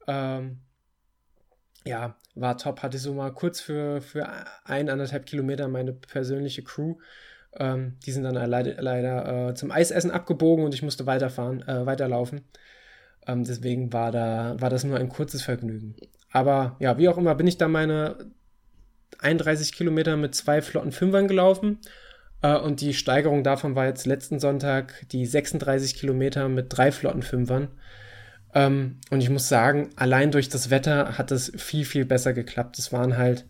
Ähm, 0.06 0.60
ja, 1.84 2.16
war 2.34 2.56
top. 2.58 2.82
Hatte 2.82 2.98
so 2.98 3.14
mal 3.14 3.32
kurz 3.32 3.60
für, 3.60 4.00
für 4.00 4.28
ein, 4.64 4.88
anderthalb 4.88 5.26
Kilometer 5.26 5.68
meine 5.68 5.92
persönliche 5.92 6.62
Crew. 6.62 6.96
Ähm, 7.56 7.96
die 8.06 8.12
sind 8.12 8.24
dann 8.24 8.34
leider, 8.34 8.80
leider 8.80 9.48
äh, 9.48 9.54
zum 9.54 9.70
Eisessen 9.70 10.10
abgebogen 10.10 10.64
und 10.64 10.74
ich 10.74 10.82
musste 10.82 11.06
weiterfahren, 11.06 11.66
äh, 11.66 11.86
weiterlaufen. 11.86 12.42
Ähm, 13.26 13.44
deswegen 13.44 13.92
war, 13.92 14.12
da, 14.12 14.56
war 14.58 14.70
das 14.70 14.84
nur 14.84 14.98
ein 14.98 15.08
kurzes 15.08 15.42
Vergnügen. 15.42 15.96
Aber 16.30 16.76
ja, 16.78 16.96
wie 16.98 17.08
auch 17.08 17.18
immer, 17.18 17.34
bin 17.34 17.46
ich 17.46 17.58
da 17.58 17.68
meine 17.68 18.30
31 19.18 19.72
Kilometer 19.72 20.16
mit 20.16 20.34
zwei 20.34 20.62
flotten 20.62 20.92
Fünfern 20.92 21.28
gelaufen. 21.28 21.78
Äh, 22.42 22.56
und 22.56 22.80
die 22.80 22.94
Steigerung 22.94 23.42
davon 23.42 23.74
war 23.74 23.86
jetzt 23.86 24.06
letzten 24.06 24.38
Sonntag 24.38 25.06
die 25.10 25.26
36 25.26 25.96
Kilometer 25.96 26.48
mit 26.48 26.66
drei 26.68 26.92
flotten 26.92 27.22
Fünfern. 27.22 27.68
Ähm, 28.54 28.96
und 29.10 29.20
ich 29.20 29.30
muss 29.30 29.48
sagen, 29.48 29.90
allein 29.96 30.32
durch 30.32 30.48
das 30.48 30.70
Wetter 30.70 31.18
hat 31.18 31.30
es 31.30 31.52
viel, 31.56 31.84
viel 31.84 32.04
besser 32.04 32.32
geklappt. 32.32 32.78
Es 32.78 32.92
waren 32.92 33.16
halt, 33.16 33.44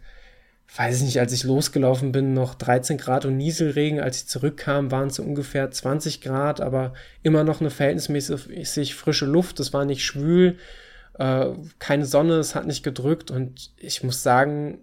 weiß 0.77 0.99
ich 0.99 1.03
nicht, 1.03 1.21
als 1.21 1.33
ich 1.33 1.45
losgelaufen 1.45 2.13
bin, 2.13 2.35
noch 2.35 2.55
13 2.55 2.99
Grad 2.99 3.25
und 3.25 3.37
Nieselregen. 3.37 4.01
Als 4.01 4.19
ich 4.19 4.29
zurückkam, 4.29 4.91
waren 4.91 5.09
es 5.09 5.17
so 5.17 5.23
ungefähr 5.23 5.71
20 5.71 6.21
Grad, 6.21 6.61
aber 6.61 6.93
immer 7.23 7.45
noch 7.45 7.61
eine 7.61 7.71
verhältnismäßig 7.71 8.95
frische 8.95 9.27
Luft. 9.27 9.59
Es 9.61 9.73
war 9.73 9.85
nicht 9.85 10.05
schwül, 10.05 10.59
äh, 11.19 11.47
keine 11.79 12.05
Sonne, 12.07 12.35
es 12.35 12.55
hat 12.55 12.67
nicht 12.67 12.83
gedrückt. 12.83 13.31
Und 13.31 13.73
ich 13.79 14.03
muss 14.03 14.23
sagen, 14.23 14.79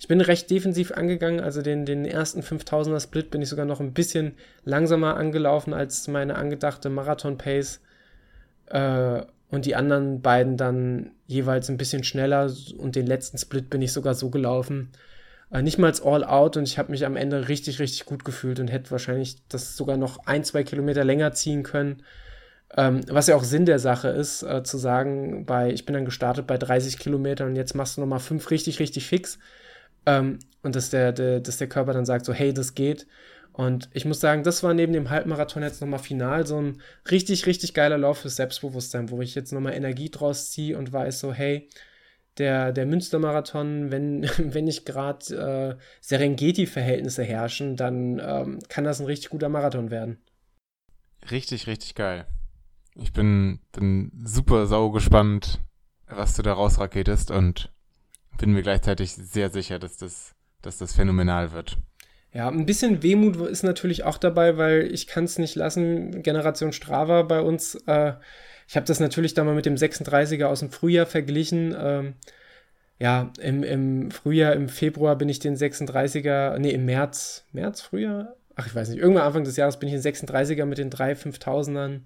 ich 0.00 0.08
bin 0.08 0.20
recht 0.20 0.50
defensiv 0.50 0.92
angegangen. 0.92 1.40
Also 1.40 1.62
den, 1.62 1.86
den 1.86 2.04
ersten 2.06 2.40
5000er 2.40 3.00
Split 3.00 3.30
bin 3.30 3.42
ich 3.42 3.48
sogar 3.50 3.66
noch 3.66 3.80
ein 3.80 3.92
bisschen 3.92 4.32
langsamer 4.64 5.16
angelaufen 5.16 5.74
als 5.74 6.08
meine 6.08 6.34
angedachte 6.34 6.88
Marathon-Pace. 6.88 7.80
Äh, 8.66 9.22
und 9.50 9.66
die 9.66 9.74
anderen 9.74 10.22
beiden 10.22 10.56
dann 10.56 11.12
jeweils 11.26 11.68
ein 11.68 11.76
bisschen 11.76 12.04
schneller 12.04 12.52
und 12.78 12.96
den 12.96 13.06
letzten 13.06 13.38
Split 13.38 13.70
bin 13.70 13.82
ich 13.82 13.92
sogar 13.92 14.14
so 14.14 14.30
gelaufen. 14.30 14.90
Äh, 15.50 15.62
nicht 15.62 15.78
mal 15.78 15.92
All 16.04 16.24
Out 16.24 16.56
und 16.56 16.64
ich 16.64 16.78
habe 16.78 16.90
mich 16.90 17.04
am 17.04 17.16
Ende 17.16 17.48
richtig, 17.48 17.80
richtig 17.80 18.06
gut 18.06 18.24
gefühlt 18.24 18.60
und 18.60 18.68
hätte 18.68 18.90
wahrscheinlich 18.90 19.36
das 19.48 19.76
sogar 19.76 19.96
noch 19.96 20.26
ein, 20.26 20.44
zwei 20.44 20.62
Kilometer 20.62 21.04
länger 21.04 21.32
ziehen 21.32 21.62
können. 21.62 22.02
Ähm, 22.76 23.00
was 23.08 23.26
ja 23.26 23.34
auch 23.34 23.42
Sinn 23.42 23.66
der 23.66 23.80
Sache 23.80 24.08
ist, 24.08 24.42
äh, 24.44 24.62
zu 24.62 24.78
sagen, 24.78 25.44
bei, 25.44 25.72
ich 25.72 25.86
bin 25.86 25.94
dann 25.94 26.04
gestartet 26.04 26.46
bei 26.46 26.56
30 26.56 26.98
Kilometern 26.98 27.48
und 27.48 27.56
jetzt 27.56 27.74
machst 27.74 27.96
du 27.96 28.00
nochmal 28.00 28.20
fünf 28.20 28.50
richtig, 28.50 28.78
richtig 28.78 29.06
fix. 29.08 29.40
Ähm, 30.06 30.38
und 30.62 30.76
dass 30.76 30.90
der, 30.90 31.12
der, 31.12 31.40
dass 31.40 31.56
der 31.56 31.68
Körper 31.68 31.92
dann 31.92 32.06
sagt, 32.06 32.24
so, 32.24 32.32
hey, 32.32 32.54
das 32.54 32.74
geht. 32.74 33.08
Und 33.52 33.88
ich 33.92 34.04
muss 34.04 34.20
sagen, 34.20 34.42
das 34.42 34.62
war 34.62 34.74
neben 34.74 34.92
dem 34.92 35.10
Halbmarathon 35.10 35.62
jetzt 35.62 35.80
nochmal 35.80 35.98
final 35.98 36.46
so 36.46 36.60
ein 36.60 36.80
richtig, 37.10 37.46
richtig 37.46 37.74
geiler 37.74 37.98
Lauf 37.98 38.18
fürs 38.18 38.36
Selbstbewusstsein, 38.36 39.10
wo 39.10 39.20
ich 39.20 39.34
jetzt 39.34 39.52
nochmal 39.52 39.74
Energie 39.74 40.10
draus 40.10 40.50
ziehe 40.50 40.78
und 40.78 40.92
weiß 40.92 41.20
so, 41.20 41.32
hey, 41.32 41.68
der, 42.38 42.72
der 42.72 42.86
Münstermarathon, 42.86 43.90
wenn, 43.90 44.22
wenn 44.38 44.64
nicht 44.64 44.86
gerade 44.86 45.76
äh, 45.78 45.82
Serengeti-Verhältnisse 46.00 47.24
herrschen, 47.24 47.76
dann 47.76 48.20
ähm, 48.24 48.58
kann 48.68 48.84
das 48.84 49.00
ein 49.00 49.06
richtig 49.06 49.30
guter 49.30 49.48
Marathon 49.48 49.90
werden. 49.90 50.18
Richtig, 51.30 51.66
richtig 51.66 51.94
geil. 51.94 52.26
Ich 52.94 53.12
bin, 53.12 53.60
bin 53.72 54.10
super 54.24 54.66
sau 54.66 54.90
gespannt, 54.90 55.60
was 56.06 56.34
du 56.34 56.42
da 56.42 56.52
rausraketest 56.52 57.30
und 57.30 57.72
bin 58.38 58.52
mir 58.52 58.62
gleichzeitig 58.62 59.12
sehr 59.12 59.50
sicher, 59.50 59.78
dass 59.78 59.96
das, 59.96 60.34
dass 60.62 60.78
das 60.78 60.94
phänomenal 60.94 61.52
wird. 61.52 61.78
Ja, 62.32 62.48
ein 62.48 62.66
bisschen 62.66 63.02
Wehmut 63.02 63.36
ist 63.36 63.64
natürlich 63.64 64.04
auch 64.04 64.16
dabei, 64.16 64.56
weil 64.56 64.92
ich 64.92 65.08
kann 65.08 65.24
es 65.24 65.38
nicht 65.38 65.56
lassen. 65.56 66.22
Generation 66.22 66.72
Strava 66.72 67.22
bei 67.22 67.40
uns. 67.40 67.74
Äh, 67.86 68.12
ich 68.68 68.76
habe 68.76 68.86
das 68.86 69.00
natürlich 69.00 69.34
da 69.34 69.42
mal 69.42 69.54
mit 69.54 69.66
dem 69.66 69.74
36er 69.74 70.44
aus 70.44 70.60
dem 70.60 70.70
Frühjahr 70.70 71.06
verglichen. 71.06 71.74
Ähm, 71.76 72.14
ja, 73.00 73.32
im, 73.40 73.64
im 73.64 74.10
Frühjahr, 74.12 74.52
im 74.52 74.68
Februar 74.68 75.16
bin 75.16 75.28
ich 75.28 75.40
den 75.40 75.56
36er, 75.56 76.58
nee, 76.58 76.70
im 76.70 76.84
März, 76.84 77.46
März, 77.52 77.80
Frühjahr? 77.80 78.36
Ach, 78.54 78.66
ich 78.66 78.74
weiß 78.74 78.90
nicht. 78.90 79.00
Irgendwann 79.00 79.24
Anfang 79.24 79.44
des 79.44 79.56
Jahres 79.56 79.78
bin 79.78 79.88
ich 79.88 80.00
den 80.00 80.14
36er 80.14 80.66
mit 80.66 80.78
den 80.78 80.90
drei 80.90 81.14
5000ern 81.14 82.02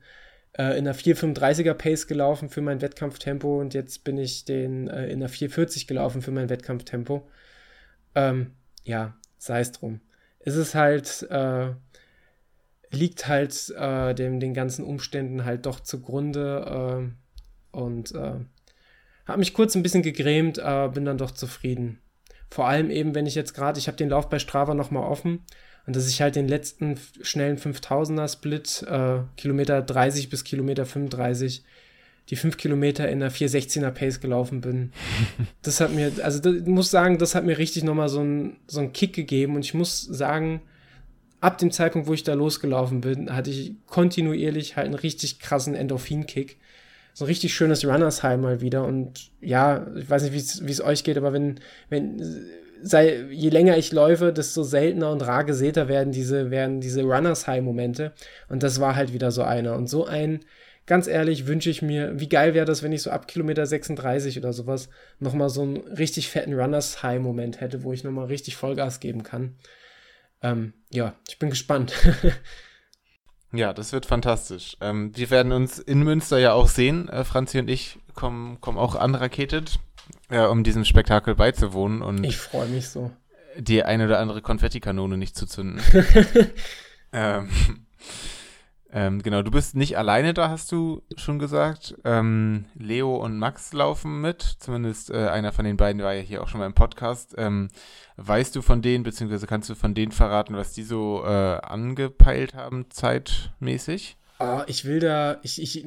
äh, 0.57 0.79
in 0.79 0.85
der 0.87 0.95
435er 0.95 1.75
Pace 1.75 2.07
gelaufen 2.07 2.49
für 2.49 2.62
mein 2.62 2.81
Wettkampftempo 2.81 3.61
und 3.61 3.75
jetzt 3.75 4.05
bin 4.05 4.16
ich 4.16 4.47
den 4.47 4.89
äh, 4.89 5.09
in 5.09 5.20
der 5.20 5.29
440 5.29 5.87
gelaufen 5.87 6.22
für 6.22 6.31
mein 6.31 6.49
Wettkampftempo. 6.49 7.29
Ähm, 8.14 8.53
ja, 8.85 9.14
sei 9.37 9.61
es 9.61 9.72
drum 9.72 10.01
ist 10.45 10.57
es 10.57 10.75
halt, 10.75 11.27
äh, 11.31 11.71
liegt 12.91 13.27
halt 13.27 13.71
äh, 13.77 14.15
dem, 14.15 14.41
den 14.41 14.55
ganzen 14.55 14.85
Umständen 14.85 15.45
halt 15.45 15.67
doch 15.67 15.81
zugrunde 15.81 17.13
äh, 17.73 17.77
und 17.77 18.15
äh, 18.15 18.35
habe 19.27 19.39
mich 19.39 19.55
kurz 19.55 19.75
ein 19.75 19.83
bisschen 19.83 20.03
gegrämt, 20.03 20.57
bin 20.57 21.07
dann 21.07 21.17
doch 21.17 21.31
zufrieden. 21.31 21.99
Vor 22.51 22.69
allem 22.69 22.91
eben, 22.91 23.15
wenn 23.15 23.27
ich 23.27 23.35
jetzt 23.35 23.55
gerade, 23.55 23.79
ich 23.79 23.89
habe 23.89 23.97
den 23.97 24.11
Lauf 24.11 24.29
bei 24.29 24.39
Strava 24.39 24.75
nochmal 24.75 25.11
offen 25.11 25.41
und 25.87 25.97
dass 25.97 26.09
ich 26.09 26.23
halt 26.23 26.37
den 26.37 26.49
letzten 26.49 26.99
schnellen 27.23 27.59
5000er 27.59 28.33
Split, 28.33 28.85
äh, 28.89 29.23
Kilometer 29.37 29.83
30 29.83 30.31
bis 30.31 30.45
Kilometer 30.45 30.87
35, 30.87 31.65
die 32.31 32.37
5 32.37 32.57
Kilometer 32.57 33.09
in 33.09 33.20
der 33.20 33.31
416er 33.31 33.91
Pace 33.91 34.20
gelaufen 34.20 34.61
bin. 34.61 34.93
Das 35.62 35.81
hat 35.81 35.93
mir, 35.93 36.11
also 36.22 36.39
das, 36.41 36.55
ich 36.55 36.66
muss 36.66 36.91
sagen, 36.91 37.18
das 37.18 37.35
hat 37.35 37.45
mir 37.45 37.59
richtig 37.59 37.85
nochmal 37.85 38.09
so 38.09 38.20
einen 38.20 38.57
so 38.66 38.81
einen 38.81 38.93
Kick 38.93 39.12
gegeben 39.12 39.55
und 39.55 39.64
ich 39.64 39.75
muss 39.75 40.03
sagen, 40.03 40.62
ab 41.41 41.59
dem 41.59 41.70
Zeitpunkt, 41.70 42.09
wo 42.09 42.14
ich 42.14 42.25
da 42.25 42.33
losgelaufen 42.33 43.03
bin, 43.03 43.35
hatte 43.35 43.51
ich 43.51 43.75
kontinuierlich 43.87 44.77
halt 44.77 44.87
einen 44.87 44.95
richtig 44.95 45.41
krassen 45.41 45.75
Endorphin-Kick. 45.75 46.57
So 47.12 47.25
ein 47.25 47.29
richtig 47.29 47.55
schönes 47.55 47.85
Runners 47.85 48.22
High 48.22 48.41
mal 48.41 48.61
wieder 48.61 48.85
und 48.85 49.31
ja, 49.41 49.87
ich 49.97 50.09
weiß 50.09 50.22
nicht, 50.25 50.33
wie 50.66 50.72
es 50.72 50.81
euch 50.81 51.05
geht, 51.05 51.16
aber 51.16 51.33
wenn, 51.33 51.61
wenn, 51.89 52.20
sei, 52.83 53.27
je 53.31 53.51
länger 53.51 53.77
ich 53.77 53.93
läufe, 53.93 54.33
desto 54.33 54.62
seltener 54.62 55.12
und 55.12 55.20
rar 55.20 55.45
gesäter 55.45 55.89
werden 55.89 56.12
diese, 56.12 56.51
werden 56.51 56.81
diese 56.81 57.03
Runners 57.03 57.47
High 57.47 57.62
Momente 57.62 58.12
und 58.49 58.62
das 58.62 58.81
war 58.81 58.97
halt 58.97 59.12
wieder 59.12 59.31
so 59.31 59.43
einer 59.43 59.77
und 59.77 59.89
so 59.89 60.07
ein, 60.07 60.41
ganz 60.87 61.07
ehrlich 61.07 61.47
wünsche 61.47 61.70
ich 61.70 61.82
mir, 61.82 62.18
wie 62.18 62.28
geil 62.28 62.55
wäre 62.55 62.66
das, 62.66 62.82
wenn 62.82 62.93
ich 62.93 63.03
so 63.03 63.11
ab 63.11 63.28
Kilometer 63.28 63.66
36 63.66 64.39
oder 64.39 64.53
sowas 64.53 64.89
nochmal 65.18 65.49
so 65.49 65.62
einen 65.62 65.76
richtig 65.76 66.28
fetten 66.28 66.55
Runners-High-Moment 66.55 67.61
hätte, 67.61 67.82
wo 67.82 67.93
ich 67.93 68.05
nochmal 68.05 68.26
richtig 68.26 68.57
Vollgas 68.57 69.01
geben 69.01 69.22
kann. 69.22 69.57
Ähm, 70.43 70.74
ja, 70.91 71.14
ich 71.28 71.39
bin 71.39 71.51
gespannt. 71.51 71.95
ja, 73.53 73.72
das 73.72 73.93
wird 73.93 74.05
fantastisch. 74.05 74.76
Ähm, 74.80 75.16
wir 75.16 75.30
werden 75.30 75.53
uns 75.53 75.78
in 75.78 76.03
Münster 76.03 76.39
ja 76.39 76.53
auch 76.53 76.68
sehen. 76.68 77.09
Äh, 77.09 77.24
Franzi 77.24 77.59
und 77.59 77.70
ich 77.70 77.99
kommen, 78.14 78.61
kommen 78.61 78.78
auch 78.78 78.95
anraketet, 78.95 79.78
äh, 80.28 80.45
um 80.45 80.64
diesem 80.64 80.85
Spektakel 80.85 81.35
beizuwohnen. 81.35 82.03
Und 82.03 82.24
ich 82.24 82.37
freue 82.37 82.68
mich 82.68 82.91
so. 82.91 83.11
Die 83.57 83.85
eine 83.85 84.05
oder 84.05 84.18
andere 84.18 84.43
Konfettikanone 84.43 85.16
nicht 85.16 85.37
zu 85.37 85.47
zünden. 85.47 85.80
ähm, 87.12 87.49
ähm, 88.97 89.23
genau, 89.23 89.43
du 89.43 89.51
bist 89.51 89.75
nicht 89.75 89.99
alleine 89.99 90.35
da, 90.35 90.51
hast 90.51 90.71
du 90.71 91.03
schon 91.17 91.41
gesagt. 91.41 91.97
Ähm, 92.05 92.67
Leo 92.77 93.17
und 93.17 93.37
Max 93.37 93.73
laufen 93.73 94.21
mit. 94.21 94.43
Zumindest 94.61 95.11
äh, 95.11 95.27
einer 95.27 95.51
von 95.51 95.65
den 95.65 95.77
beiden 95.77 96.01
war 96.01 96.15
ja 96.15 96.21
hier 96.21 96.41
auch 96.45 96.47
schon 96.47 96.61
mal 96.61 96.67
im 96.67 96.75
Podcast. 96.75 97.35
Ähm, 97.37 97.71
weißt 98.19 98.55
du 98.55 98.63
von 98.63 98.83
denen, 98.83 99.03
beziehungsweise 99.03 99.49
kannst 99.49 99.69
du 99.69 99.75
von 99.75 99.95
denen 99.95 100.13
verraten, 100.13 100.55
was 100.55 100.75
die 100.75 100.85
so 100.85 101.25
äh, 101.25 101.29
angepeilt 101.29 102.55
haben, 102.55 102.87
zeitmäßig? 102.89 104.17
Oh, 104.39 104.61
ich 104.69 104.85
will 104.85 105.01
da, 105.01 105.39
ich, 105.43 105.61
ich, 105.61 105.85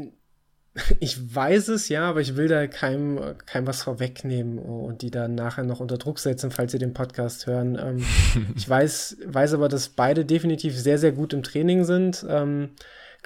ich 1.00 1.34
weiß 1.34 1.70
es 1.70 1.88
ja, 1.88 2.10
aber 2.10 2.20
ich 2.20 2.36
will 2.36 2.50
da 2.50 2.68
keinem, 2.68 3.38
keinem 3.46 3.68
was 3.68 3.84
vorwegnehmen 3.84 4.60
und 4.60 5.02
die 5.02 5.12
dann 5.12 5.34
nachher 5.34 5.64
noch 5.64 5.80
unter 5.80 5.98
Druck 5.98 6.20
setzen, 6.20 6.52
falls 6.52 6.74
sie 6.74 6.78
den 6.78 6.94
Podcast 6.94 7.48
hören. 7.48 7.78
Ähm, 7.82 8.06
ich 8.58 8.68
weiß, 8.68 9.20
weiß 9.28 9.54
aber, 9.54 9.70
dass 9.70 9.88
beide 9.88 10.26
definitiv 10.26 10.78
sehr, 10.78 10.98
sehr 10.98 11.14
gut 11.14 11.32
im 11.32 11.44
Training 11.44 11.86
sind. 11.86 12.26
Ähm, 12.28 12.72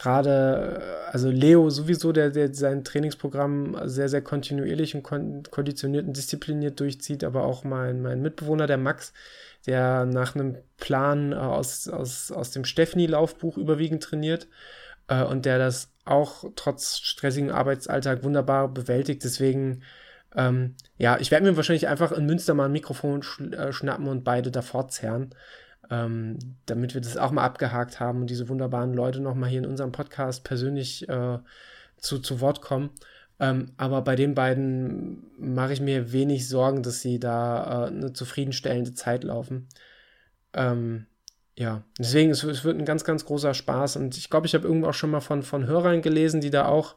gerade, 0.01 0.81
also 1.11 1.29
Leo 1.29 1.69
sowieso, 1.69 2.11
der, 2.11 2.31
der 2.31 2.51
sein 2.55 2.83
Trainingsprogramm 2.83 3.77
sehr, 3.83 4.09
sehr 4.09 4.23
kontinuierlich 4.23 4.95
und 4.95 5.03
kon 5.03 5.43
konditioniert 5.51 6.07
und 6.07 6.17
diszipliniert 6.17 6.79
durchzieht, 6.79 7.23
aber 7.23 7.43
auch 7.43 7.63
mein, 7.63 8.01
mein 8.01 8.19
Mitbewohner, 8.21 8.65
der 8.65 8.77
Max, 8.77 9.13
der 9.67 10.05
nach 10.05 10.33
einem 10.33 10.57
Plan 10.77 11.33
äh, 11.33 11.35
aus, 11.35 11.87
aus, 11.87 12.31
aus 12.31 12.49
dem 12.49 12.65
Stephanie-Laufbuch 12.65 13.57
überwiegend 13.57 14.01
trainiert 14.01 14.47
äh, 15.07 15.23
und 15.23 15.45
der 15.45 15.59
das 15.59 15.91
auch 16.03 16.45
trotz 16.55 16.97
stressigem 16.97 17.51
Arbeitsalltag 17.51 18.23
wunderbar 18.23 18.69
bewältigt. 18.69 19.23
Deswegen, 19.23 19.83
ähm, 20.35 20.73
ja, 20.97 21.19
ich 21.19 21.29
werde 21.29 21.45
mir 21.45 21.55
wahrscheinlich 21.57 21.87
einfach 21.87 22.11
in 22.11 22.25
Münster 22.25 22.55
mal 22.55 22.65
ein 22.65 22.71
Mikrofon 22.71 23.21
sch 23.21 23.39
äh, 23.39 23.71
schnappen 23.71 24.07
und 24.07 24.23
beide 24.23 24.49
davor 24.49 24.87
zerren 24.87 25.35
ähm, 25.89 26.37
damit 26.65 26.93
wir 26.93 27.01
das 27.01 27.17
auch 27.17 27.31
mal 27.31 27.43
abgehakt 27.43 27.99
haben 27.99 28.21
und 28.21 28.29
diese 28.29 28.49
wunderbaren 28.49 28.93
Leute 28.93 29.21
nochmal 29.21 29.49
hier 29.49 29.59
in 29.59 29.65
unserem 29.65 29.91
Podcast 29.91 30.43
persönlich 30.43 31.07
äh, 31.09 31.39
zu, 31.97 32.19
zu 32.19 32.41
Wort 32.41 32.61
kommen. 32.61 32.91
Ähm, 33.39 33.71
aber 33.77 34.01
bei 34.03 34.15
den 34.15 34.35
beiden 34.35 35.23
mache 35.37 35.73
ich 35.73 35.81
mir 35.81 36.11
wenig 36.11 36.47
Sorgen, 36.47 36.83
dass 36.83 37.01
sie 37.01 37.19
da 37.19 37.85
äh, 37.85 37.87
eine 37.87 38.13
zufriedenstellende 38.13 38.93
Zeit 38.93 39.23
laufen. 39.23 39.67
Ähm, 40.53 41.07
ja, 41.57 41.83
deswegen, 41.97 42.31
es, 42.31 42.43
es, 42.43 42.63
wird 42.63 42.77
ein 42.77 42.85
ganz, 42.85 43.03
ganz 43.03 43.25
großer 43.25 43.53
Spaß. 43.53 43.95
Und 43.97 44.17
ich 44.17 44.29
glaube, 44.29 44.47
ich 44.47 44.53
habe 44.53 44.67
irgendwo 44.67 44.87
auch 44.89 44.93
schon 44.93 45.09
mal 45.09 45.21
von, 45.21 45.43
von 45.43 45.65
Hörern 45.65 46.01
gelesen, 46.01 46.39
die 46.39 46.51
da 46.51 46.67
auch 46.67 46.95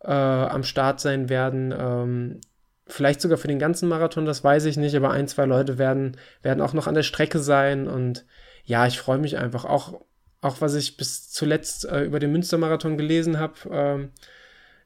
äh, 0.00 0.10
am 0.10 0.62
Start 0.64 1.00
sein 1.00 1.28
werden. 1.28 1.74
Ähm, 1.76 2.40
Vielleicht 2.86 3.20
sogar 3.20 3.38
für 3.38 3.48
den 3.48 3.58
ganzen 3.58 3.88
Marathon, 3.88 4.26
das 4.26 4.44
weiß 4.44 4.66
ich 4.66 4.76
nicht, 4.76 4.94
aber 4.94 5.10
ein, 5.10 5.26
zwei 5.26 5.46
Leute 5.46 5.78
werden, 5.78 6.16
werden 6.42 6.60
auch 6.60 6.74
noch 6.74 6.86
an 6.86 6.94
der 6.94 7.02
Strecke 7.02 7.38
sein. 7.38 7.88
Und 7.88 8.26
ja, 8.64 8.86
ich 8.86 8.98
freue 8.98 9.18
mich 9.18 9.38
einfach. 9.38 9.64
Auch, 9.64 10.02
auch 10.42 10.60
was 10.60 10.74
ich 10.74 10.96
bis 10.96 11.30
zuletzt 11.30 11.86
äh, 11.86 12.04
über 12.04 12.18
den 12.18 12.32
Münstermarathon 12.32 12.98
gelesen 12.98 13.38
habe, 13.38 13.54
ähm, 13.70 14.10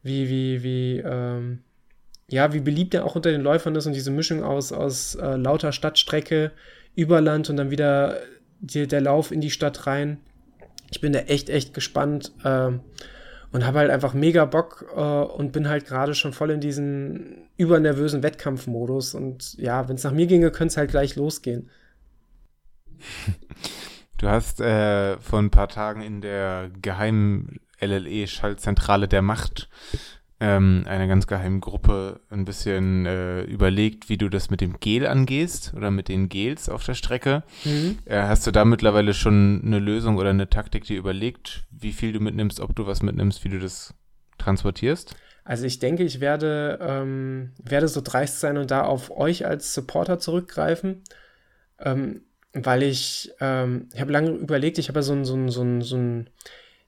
wie, 0.02 0.28
wie, 0.28 0.62
wie, 0.62 0.98
ähm, 0.98 1.64
ja, 2.28 2.52
wie 2.52 2.60
beliebt 2.60 2.94
er 2.94 3.04
auch 3.04 3.16
unter 3.16 3.32
den 3.32 3.42
Läufern 3.42 3.74
ist 3.74 3.86
und 3.86 3.94
diese 3.94 4.12
Mischung 4.12 4.44
aus, 4.44 4.72
aus 4.72 5.16
äh, 5.16 5.36
lauter 5.36 5.72
Stadtstrecke, 5.72 6.52
Überland 6.94 7.50
und 7.50 7.56
dann 7.56 7.70
wieder 7.70 8.20
die, 8.60 8.86
der 8.86 9.00
Lauf 9.00 9.32
in 9.32 9.40
die 9.40 9.50
Stadt 9.50 9.86
rein. 9.86 10.18
Ich 10.90 11.00
bin 11.00 11.12
da 11.12 11.20
echt, 11.20 11.50
echt 11.50 11.74
gespannt. 11.74 12.32
Ähm, 12.44 12.80
und 13.52 13.64
habe 13.64 13.78
halt 13.78 13.90
einfach 13.90 14.14
mega 14.14 14.44
Bock 14.44 14.86
äh, 14.94 15.00
und 15.00 15.52
bin 15.52 15.68
halt 15.68 15.86
gerade 15.86 16.14
schon 16.14 16.32
voll 16.32 16.50
in 16.50 16.60
diesen 16.60 17.48
übernervösen 17.56 18.22
Wettkampfmodus. 18.22 19.14
Und 19.14 19.54
ja, 19.54 19.88
wenn 19.88 19.96
es 19.96 20.04
nach 20.04 20.12
mir 20.12 20.26
ginge, 20.26 20.50
könnte 20.50 20.72
es 20.72 20.76
halt 20.76 20.90
gleich 20.90 21.16
losgehen. 21.16 21.70
Du 24.18 24.28
hast 24.28 24.60
äh, 24.60 25.16
vor 25.18 25.38
ein 25.38 25.50
paar 25.50 25.68
Tagen 25.68 26.02
in 26.02 26.20
der 26.20 26.70
geheimen 26.82 27.60
LLE-Schaltzentrale 27.80 29.06
der 29.06 29.22
Macht 29.22 29.68
ähm, 30.40 30.84
einer 30.86 31.08
ganz 31.08 31.26
geheimen 31.26 31.60
Gruppe 31.60 32.20
ein 32.30 32.44
bisschen 32.44 33.06
äh, 33.06 33.42
überlegt, 33.42 34.08
wie 34.08 34.18
du 34.18 34.28
das 34.28 34.50
mit 34.50 34.60
dem 34.60 34.78
Gel 34.78 35.06
angehst 35.06 35.74
oder 35.76 35.90
mit 35.90 36.08
den 36.08 36.28
Gels 36.28 36.68
auf 36.68 36.84
der 36.84 36.94
Strecke. 36.94 37.42
Mhm. 37.64 37.98
Äh, 38.04 38.22
hast 38.22 38.46
du 38.46 38.52
da 38.52 38.64
mittlerweile 38.64 39.14
schon 39.14 39.62
eine 39.64 39.80
Lösung 39.80 40.16
oder 40.16 40.30
eine 40.30 40.48
Taktik 40.48 40.84
dir 40.84 40.96
überlegt, 40.96 41.64
wie 41.70 41.92
viel 41.92 42.12
du 42.12 42.20
mitnimmst, 42.20 42.60
ob 42.60 42.76
du 42.76 42.86
was 42.86 43.02
mitnimmst, 43.02 43.42
wie 43.44 43.48
du 43.48 43.58
das 43.58 43.94
transportierst? 44.38 45.16
Also 45.44 45.64
ich 45.64 45.78
denke, 45.78 46.04
ich 46.04 46.20
werde, 46.20 46.78
ähm, 46.82 47.52
werde 47.62 47.88
so 47.88 48.00
dreist 48.00 48.38
sein 48.38 48.58
und 48.58 48.70
da 48.70 48.82
auf 48.82 49.10
euch 49.10 49.46
als 49.46 49.74
Supporter 49.74 50.18
zurückgreifen. 50.18 51.02
Ähm, 51.80 52.22
weil 52.52 52.82
ich, 52.82 53.32
ähm, 53.40 53.88
ich 53.92 54.00
habe 54.00 54.12
lange 54.12 54.30
überlegt, 54.30 54.78
ich 54.78 54.88
habe 54.88 55.00
ja 55.00 55.02
so 55.02 55.12
ein, 55.14 55.24
so 55.24 55.34
ein, 55.34 55.48
so 55.48 55.62
ein, 55.62 55.82
so 55.82 55.96
ein 55.96 56.30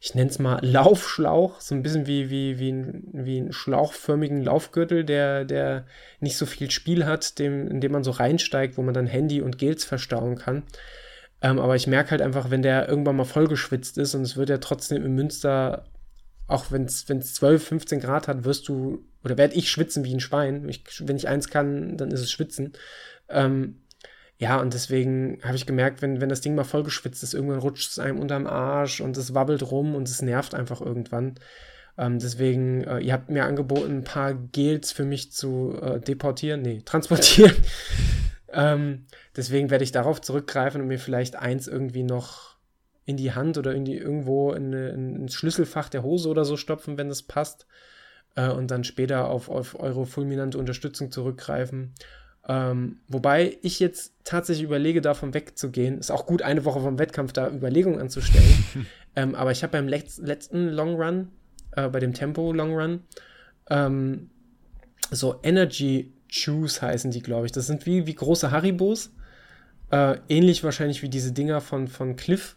ich 0.03 0.15
nenne 0.15 0.31
es 0.31 0.39
mal 0.39 0.65
Laufschlauch, 0.65 1.61
so 1.61 1.75
ein 1.75 1.83
bisschen 1.83 2.07
wie, 2.07 2.31
wie, 2.31 2.59
wie, 2.59 2.73
ein, 2.73 3.05
wie 3.13 3.39
ein 3.39 3.53
schlauchförmigen 3.53 4.43
Laufgürtel, 4.43 5.05
der, 5.05 5.45
der 5.45 5.85
nicht 6.21 6.39
so 6.39 6.47
viel 6.47 6.71
Spiel 6.71 7.05
hat, 7.05 7.39
dem, 7.39 7.69
in 7.69 7.83
dem 7.83 7.93
man 7.93 8.03
so 8.03 8.11
reinsteigt, 8.11 8.79
wo 8.79 8.83
man 8.83 8.95
dann 8.95 9.07
Handy 9.07 9.43
und 9.43 9.59
Gels 9.59 9.85
verstauen 9.85 10.37
kann. 10.37 10.63
Ähm, 11.43 11.59
aber 11.59 11.77
ich 11.77 11.87
merke 11.87 12.13
halt 12.13 12.23
einfach, 12.23 12.51
wenn 12.51 12.63
der 12.63 12.89
irgendwann 12.89 13.17
mal 13.17 13.25
vollgeschwitzt 13.25 13.99
ist 13.99 14.15
und 14.15 14.23
es 14.23 14.39
wird 14.39 14.49
ja 14.49 14.57
trotzdem 14.57 15.05
im 15.05 15.15
Münster, 15.15 15.85
auch 16.47 16.73
wenn 16.73 16.87
es 16.87 17.05
12, 17.05 17.63
15 17.63 18.01
Grad 18.01 18.27
hat, 18.27 18.45
wirst 18.45 18.69
du, 18.69 19.05
oder 19.23 19.37
werde 19.37 19.55
ich 19.55 19.71
schwitzen 19.71 20.05
wie 20.05 20.15
ein 20.15 20.21
Schwein. 20.21 20.67
Ich, 20.71 20.83
wenn 21.07 21.17
ich 21.17 21.29
eins 21.29 21.49
kann, 21.49 21.99
dann 21.99 22.11
ist 22.11 22.21
es 22.21 22.31
schwitzen. 22.31 22.73
Ähm, 23.29 23.83
ja, 24.41 24.59
und 24.59 24.73
deswegen 24.73 25.39
habe 25.45 25.57
ich 25.57 25.67
gemerkt, 25.67 26.01
wenn, 26.01 26.23
wenn 26.23 26.31
das 26.31 26.41
Ding 26.41 26.55
mal 26.55 26.65
vollgeschwitzt 26.65 27.23
ist, 27.23 27.35
irgendwann 27.35 27.59
rutscht 27.59 27.91
es 27.91 27.99
einem 27.99 28.19
unterm 28.19 28.47
Arsch 28.47 29.03
und 29.03 29.19
es 29.19 29.35
wabbelt 29.35 29.71
rum 29.71 29.95
und 29.95 30.09
es 30.09 30.23
nervt 30.23 30.55
einfach 30.55 30.81
irgendwann. 30.81 31.35
Ähm, 31.99 32.19
deswegen, 32.19 32.83
äh, 32.85 33.01
ihr 33.01 33.13
habt 33.13 33.29
mir 33.29 33.45
angeboten, 33.45 33.99
ein 33.99 34.05
paar 34.05 34.33
Gels 34.33 34.93
für 34.93 35.05
mich 35.05 35.31
zu 35.31 35.79
äh, 35.83 36.01
deportieren, 36.01 36.63
nee, 36.63 36.81
transportieren. 36.83 37.55
ähm, 38.51 39.05
deswegen 39.37 39.69
werde 39.69 39.85
ich 39.85 39.93
darauf 39.93 40.23
zurückgreifen 40.23 40.81
und 40.81 40.89
mir 40.89 40.99
vielleicht 40.99 41.37
eins 41.37 41.69
irgendwie 41.69 42.03
noch 42.03 42.57
in 43.05 43.19
die 43.19 43.35
Hand 43.35 43.59
oder 43.59 43.75
in 43.75 43.85
die, 43.85 43.99
irgendwo 43.99 44.55
in, 44.55 44.73
in, 44.73 45.17
ins 45.17 45.35
Schlüsselfach 45.35 45.91
der 45.91 46.03
Hose 46.03 46.31
oder 46.31 46.47
so 46.47 46.57
stopfen, 46.57 46.97
wenn 46.97 47.11
es 47.11 47.25
passt. 47.25 47.67
Äh, 48.37 48.49
und 48.49 48.71
dann 48.71 48.85
später 48.85 49.29
auf, 49.29 49.51
auf 49.51 49.79
eure 49.79 50.07
fulminante 50.07 50.57
Unterstützung 50.57 51.11
zurückgreifen. 51.11 51.93
Ähm, 52.51 52.97
wobei 53.07 53.59
ich 53.63 53.79
jetzt 53.79 54.13
tatsächlich 54.25 54.65
überlege, 54.65 55.01
davon 55.01 55.35
wegzugehen. 55.35 55.99
Ist 55.99 56.11
auch 56.11 56.27
gut, 56.27 56.43
eine 56.43 56.65
Woche 56.65 56.81
vom 56.81 56.99
Wettkampf 56.99 57.33
da 57.33 57.49
Überlegungen 57.49 58.01
anzustellen. 58.01 58.87
ähm, 59.17 59.37
aber 59.37 59.53
ich 59.53 59.63
habe 59.63 59.71
beim 59.71 59.87
Letz 59.87 60.19
letzten 60.19 60.69
Long 60.69 61.01
Run, 61.01 61.29
äh, 61.77 61.89
bei 61.89 62.01
dem 62.01 62.13
Tempo 62.13 62.53
Long 62.53 62.75
Run, 62.75 63.05
ähm, 63.71 64.31
so 65.13 65.39
Energy 65.45 66.13
Chews 66.29 66.83
heißen 66.83 67.13
die, 67.13 67.23
glaube 67.23 67.47
ich. 67.47 67.53
Das 67.53 67.69
sind 67.69 67.87
wie, 67.87 68.09
wie 68.09 68.15
große 68.15 68.51
Haribos. 68.51 69.13
Äh, 69.93 70.17
ähnlich 70.29 70.65
wahrscheinlich 70.65 71.03
wie 71.03 71.09
diese 71.09 71.31
Dinger 71.31 71.61
von, 71.61 71.87
von 71.87 72.17
Cliff. 72.17 72.57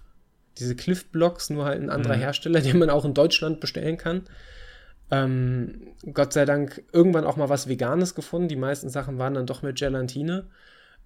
Diese 0.58 0.76
Cliff-Blocks, 0.76 1.52
nur 1.52 1.66
halt 1.66 1.80
ein 1.80 1.92
anderer 1.92 2.16
mhm. 2.16 2.22
Hersteller, 2.22 2.62
den 2.62 2.80
man 2.80 2.90
auch 2.90 3.06
in 3.06 3.14
Deutschland 3.14 3.60
bestellen 3.60 3.98
kann. 3.98 4.24
Ähm, 5.12 5.94
Gott 6.14 6.34
sei 6.34 6.46
Dank 6.46 6.84
irgendwann 6.92 7.26
auch 7.26 7.38
mal 7.38 7.50
was 7.50 7.68
Veganes 7.68 8.16
gefunden. 8.16 8.48
Die 8.48 8.56
meisten 8.56 8.90
Sachen 8.90 9.18
waren 9.18 9.34
dann 9.34 9.46
doch 9.46 9.62
mit 9.62 9.78
Gelatine. 9.78 10.48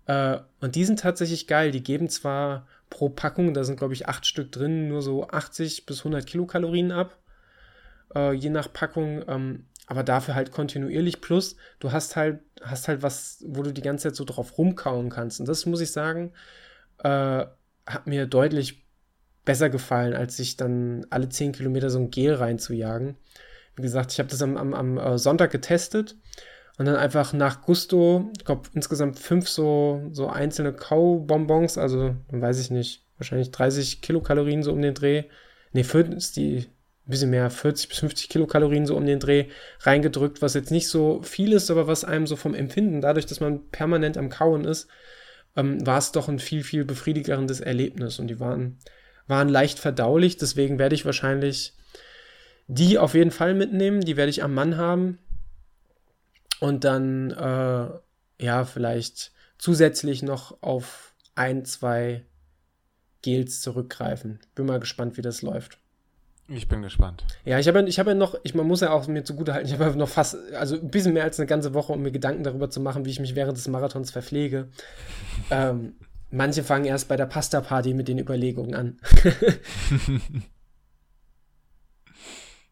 Äh, 0.06 0.39
und 0.62 0.76
die 0.76 0.86
sind 0.86 1.00
tatsächlich 1.00 1.48
geil. 1.48 1.72
Die 1.72 1.84
geben 1.84 2.10
zwar 2.10 2.68
pro 2.89 3.10
Packung, 3.10 3.54
da 3.54 3.64
sind 3.64 3.78
glaube 3.78 3.93
ich 3.93 4.08
acht 4.08 4.26
Stück 4.26 4.52
drin, 4.52 4.88
nur 4.88 5.02
so 5.02 5.28
80 5.28 5.86
bis 5.86 6.00
100 6.00 6.26
Kilokalorien 6.26 6.91
ab. 6.91 7.18
Äh, 8.16 8.34
je 8.34 8.50
nach 8.50 8.72
Packung. 8.72 9.24
Ähm, 9.28 9.66
aber 9.88 10.04
dafür 10.04 10.36
halt 10.36 10.52
kontinuierlich. 10.52 11.22
Plus, 11.22 11.56
du 11.80 11.91
hast 11.91 12.16
halt, 12.16 12.41
hast 12.62 12.88
halt 12.88 13.02
was, 13.02 13.43
wo 13.48 13.64
du 13.64 13.72
die 13.72 13.82
ganze 13.82 14.10
Zeit 14.10 14.16
so 14.16 14.26
drauf 14.26 14.58
rumkauen 14.58 15.10
kannst. 15.10 15.39
Und 15.39 15.48
das 15.48 15.66
muss 15.66 15.82
ich 15.82 15.91
sagen, 15.91 16.34
äh, 17.00 17.45
hat 17.86 18.06
mir 18.06 18.28
deutlich 18.28 18.86
besser 19.45 19.70
gefallen, 19.70 20.14
als 20.14 20.36
sich 20.36 20.58
dann 20.58 21.06
alle 21.10 21.30
10 21.30 21.54
Kilometer 21.54 21.89
so 21.89 22.00
ein 22.00 22.12
Gel 22.12 22.34
reinzujagen. 22.34 23.16
Wie 23.78 23.84
gesagt, 23.84 24.11
ich 24.11 24.19
habe 24.19 24.30
das 24.30 24.41
am, 24.41 24.57
am, 24.57 24.73
am 24.73 24.97
äh, 24.97 25.17
Sonntag 25.17 25.51
getestet 25.51 26.15
und 26.78 26.86
dann 26.86 26.95
einfach 26.95 27.34
nach 27.34 27.61
Gusto, 27.61 28.32
ich 28.38 28.45
glaube 28.45 28.69
insgesamt 28.73 29.19
fünf 29.19 29.47
so, 29.47 30.01
so 30.11 30.28
einzelne 30.28 30.73
Kaubonbons, 30.73 31.78
also 31.78 32.15
weiß 32.30 32.59
ich 32.59 32.71
nicht, 32.71 33.03
wahrscheinlich 33.17 33.51
30 33.51 34.01
Kilokalorien 34.01 34.63
so 34.63 34.71
um 34.73 34.82
den 34.82 34.93
Dreh. 34.93 35.23
Ne, 35.73 35.82
ist 35.82 36.38
die 36.38 36.57
ein 37.07 37.11
bisschen 37.11 37.30
mehr, 37.30 37.49
40 37.49 37.89
bis 37.89 37.99
50 37.99 38.30
Kilokalorien 38.30 38.86
so 38.86 38.95
um 38.97 39.05
den 39.05 39.19
Dreh 39.19 39.45
reingedrückt, 39.82 40.41
was 40.41 40.53
jetzt 40.53 40.71
nicht 40.71 40.89
so 40.89 41.21
viel 41.21 41.53
ist, 41.53 41.71
aber 41.71 41.88
was 41.88 42.03
einem 42.03 42.28
so 42.28 42.36
vom 42.36 42.53
Empfinden, 42.53 43.01
dadurch, 43.01 43.25
dass 43.25 43.39
man 43.39 43.69
permanent 43.69 44.17
am 44.17 44.30
Kauen 44.30 44.65
ist, 44.65 44.88
ähm, 45.55 45.86
war 45.86 45.97
es 45.97 46.11
doch 46.11 46.28
ein 46.28 46.39
viel, 46.39 46.63
viel 46.63 46.84
befriedigerendes 46.84 47.61
Erlebnis 47.61 48.19
und 48.19 48.28
die 48.28 48.39
waren, 48.39 48.78
waren 49.25 49.49
leicht 49.49 49.80
verdaulich, 49.80 50.38
deswegen 50.38 50.80
werde 50.80 50.95
ich 50.95 51.05
wahrscheinlich 51.05 51.76
die 52.68 52.97
auf 52.97 53.13
jeden 53.13 53.32
Fall 53.32 53.53
mitnehmen, 53.53 54.01
die 54.01 54.18
werde 54.18 54.30
ich 54.30 54.43
am 54.43 54.53
Mann 54.53 54.78
haben. 54.78 55.18
Und 56.59 56.84
dann, 56.84 57.32
äh, 57.32 58.43
ja, 58.43 58.65
vielleicht 58.65 59.32
zusätzlich 59.57 60.24
noch 60.24 60.61
auf 60.61 61.13
ein, 61.36 61.65
zwei 61.65 62.24
Gels 63.22 63.61
zurückgreifen. 63.61 64.39
Bin 64.55 64.65
mal 64.65 64.80
gespannt, 64.80 65.18
wie 65.18 65.22
das 65.22 65.41
läuft. 65.41 65.80
Ich 66.49 66.68
bin 66.70 66.82
gespannt. 66.82 67.26
Ja, 67.43 67.59
ich 67.59 67.68
habe 67.68 67.84
ich 67.88 67.99
hab 67.99 68.07
ja 68.07 68.13
noch, 68.13 68.39
ich, 68.43 68.55
man 68.55 68.65
muss 68.65 68.80
ja 68.80 68.91
auch 68.91 69.07
mir 69.07 69.24
zugute 69.24 69.53
halten, 69.53 69.68
ich 69.68 69.74
habe 69.74 69.84
ja 69.84 69.95
noch 69.95 70.07
fast, 70.07 70.38
also 70.53 70.76
ein 70.76 70.89
bisschen 70.89 71.13
mehr 71.13 71.26
als 71.26 71.39
eine 71.39 71.47
ganze 71.47 71.74
Woche, 71.74 71.91
um 71.91 72.01
mir 72.01 72.11
Gedanken 72.11 72.43
darüber 72.43 72.70
zu 72.70 72.80
machen, 72.80 73.03
wie 73.03 73.09
ich 73.09 73.20
mich 73.20 73.36
während 73.36 73.57
des 73.57 73.68
Marathons 73.68 74.11
verpflege. 74.11 74.70
ähm, 75.51 75.95
manche 76.32 76.63
fangen 76.63 76.86
erst 76.86 77.09
bei 77.09 77.18
der 77.18 77.26
Pasta-Party 77.26 77.93
mit 77.93 78.07
den 78.07 78.18
Überlegungen 78.18 78.76
an. 78.76 78.99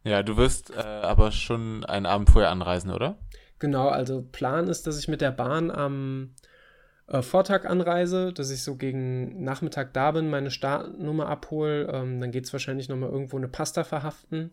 Ja, 0.06 0.22
du 0.22 0.38
wirst 0.38 0.70
äh, 0.70 0.82
aber 0.82 1.32
schon 1.32 1.84
einen 1.84 2.06
Abend 2.06 2.30
vorher 2.30 2.52
anreisen, 2.52 2.92
oder? 2.92 3.18
Genau, 3.58 3.90
also 3.90 4.22
Plan 4.22 4.68
ist, 4.68 4.86
dass 4.86 5.00
ich 5.00 5.08
mit 5.08 5.20
der 5.20 5.32
Bahn 5.32 5.72
am 5.72 6.36
äh, 7.08 7.24
Vortag 7.24 7.66
anreise, 7.66 8.32
dass 8.32 8.52
ich 8.52 8.62
so 8.62 8.76
gegen 8.76 9.44
Nachmittag 9.44 9.94
da 9.94 10.12
bin, 10.12 10.30
meine 10.30 10.52
Startnummer 10.52 11.28
abhole. 11.28 11.88
Ähm, 11.92 12.22
dann 12.22 12.30
geht 12.30 12.46
es 12.46 12.54
wahrscheinlich 12.54 12.88
nochmal 12.88 13.10
irgendwo 13.10 13.38
eine 13.38 13.48
Pasta 13.48 13.84
verhaften 13.84 14.52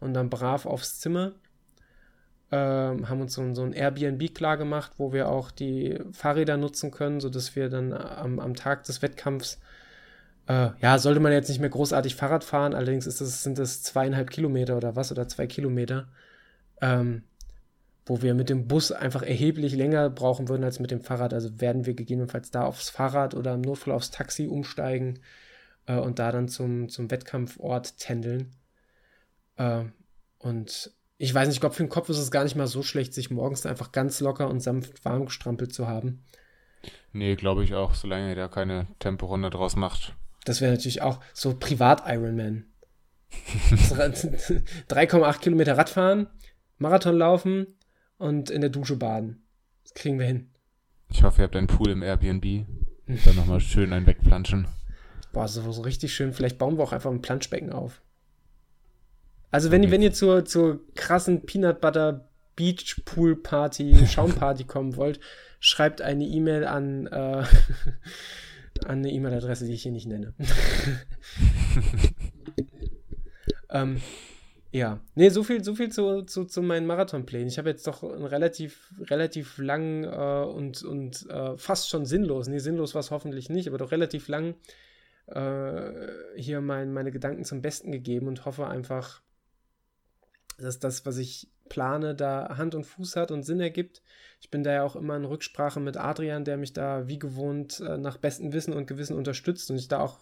und 0.00 0.12
dann 0.12 0.28
brav 0.28 0.66
aufs 0.66 1.00
Zimmer. 1.00 1.32
Ähm, 2.52 3.08
haben 3.08 3.22
uns 3.22 3.32
so, 3.32 3.54
so 3.54 3.62
ein 3.62 3.72
Airbnb 3.72 4.34
klar 4.34 4.58
gemacht, 4.58 4.92
wo 4.98 5.14
wir 5.14 5.30
auch 5.30 5.50
die 5.50 5.98
Fahrräder 6.12 6.58
nutzen 6.58 6.90
können, 6.90 7.20
sodass 7.20 7.56
wir 7.56 7.70
dann 7.70 7.94
am, 7.94 8.38
am 8.38 8.54
Tag 8.54 8.84
des 8.84 9.00
Wettkampfs, 9.00 9.60
äh, 10.50 10.70
ja, 10.80 10.98
sollte 10.98 11.20
man 11.20 11.32
jetzt 11.32 11.48
nicht 11.48 11.60
mehr 11.60 11.70
großartig 11.70 12.16
Fahrrad 12.16 12.42
fahren, 12.42 12.74
allerdings 12.74 13.06
ist 13.06 13.20
das, 13.20 13.42
sind 13.42 13.58
das 13.58 13.82
zweieinhalb 13.82 14.30
Kilometer 14.30 14.76
oder 14.76 14.96
was 14.96 15.12
oder 15.12 15.28
zwei 15.28 15.46
Kilometer. 15.46 16.08
Ähm, 16.80 17.22
wo 18.06 18.22
wir 18.22 18.34
mit 18.34 18.48
dem 18.50 18.66
Bus 18.66 18.90
einfach 18.90 19.22
erheblich 19.22 19.76
länger 19.76 20.10
brauchen 20.10 20.48
würden 20.48 20.64
als 20.64 20.80
mit 20.80 20.90
dem 20.90 21.00
Fahrrad. 21.00 21.32
Also 21.32 21.60
werden 21.60 21.86
wir 21.86 21.94
gegebenenfalls 21.94 22.50
da 22.50 22.64
aufs 22.64 22.90
Fahrrad 22.90 23.34
oder 23.34 23.54
im 23.54 23.60
Notfall 23.60 23.94
aufs 23.94 24.10
Taxi 24.10 24.48
umsteigen 24.48 25.20
äh, 25.86 25.96
und 25.96 26.18
da 26.18 26.32
dann 26.32 26.48
zum, 26.48 26.88
zum 26.88 27.08
Wettkampfort 27.10 27.98
tändeln. 27.98 28.56
Äh, 29.56 29.84
und 30.38 30.92
ich 31.18 31.32
weiß 31.32 31.46
nicht, 31.46 31.56
ich 31.56 31.60
glaube, 31.60 31.76
für 31.76 31.84
den 31.84 31.88
Kopf 31.88 32.08
ist 32.08 32.18
es 32.18 32.32
gar 32.32 32.42
nicht 32.42 32.56
mal 32.56 32.66
so 32.66 32.82
schlecht, 32.82 33.14
sich 33.14 33.30
morgens 33.30 33.64
einfach 33.66 33.92
ganz 33.92 34.18
locker 34.18 34.48
und 34.48 34.58
sanft 34.58 35.04
warm 35.04 35.26
gestrampelt 35.26 35.72
zu 35.72 35.86
haben. 35.86 36.24
Nee, 37.12 37.36
glaube 37.36 37.62
ich 37.62 37.74
auch, 37.74 37.94
solange 37.94 38.30
ihr 38.30 38.36
da 38.36 38.48
keine 38.48 38.88
Temporunde 38.98 39.50
draus 39.50 39.76
macht. 39.76 40.16
Das 40.44 40.60
wäre 40.60 40.72
natürlich 40.72 41.02
auch 41.02 41.20
so 41.32 41.54
Privat-Ironman. 41.54 42.64
3,8 43.30 45.38
Kilometer 45.40 45.78
Radfahren, 45.78 46.26
Marathon 46.78 47.16
laufen, 47.16 47.68
und 48.20 48.50
in 48.50 48.60
der 48.60 48.70
Dusche 48.70 48.96
baden. 48.96 49.42
Das 49.82 49.94
kriegen 49.94 50.18
wir 50.18 50.26
hin. 50.26 50.50
Ich 51.08 51.22
hoffe, 51.22 51.40
ihr 51.40 51.44
habt 51.44 51.56
einen 51.56 51.66
Pool 51.66 51.90
im 51.90 52.02
Airbnb. 52.02 52.66
Dann 53.24 53.36
nochmal 53.36 53.60
schön 53.60 53.92
ein 53.92 54.06
wegplanschen. 54.06 54.68
Boah, 55.32 55.48
so, 55.48 55.72
so 55.72 55.82
richtig 55.82 56.14
schön. 56.14 56.32
Vielleicht 56.32 56.58
bauen 56.58 56.76
wir 56.76 56.84
auch 56.84 56.92
einfach 56.92 57.10
ein 57.10 57.22
Planschbecken 57.22 57.72
auf. 57.72 58.02
Also 59.50 59.70
wenn, 59.70 59.82
okay. 59.82 59.90
wenn 59.90 60.02
ihr 60.02 60.12
zur, 60.12 60.44
zur 60.44 60.80
krassen 60.94 61.46
Peanut 61.46 61.80
Butter 61.80 62.28
Beach 62.56 63.02
Pool 63.04 63.36
Party, 63.36 64.06
Schaumparty 64.06 64.64
kommen 64.64 64.96
wollt, 64.96 65.18
schreibt 65.60 66.02
eine 66.02 66.24
E-Mail 66.24 66.66
an, 66.66 67.06
äh, 67.06 67.44
an 68.86 68.98
eine 68.98 69.10
E-Mail-Adresse, 69.10 69.66
die 69.66 69.74
ich 69.74 69.82
hier 69.82 69.92
nicht 69.92 70.06
nenne. 70.06 70.32
ähm, 73.70 74.00
ja, 74.72 75.00
nee, 75.16 75.30
so 75.30 75.42
viel, 75.42 75.64
so 75.64 75.74
viel 75.74 75.90
zu, 75.90 76.22
zu, 76.22 76.44
zu 76.44 76.62
meinen 76.62 76.86
Marathonplänen. 76.86 77.48
Ich 77.48 77.58
habe 77.58 77.70
jetzt 77.70 77.86
doch 77.86 78.04
einen 78.04 78.24
relativ, 78.24 78.94
relativ 79.00 79.58
lang 79.58 80.04
äh, 80.04 80.44
und, 80.44 80.84
und 80.84 81.28
äh, 81.28 81.58
fast 81.58 81.88
schon 81.88 82.06
sinnlos, 82.06 82.46
nee, 82.46 82.58
sinnlos 82.58 82.94
war 82.94 83.00
es 83.00 83.10
hoffentlich 83.10 83.50
nicht, 83.50 83.66
aber 83.66 83.78
doch 83.78 83.90
relativ 83.90 84.28
lang 84.28 84.54
äh, 85.26 85.90
hier 86.36 86.60
mein, 86.60 86.92
meine 86.92 87.10
Gedanken 87.10 87.44
zum 87.44 87.62
Besten 87.62 87.90
gegeben 87.90 88.28
und 88.28 88.44
hoffe 88.44 88.68
einfach, 88.68 89.22
dass 90.58 90.78
das, 90.78 91.04
was 91.04 91.18
ich 91.18 91.48
plane, 91.70 92.14
da 92.14 92.58
Hand 92.58 92.74
und 92.74 92.84
Fuß 92.84 93.16
hat 93.16 93.30
und 93.30 93.44
Sinn 93.44 93.60
ergibt. 93.60 94.02
Ich 94.42 94.50
bin 94.50 94.62
da 94.62 94.72
ja 94.72 94.82
auch 94.82 94.96
immer 94.96 95.16
in 95.16 95.24
Rücksprache 95.24 95.80
mit 95.80 95.96
Adrian, 95.96 96.44
der 96.44 96.58
mich 96.58 96.74
da 96.74 97.08
wie 97.08 97.18
gewohnt 97.18 97.80
äh, 97.80 97.96
nach 97.96 98.18
bestem 98.18 98.52
Wissen 98.52 98.74
und 98.74 98.86
Gewissen 98.86 99.16
unterstützt 99.16 99.70
und 99.70 99.78
ich 99.78 99.88
da 99.88 100.00
auch 100.00 100.18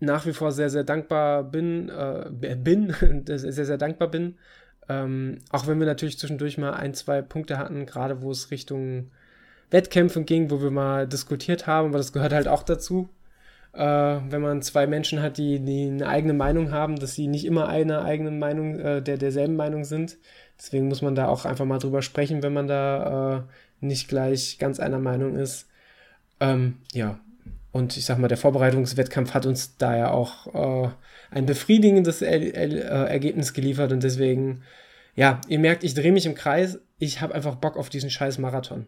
nach 0.00 0.24
wie 0.26 0.32
vor 0.32 0.52
sehr, 0.52 0.70
sehr 0.70 0.84
dankbar 0.84 1.44
bin, 1.44 1.90
äh, 1.90 2.30
bin, 2.56 2.94
sehr, 3.26 3.52
sehr 3.52 3.78
dankbar 3.78 4.08
bin. 4.08 4.38
Ähm, 4.88 5.38
auch 5.50 5.66
wenn 5.66 5.78
wir 5.78 5.86
natürlich 5.86 6.18
zwischendurch 6.18 6.58
mal 6.58 6.72
ein, 6.72 6.94
zwei 6.94 7.20
Punkte 7.20 7.58
hatten, 7.58 7.86
gerade 7.86 8.22
wo 8.22 8.30
es 8.30 8.50
Richtung 8.50 9.10
Wettkämpfen 9.70 10.26
ging, 10.26 10.50
wo 10.50 10.62
wir 10.62 10.70
mal 10.70 11.08
diskutiert 11.08 11.66
haben, 11.66 11.88
aber 11.88 11.98
das 11.98 12.12
gehört 12.12 12.32
halt 12.32 12.48
auch 12.48 12.62
dazu. 12.62 13.08
Äh, 13.76 14.20
wenn 14.30 14.40
man 14.40 14.62
zwei 14.62 14.86
Menschen 14.86 15.20
hat, 15.20 15.36
die, 15.36 15.60
die 15.60 15.88
eine 15.88 16.08
eigene 16.08 16.32
Meinung 16.32 16.70
haben, 16.70 16.96
dass 16.96 17.14
sie 17.14 17.26
nicht 17.26 17.44
immer 17.44 17.68
eine 17.68 18.02
eigene 18.02 18.30
Meinung, 18.30 18.78
äh, 18.78 19.02
der, 19.02 19.18
derselben 19.18 19.56
Meinung 19.56 19.84
sind. 19.84 20.16
Deswegen 20.58 20.88
muss 20.88 21.02
man 21.02 21.14
da 21.14 21.28
auch 21.28 21.44
einfach 21.44 21.66
mal 21.66 21.78
drüber 21.78 22.00
sprechen, 22.00 22.42
wenn 22.42 22.54
man 22.54 22.68
da 22.68 23.36
äh, 23.36 23.86
nicht 23.86 24.08
gleich 24.08 24.58
ganz 24.58 24.80
einer 24.80 24.98
Meinung 24.98 25.36
ist. 25.36 25.68
Ähm, 26.40 26.78
ja, 26.94 27.20
und 27.70 27.98
ich 27.98 28.06
sag 28.06 28.18
mal, 28.18 28.28
der 28.28 28.38
Vorbereitungswettkampf 28.38 29.34
hat 29.34 29.44
uns 29.44 29.76
da 29.76 29.94
ja 29.94 30.10
auch 30.10 30.86
äh, 30.86 30.90
ein 31.30 31.44
befriedigendes 31.44 32.22
er 32.22 32.54
er 32.54 32.70
äh, 32.70 33.12
Ergebnis 33.12 33.52
geliefert. 33.52 33.92
Und 33.92 34.02
deswegen, 34.02 34.62
ja, 35.14 35.42
ihr 35.48 35.58
merkt, 35.58 35.84
ich 35.84 35.92
drehe 35.92 36.12
mich 36.12 36.24
im 36.24 36.34
Kreis. 36.34 36.78
Ich 36.98 37.20
habe 37.20 37.34
einfach 37.34 37.56
Bock 37.56 37.76
auf 37.76 37.90
diesen 37.90 38.08
scheiß 38.08 38.38
Marathon. 38.38 38.86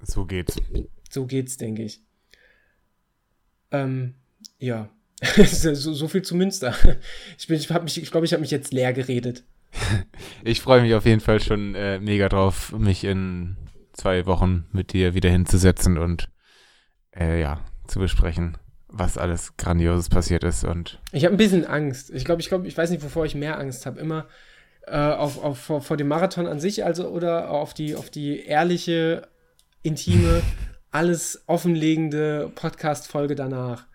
So 0.00 0.24
geht's. 0.24 0.56
So 1.10 1.26
geht's, 1.26 1.58
denke 1.58 1.82
ich. 1.82 2.00
Ähm, 3.74 4.14
ja. 4.58 4.88
so, 5.46 5.74
so, 5.74 6.08
viel 6.08 6.22
zu 6.22 6.36
Münster. 6.36 6.74
Ich, 7.38 7.50
ich, 7.50 7.70
mich, 7.70 8.02
ich 8.02 8.10
glaube, 8.10 8.26
ich 8.26 8.32
habe 8.32 8.40
mich 8.40 8.50
jetzt 8.50 8.72
leer 8.72 8.92
geredet. 8.92 9.44
ich 10.44 10.60
freue 10.60 10.82
mich 10.82 10.94
auf 10.94 11.06
jeden 11.06 11.20
Fall 11.20 11.40
schon 11.40 11.74
äh, 11.74 11.98
mega 11.98 12.28
drauf, 12.28 12.72
mich 12.72 13.04
in 13.04 13.56
zwei 13.92 14.26
Wochen 14.26 14.66
mit 14.72 14.92
dir 14.92 15.14
wieder 15.14 15.30
hinzusetzen 15.30 15.98
und 15.98 16.28
äh, 17.16 17.40
ja, 17.40 17.60
zu 17.86 17.98
besprechen, 17.98 18.56
was 18.88 19.18
alles 19.18 19.56
Grandioses 19.56 20.08
passiert 20.08 20.44
ist. 20.44 20.64
Und 20.64 21.00
ich 21.12 21.24
habe 21.24 21.34
ein 21.34 21.38
bisschen 21.38 21.66
Angst. 21.66 22.10
Ich 22.10 22.24
glaube, 22.24 22.40
ich 22.40 22.48
glaube, 22.48 22.66
ich 22.66 22.76
weiß 22.76 22.90
nicht, 22.90 23.02
wovor 23.02 23.24
ich 23.24 23.34
mehr 23.34 23.58
Angst 23.58 23.86
habe. 23.86 24.00
Immer 24.00 24.26
äh, 24.86 24.96
auf, 24.96 25.42
auf, 25.42 25.58
vor, 25.58 25.80
vor, 25.80 25.96
dem 25.96 26.08
Marathon 26.08 26.46
an 26.46 26.60
sich, 26.60 26.84
also 26.84 27.08
oder 27.08 27.50
auf 27.50 27.74
die, 27.74 27.94
auf 27.96 28.10
die 28.10 28.40
ehrliche, 28.40 29.28
intime, 29.82 30.42
alles 30.94 31.42
offenlegende 31.48 32.52
Podcast-Folge 32.54 33.34
danach. 33.34 33.86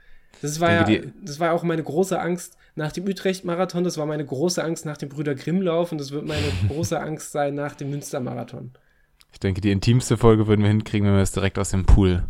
Das 0.41 0.59
war 0.59 0.71
ja, 0.71 1.01
das 1.23 1.39
war 1.39 1.53
auch 1.53 1.63
meine 1.63 1.81
große 1.81 2.19
Angst 2.19 2.57
nach 2.75 2.91
dem 2.91 3.05
Utrecht-Marathon, 3.05 3.85
das 3.85 3.97
war 3.97 4.05
meine 4.05 4.25
große 4.25 4.61
Angst 4.61 4.85
nach 4.85 4.97
dem 4.97 5.07
Brüder 5.07 5.33
Grimm-Lauf 5.33 5.93
und 5.93 5.97
das 5.97 6.11
wird 6.11 6.25
meine 6.25 6.47
große 6.67 6.99
Angst 6.99 7.31
sein 7.31 7.55
nach 7.55 7.75
dem 7.75 7.89
Münster-Marathon. 7.89 8.71
Ich 9.31 9.39
denke, 9.39 9.61
die 9.61 9.71
intimste 9.71 10.17
Folge 10.17 10.47
würden 10.47 10.61
wir 10.61 10.69
hinkriegen, 10.69 11.07
wenn 11.07 11.15
wir 11.15 11.21
es 11.21 11.31
direkt 11.31 11.57
aus 11.57 11.71
dem 11.71 11.85
Pool 11.85 12.25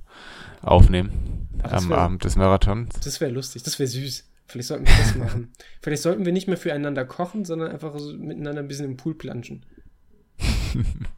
aufnehmen. 0.62 1.48
Ach, 1.64 1.72
am 1.74 1.90
wär, 1.90 1.98
Abend 1.98 2.24
des 2.24 2.36
Marathons. 2.36 3.00
Das 3.04 3.20
wäre 3.22 3.32
lustig, 3.32 3.64
das 3.64 3.80
wäre 3.80 3.88
süß. 3.88 4.30
Vielleicht 4.46 4.68
sollten 4.68 4.88
wir 4.88 4.98
das 4.98 5.16
machen. 5.16 5.52
Vielleicht 5.82 6.04
sollten 6.04 6.26
wir 6.26 6.32
nicht 6.32 6.48
mehr 6.48 6.58
füreinander 6.58 7.06
kochen, 7.06 7.44
sondern 7.44 7.72
einfach 7.72 7.98
so 7.98 8.14
miteinander 8.14 8.62
ein 8.62 8.68
bisschen 8.68 8.86
im 8.86 8.98
Pool 8.98 9.16
planschen. 9.16 9.66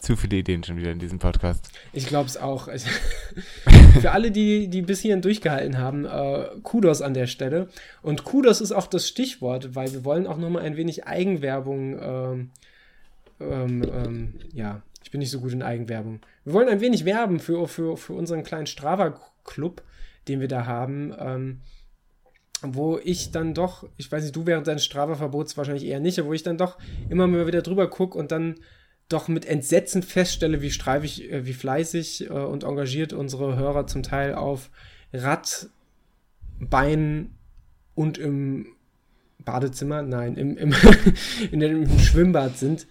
Zu 0.00 0.16
viele 0.16 0.38
Ideen 0.38 0.64
schon 0.64 0.76
wieder 0.76 0.90
in 0.90 0.98
diesem 0.98 1.18
Podcast. 1.18 1.70
Ich 1.92 2.06
glaube 2.06 2.26
es 2.26 2.36
auch. 2.36 2.68
Für 4.00 4.12
alle, 4.12 4.30
die, 4.30 4.68
die 4.68 4.82
bis 4.82 5.00
hierhin 5.00 5.22
durchgehalten 5.22 5.78
haben, 5.78 6.06
äh, 6.06 6.46
Kudos 6.62 7.02
an 7.02 7.14
der 7.14 7.26
Stelle. 7.26 7.68
Und 8.02 8.24
Kudos 8.24 8.60
ist 8.60 8.72
auch 8.72 8.86
das 8.86 9.06
Stichwort, 9.06 9.74
weil 9.74 9.92
wir 9.92 10.04
wollen 10.04 10.26
auch 10.26 10.38
nochmal 10.38 10.62
ein 10.62 10.76
wenig 10.76 11.06
Eigenwerbung 11.06 11.98
ähm, 12.00 12.50
ähm, 13.40 13.82
ähm, 13.82 14.34
ja, 14.52 14.82
ich 15.02 15.10
bin 15.10 15.20
nicht 15.20 15.30
so 15.30 15.40
gut 15.40 15.52
in 15.52 15.62
Eigenwerbung. 15.62 16.20
Wir 16.44 16.52
wollen 16.52 16.68
ein 16.68 16.80
wenig 16.80 17.04
werben 17.04 17.40
für, 17.40 17.66
für, 17.66 17.96
für 17.96 18.12
unseren 18.12 18.44
kleinen 18.44 18.66
Strava-Club, 18.66 19.82
den 20.28 20.40
wir 20.40 20.48
da 20.48 20.66
haben. 20.66 21.14
Ähm, 21.18 21.60
wo 22.62 22.98
ich 23.02 23.30
dann 23.30 23.54
doch, 23.54 23.88
ich 23.96 24.12
weiß 24.12 24.22
nicht, 24.22 24.36
du 24.36 24.44
während 24.44 24.66
deines 24.66 24.84
Strava-Verbots 24.84 25.56
wahrscheinlich 25.56 25.86
eher 25.86 26.00
nicht, 26.00 26.18
aber 26.18 26.28
wo 26.28 26.34
ich 26.34 26.42
dann 26.42 26.58
doch 26.58 26.76
immer 27.08 27.26
mal 27.26 27.46
wieder 27.46 27.62
drüber 27.62 27.88
gucke 27.88 28.18
und 28.18 28.30
dann 28.32 28.56
doch 29.10 29.28
mit 29.28 29.44
Entsetzen 29.44 30.02
feststelle, 30.02 30.62
wie 30.62 30.70
streifig, 30.70 31.30
äh, 31.30 31.44
wie 31.44 31.52
fleißig 31.52 32.30
äh, 32.30 32.32
und 32.32 32.64
engagiert 32.64 33.12
unsere 33.12 33.56
Hörer 33.56 33.86
zum 33.86 34.02
Teil 34.02 34.34
auf 34.34 34.70
Rad, 35.12 35.68
Bein 36.58 37.34
und 37.94 38.18
im 38.18 38.66
Badezimmer, 39.38 40.02
nein, 40.02 40.36
im, 40.36 40.56
im, 40.56 40.74
in 41.50 41.60
dem 41.60 41.98
Schwimmbad 41.98 42.56
sind. 42.56 42.86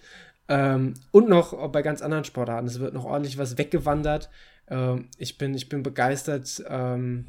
Ähm, 0.48 0.94
und 1.12 1.28
noch 1.28 1.68
bei 1.70 1.82
ganz 1.82 2.02
anderen 2.02 2.24
Sportarten. 2.24 2.66
Es 2.66 2.80
wird 2.80 2.94
noch 2.94 3.04
ordentlich 3.04 3.38
was 3.38 3.56
weggewandert. 3.56 4.30
Ähm, 4.68 5.08
ich, 5.16 5.38
bin, 5.38 5.54
ich 5.54 5.68
bin 5.68 5.82
begeistert, 5.82 6.62
ähm, 6.68 7.26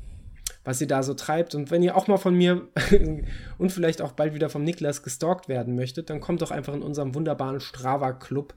was 0.64 0.80
sie 0.80 0.88
da 0.88 1.04
so 1.04 1.14
treibt. 1.14 1.54
Und 1.54 1.70
wenn 1.70 1.84
ihr 1.84 1.96
auch 1.96 2.08
mal 2.08 2.18
von 2.18 2.36
mir 2.36 2.68
und 3.58 3.72
vielleicht 3.72 4.02
auch 4.02 4.14
bald 4.14 4.34
wieder 4.34 4.50
vom 4.50 4.64
Niklas 4.64 5.04
gestalkt 5.04 5.48
werden 5.48 5.76
möchtet, 5.76 6.10
dann 6.10 6.20
kommt 6.20 6.42
doch 6.42 6.52
einfach 6.52 6.74
in 6.74 6.82
unserem 6.82 7.14
wunderbaren 7.14 7.60
Strava-Club. 7.60 8.56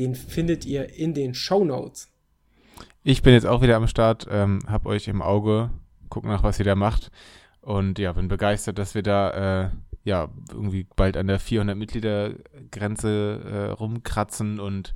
Den 0.00 0.14
findet 0.14 0.64
ihr 0.64 0.94
in 0.94 1.12
den 1.12 1.34
Show 1.34 1.62
Notes. 1.62 2.08
Ich 3.02 3.20
bin 3.20 3.34
jetzt 3.34 3.44
auch 3.44 3.60
wieder 3.60 3.76
am 3.76 3.86
Start, 3.86 4.26
ähm, 4.30 4.60
hab 4.66 4.86
euch 4.86 5.08
im 5.08 5.20
Auge, 5.20 5.68
guck 6.08 6.24
nach, 6.24 6.42
was 6.42 6.58
ihr 6.58 6.64
da 6.64 6.74
macht. 6.74 7.10
Und 7.60 7.98
ja, 7.98 8.10
bin 8.14 8.26
begeistert, 8.26 8.78
dass 8.78 8.94
wir 8.94 9.02
da 9.02 9.66
äh, 9.66 9.70
ja, 10.02 10.30
irgendwie 10.50 10.86
bald 10.96 11.18
an 11.18 11.26
der 11.26 11.38
400 11.38 11.76
Mitglieder-Grenze 11.76 13.40
äh, 13.44 13.70
rumkratzen 13.72 14.58
und 14.58 14.94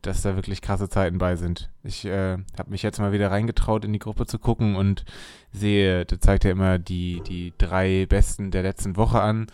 dass 0.00 0.22
da 0.22 0.36
wirklich 0.36 0.62
krasse 0.62 0.88
Zeiten 0.88 1.18
bei 1.18 1.36
sind. 1.36 1.70
Ich 1.82 2.06
äh, 2.06 2.38
habe 2.58 2.70
mich 2.70 2.82
jetzt 2.82 3.00
mal 3.00 3.12
wieder 3.12 3.30
reingetraut, 3.30 3.84
in 3.84 3.92
die 3.92 3.98
Gruppe 3.98 4.24
zu 4.24 4.38
gucken 4.38 4.74
und 4.74 5.04
sehe, 5.52 6.06
da 6.06 6.18
zeigt 6.18 6.44
ja 6.44 6.50
immer 6.50 6.78
die, 6.78 7.20
die 7.26 7.52
drei 7.58 8.06
Besten 8.06 8.50
der 8.50 8.62
letzten 8.62 8.96
Woche 8.96 9.20
an. 9.20 9.48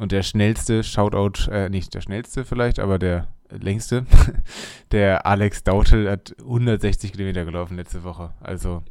Und 0.00 0.12
der 0.12 0.22
schnellste, 0.22 0.82
Shoutout, 0.82 1.50
äh, 1.50 1.68
nicht 1.68 1.92
der 1.92 2.00
schnellste 2.00 2.46
vielleicht, 2.46 2.78
aber 2.78 2.98
der 2.98 3.28
längste. 3.50 4.06
Der 4.92 5.26
Alex 5.26 5.64
Dautel 5.64 6.10
hat 6.10 6.34
160 6.38 7.12
Kilometer 7.12 7.44
gelaufen 7.44 7.76
letzte 7.76 8.04
Woche. 8.04 8.34
Also 8.40 8.82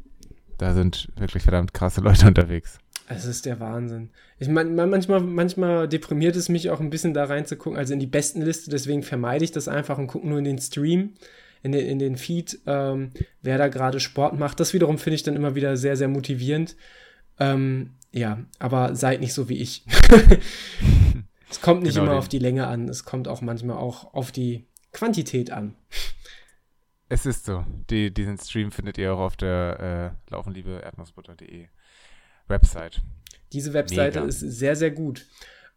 da 0.57 0.73
sind 0.73 1.09
wirklich 1.17 1.43
verdammt 1.43 1.73
krasse 1.73 2.01
Leute 2.01 2.27
unterwegs. 2.27 2.79
Es 3.07 3.25
ist 3.25 3.45
der 3.45 3.59
Wahnsinn. 3.59 4.09
Ich 4.39 4.47
meine, 4.47 4.87
manchmal, 4.87 5.19
manchmal 5.19 5.87
deprimiert 5.87 6.35
es 6.35 6.49
mich 6.49 6.71
auch 6.71 6.79
ein 6.79 6.89
bisschen 6.89 7.13
da 7.13 7.25
reinzugucken, 7.25 7.77
also 7.77 7.93
in 7.93 7.99
die 7.99 8.07
besten 8.07 8.41
Liste, 8.41 8.71
deswegen 8.71 9.03
vermeide 9.03 9.45
ich 9.45 9.51
das 9.51 9.67
einfach 9.67 9.99
und 9.99 10.07
gucke 10.07 10.27
nur 10.27 10.39
in 10.39 10.43
den 10.43 10.57
Stream, 10.57 11.13
in 11.61 11.71
den, 11.71 11.85
in 11.85 11.99
den 11.99 12.17
Feed, 12.17 12.59
ähm, 12.65 13.11
wer 13.43 13.59
da 13.59 13.67
gerade 13.67 13.99
Sport 13.99 14.39
macht. 14.39 14.59
Das 14.59 14.73
wiederum 14.73 14.97
finde 14.97 15.15
ich 15.15 15.23
dann 15.23 15.35
immer 15.35 15.53
wieder 15.53 15.77
sehr, 15.77 15.97
sehr 15.97 16.07
motivierend. 16.07 16.75
Ähm, 17.39 17.91
ja, 18.11 18.39
aber 18.57 18.95
seid 18.95 19.19
nicht 19.19 19.33
so 19.33 19.49
wie 19.49 19.57
ich. 19.57 19.85
es 21.49 21.61
kommt 21.61 21.83
nicht 21.83 21.93
genau 21.93 22.05
immer 22.05 22.13
den. 22.13 22.19
auf 22.19 22.29
die 22.29 22.39
Länge 22.39 22.67
an, 22.67 22.89
es 22.89 23.05
kommt 23.05 23.27
auch 23.27 23.41
manchmal 23.41 23.77
auch 23.77 24.13
auf 24.13 24.31
die 24.31 24.67
Quantität 24.91 25.51
an. 25.51 25.75
Es 27.07 27.25
ist 27.25 27.45
so. 27.45 27.63
Die, 27.89 28.11
diesen 28.11 28.37
Stream 28.37 28.71
findet 28.71 28.97
ihr 28.97 29.13
auch 29.13 29.19
auf 29.19 29.37
der 29.37 30.15
äh, 30.27 30.31
laufenliebe-erdnussbutter.de 30.31 31.67
Website. 32.47 33.01
Diese 33.53 33.73
Webseite 33.73 34.19
Mega. 34.19 34.29
ist 34.29 34.39
sehr, 34.39 34.75
sehr 34.75 34.91
gut. 34.91 35.27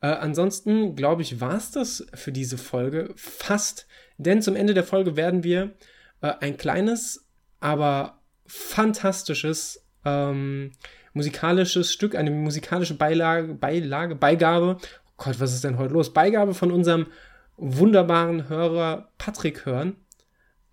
Äh, 0.00 0.06
ansonsten, 0.06 0.96
glaube 0.96 1.22
ich, 1.22 1.40
war 1.40 1.56
es 1.56 1.70
das 1.70 2.06
für 2.14 2.32
diese 2.32 2.56
Folge 2.56 3.12
fast. 3.16 3.86
Denn 4.16 4.40
zum 4.40 4.56
Ende 4.56 4.74
der 4.74 4.84
Folge 4.84 5.16
werden 5.16 5.44
wir 5.44 5.74
äh, 6.22 6.32
ein 6.40 6.56
kleines, 6.56 7.28
aber 7.60 8.22
fantastisches 8.46 9.84
ähm, 10.04 10.72
musikalisches 11.12 11.92
Stück, 11.92 12.14
eine 12.14 12.30
musikalische 12.30 12.94
Beilage, 12.94 13.54
Beilage, 13.54 14.14
Beigabe. 14.14 14.78
Gott, 15.18 15.40
was 15.40 15.52
ist 15.52 15.64
denn 15.64 15.78
heute 15.78 15.92
los? 15.92 16.12
Beigabe 16.12 16.54
von 16.54 16.72
unserem 16.72 17.08
wunderbaren 17.56 18.48
Hörer 18.48 19.10
Patrick 19.18 19.66
hören, 19.66 19.96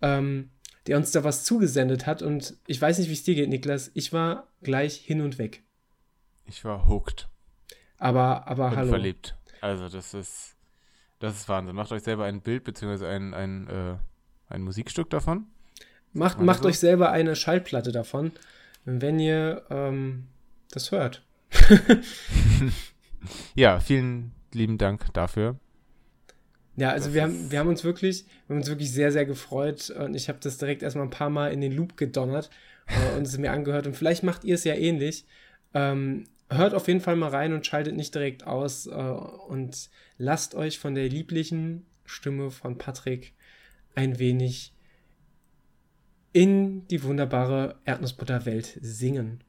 ähm, 0.00 0.50
der 0.86 0.96
uns 0.96 1.10
da 1.10 1.24
was 1.24 1.44
zugesendet 1.44 2.06
hat. 2.06 2.22
Und 2.22 2.56
ich 2.66 2.80
weiß 2.80 2.98
nicht, 2.98 3.08
wie 3.08 3.14
es 3.14 3.24
dir 3.24 3.34
geht, 3.34 3.48
Niklas. 3.48 3.90
Ich 3.94 4.12
war 4.12 4.46
gleich 4.62 4.96
hin 4.96 5.20
und 5.20 5.38
weg. 5.38 5.64
Ich 6.46 6.64
war 6.64 6.88
hooked. 6.88 7.28
Aber, 7.98 8.46
aber 8.46 8.68
und 8.68 8.76
hallo. 8.76 8.90
verliebt. 8.90 9.36
Also, 9.60 9.88
das 9.88 10.14
ist, 10.14 10.56
das 11.18 11.34
ist 11.34 11.48
Wahnsinn. 11.48 11.74
Macht 11.74 11.90
euch 11.90 12.02
selber 12.02 12.24
ein 12.24 12.40
Bild 12.40 12.62
beziehungsweise 12.62 13.08
ein, 13.08 13.34
ein, 13.34 13.68
äh, 13.68 13.96
ein 14.48 14.62
Musikstück 14.62 15.10
davon. 15.10 15.46
Macht, 16.12 16.40
macht 16.40 16.62
so. 16.62 16.68
euch 16.68 16.78
selber 16.78 17.10
eine 17.10 17.34
Schallplatte 17.34 17.90
davon, 17.90 18.30
wenn 18.84 19.18
ihr 19.18 19.64
ähm, 19.70 20.28
das 20.70 20.92
hört. 20.92 21.24
ja, 23.54 23.80
vielen 23.80 24.32
lieben 24.52 24.78
Dank 24.78 25.12
dafür. 25.12 25.58
Ja, 26.76 26.90
also 26.90 27.14
wir 27.14 27.22
haben, 27.22 27.50
wir 27.50 27.58
haben 27.58 27.68
uns 27.68 27.84
wirklich, 27.84 28.26
wir 28.46 28.54
haben 28.54 28.60
uns 28.60 28.68
wirklich 28.68 28.92
sehr, 28.92 29.10
sehr 29.10 29.24
gefreut 29.24 29.90
und 29.90 30.14
ich 30.14 30.28
habe 30.28 30.38
das 30.42 30.58
direkt 30.58 30.82
erstmal 30.82 31.06
ein 31.06 31.10
paar 31.10 31.30
Mal 31.30 31.52
in 31.52 31.62
den 31.62 31.72
Loop 31.72 31.96
gedonnert 31.96 32.50
äh, 32.86 33.16
und 33.16 33.26
es 33.26 33.38
mir 33.38 33.50
angehört 33.50 33.86
und 33.86 33.96
vielleicht 33.96 34.22
macht 34.22 34.44
ihr 34.44 34.54
es 34.54 34.64
ja 34.64 34.74
ähnlich. 34.74 35.24
Ähm, 35.72 36.24
hört 36.50 36.74
auf 36.74 36.86
jeden 36.86 37.00
Fall 37.00 37.16
mal 37.16 37.30
rein 37.30 37.54
und 37.54 37.66
schaltet 37.66 37.96
nicht 37.96 38.14
direkt 38.14 38.46
aus 38.46 38.86
äh, 38.86 38.92
und 38.92 39.88
lasst 40.18 40.54
euch 40.54 40.78
von 40.78 40.94
der 40.94 41.08
lieblichen 41.08 41.86
Stimme 42.04 42.50
von 42.50 42.76
Patrick 42.76 43.32
ein 43.94 44.18
wenig 44.18 44.74
in 46.32 46.86
die 46.88 47.02
wunderbare 47.02 47.76
Erdnussbutterwelt 47.86 48.78
singen. 48.82 49.42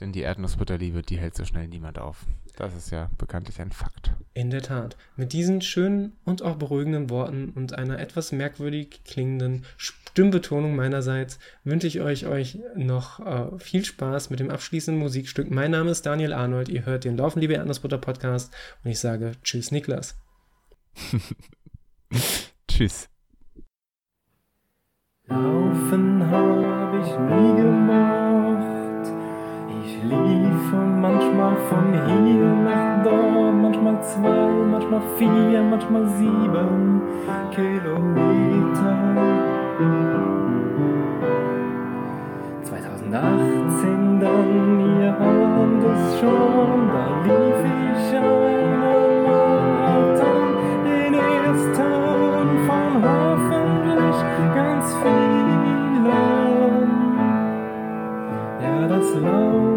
Denn 0.00 0.12
die 0.12 0.22
Erdnussbutterliebe, 0.22 1.02
die 1.02 1.18
hält 1.18 1.36
so 1.36 1.44
schnell 1.44 1.68
niemand 1.68 1.98
auf. 1.98 2.26
Das 2.56 2.74
ist 2.76 2.90
ja 2.90 3.10
bekanntlich 3.16 3.60
ein 3.60 3.70
Fakt. 3.70 4.12
In 4.32 4.50
der 4.50 4.62
Tat. 4.62 4.96
Mit 5.16 5.32
diesen 5.32 5.60
schönen 5.60 6.12
und 6.24 6.42
auch 6.42 6.56
beruhigenden 6.56 7.10
Worten 7.10 7.50
und 7.50 7.74
einer 7.74 7.98
etwas 8.00 8.32
merkwürdig 8.32 9.02
klingenden 9.04 9.64
Stimmbetonung 9.76 10.74
meinerseits 10.74 11.38
wünsche 11.62 11.86
ich 11.86 12.00
euch, 12.00 12.26
euch 12.26 12.58
noch 12.74 13.20
äh, 13.20 13.58
viel 13.58 13.84
Spaß 13.84 14.30
mit 14.30 14.40
dem 14.40 14.50
abschließenden 14.50 15.00
Musikstück. 15.00 15.50
Mein 15.50 15.70
Name 15.70 15.90
ist 15.90 16.06
Daniel 16.06 16.32
Arnold. 16.32 16.68
Ihr 16.68 16.86
hört 16.86 17.04
den 17.04 17.16
Laufen, 17.16 17.40
liebe 17.40 17.54
Erdnussbutter 17.54 17.98
Podcast 17.98 18.52
und 18.82 18.90
ich 18.90 18.98
sage 18.98 19.32
Tschüss, 19.42 19.70
Niklas. 19.70 20.16
Tschüss. 22.68 23.08
Laufen 25.26 26.30
habe 26.30 26.98
ich 26.98 27.10
nie 27.18 27.62
gemacht 27.62 28.23
liefe 30.04 30.76
manchmal 30.76 31.56
von 31.68 31.92
hier 32.06 32.54
nach 32.64 33.02
dort, 33.04 33.54
manchmal 33.62 34.02
zwei, 34.02 34.48
manchmal 34.70 35.02
vier, 35.16 35.62
manchmal 35.62 36.06
sieben 36.18 37.02
Kilometer. 37.54 38.94
2018 42.62 44.20
dann, 44.20 45.00
ihr 45.00 45.14
ahnt 45.18 45.84
es 45.84 46.20
schon, 46.20 46.90
da 46.92 47.04
lief 47.24 47.62
ich 47.64 48.16
einen 48.16 49.24
Marathon, 49.26 50.48
den 50.84 51.14
ersten 51.14 52.44
von 52.66 52.92
hoffentlich 53.02 54.18
ganz 54.54 54.86
vielen. 55.02 55.44
Ja, 58.60 58.88
das 58.88 59.08
Laufen 59.20 59.73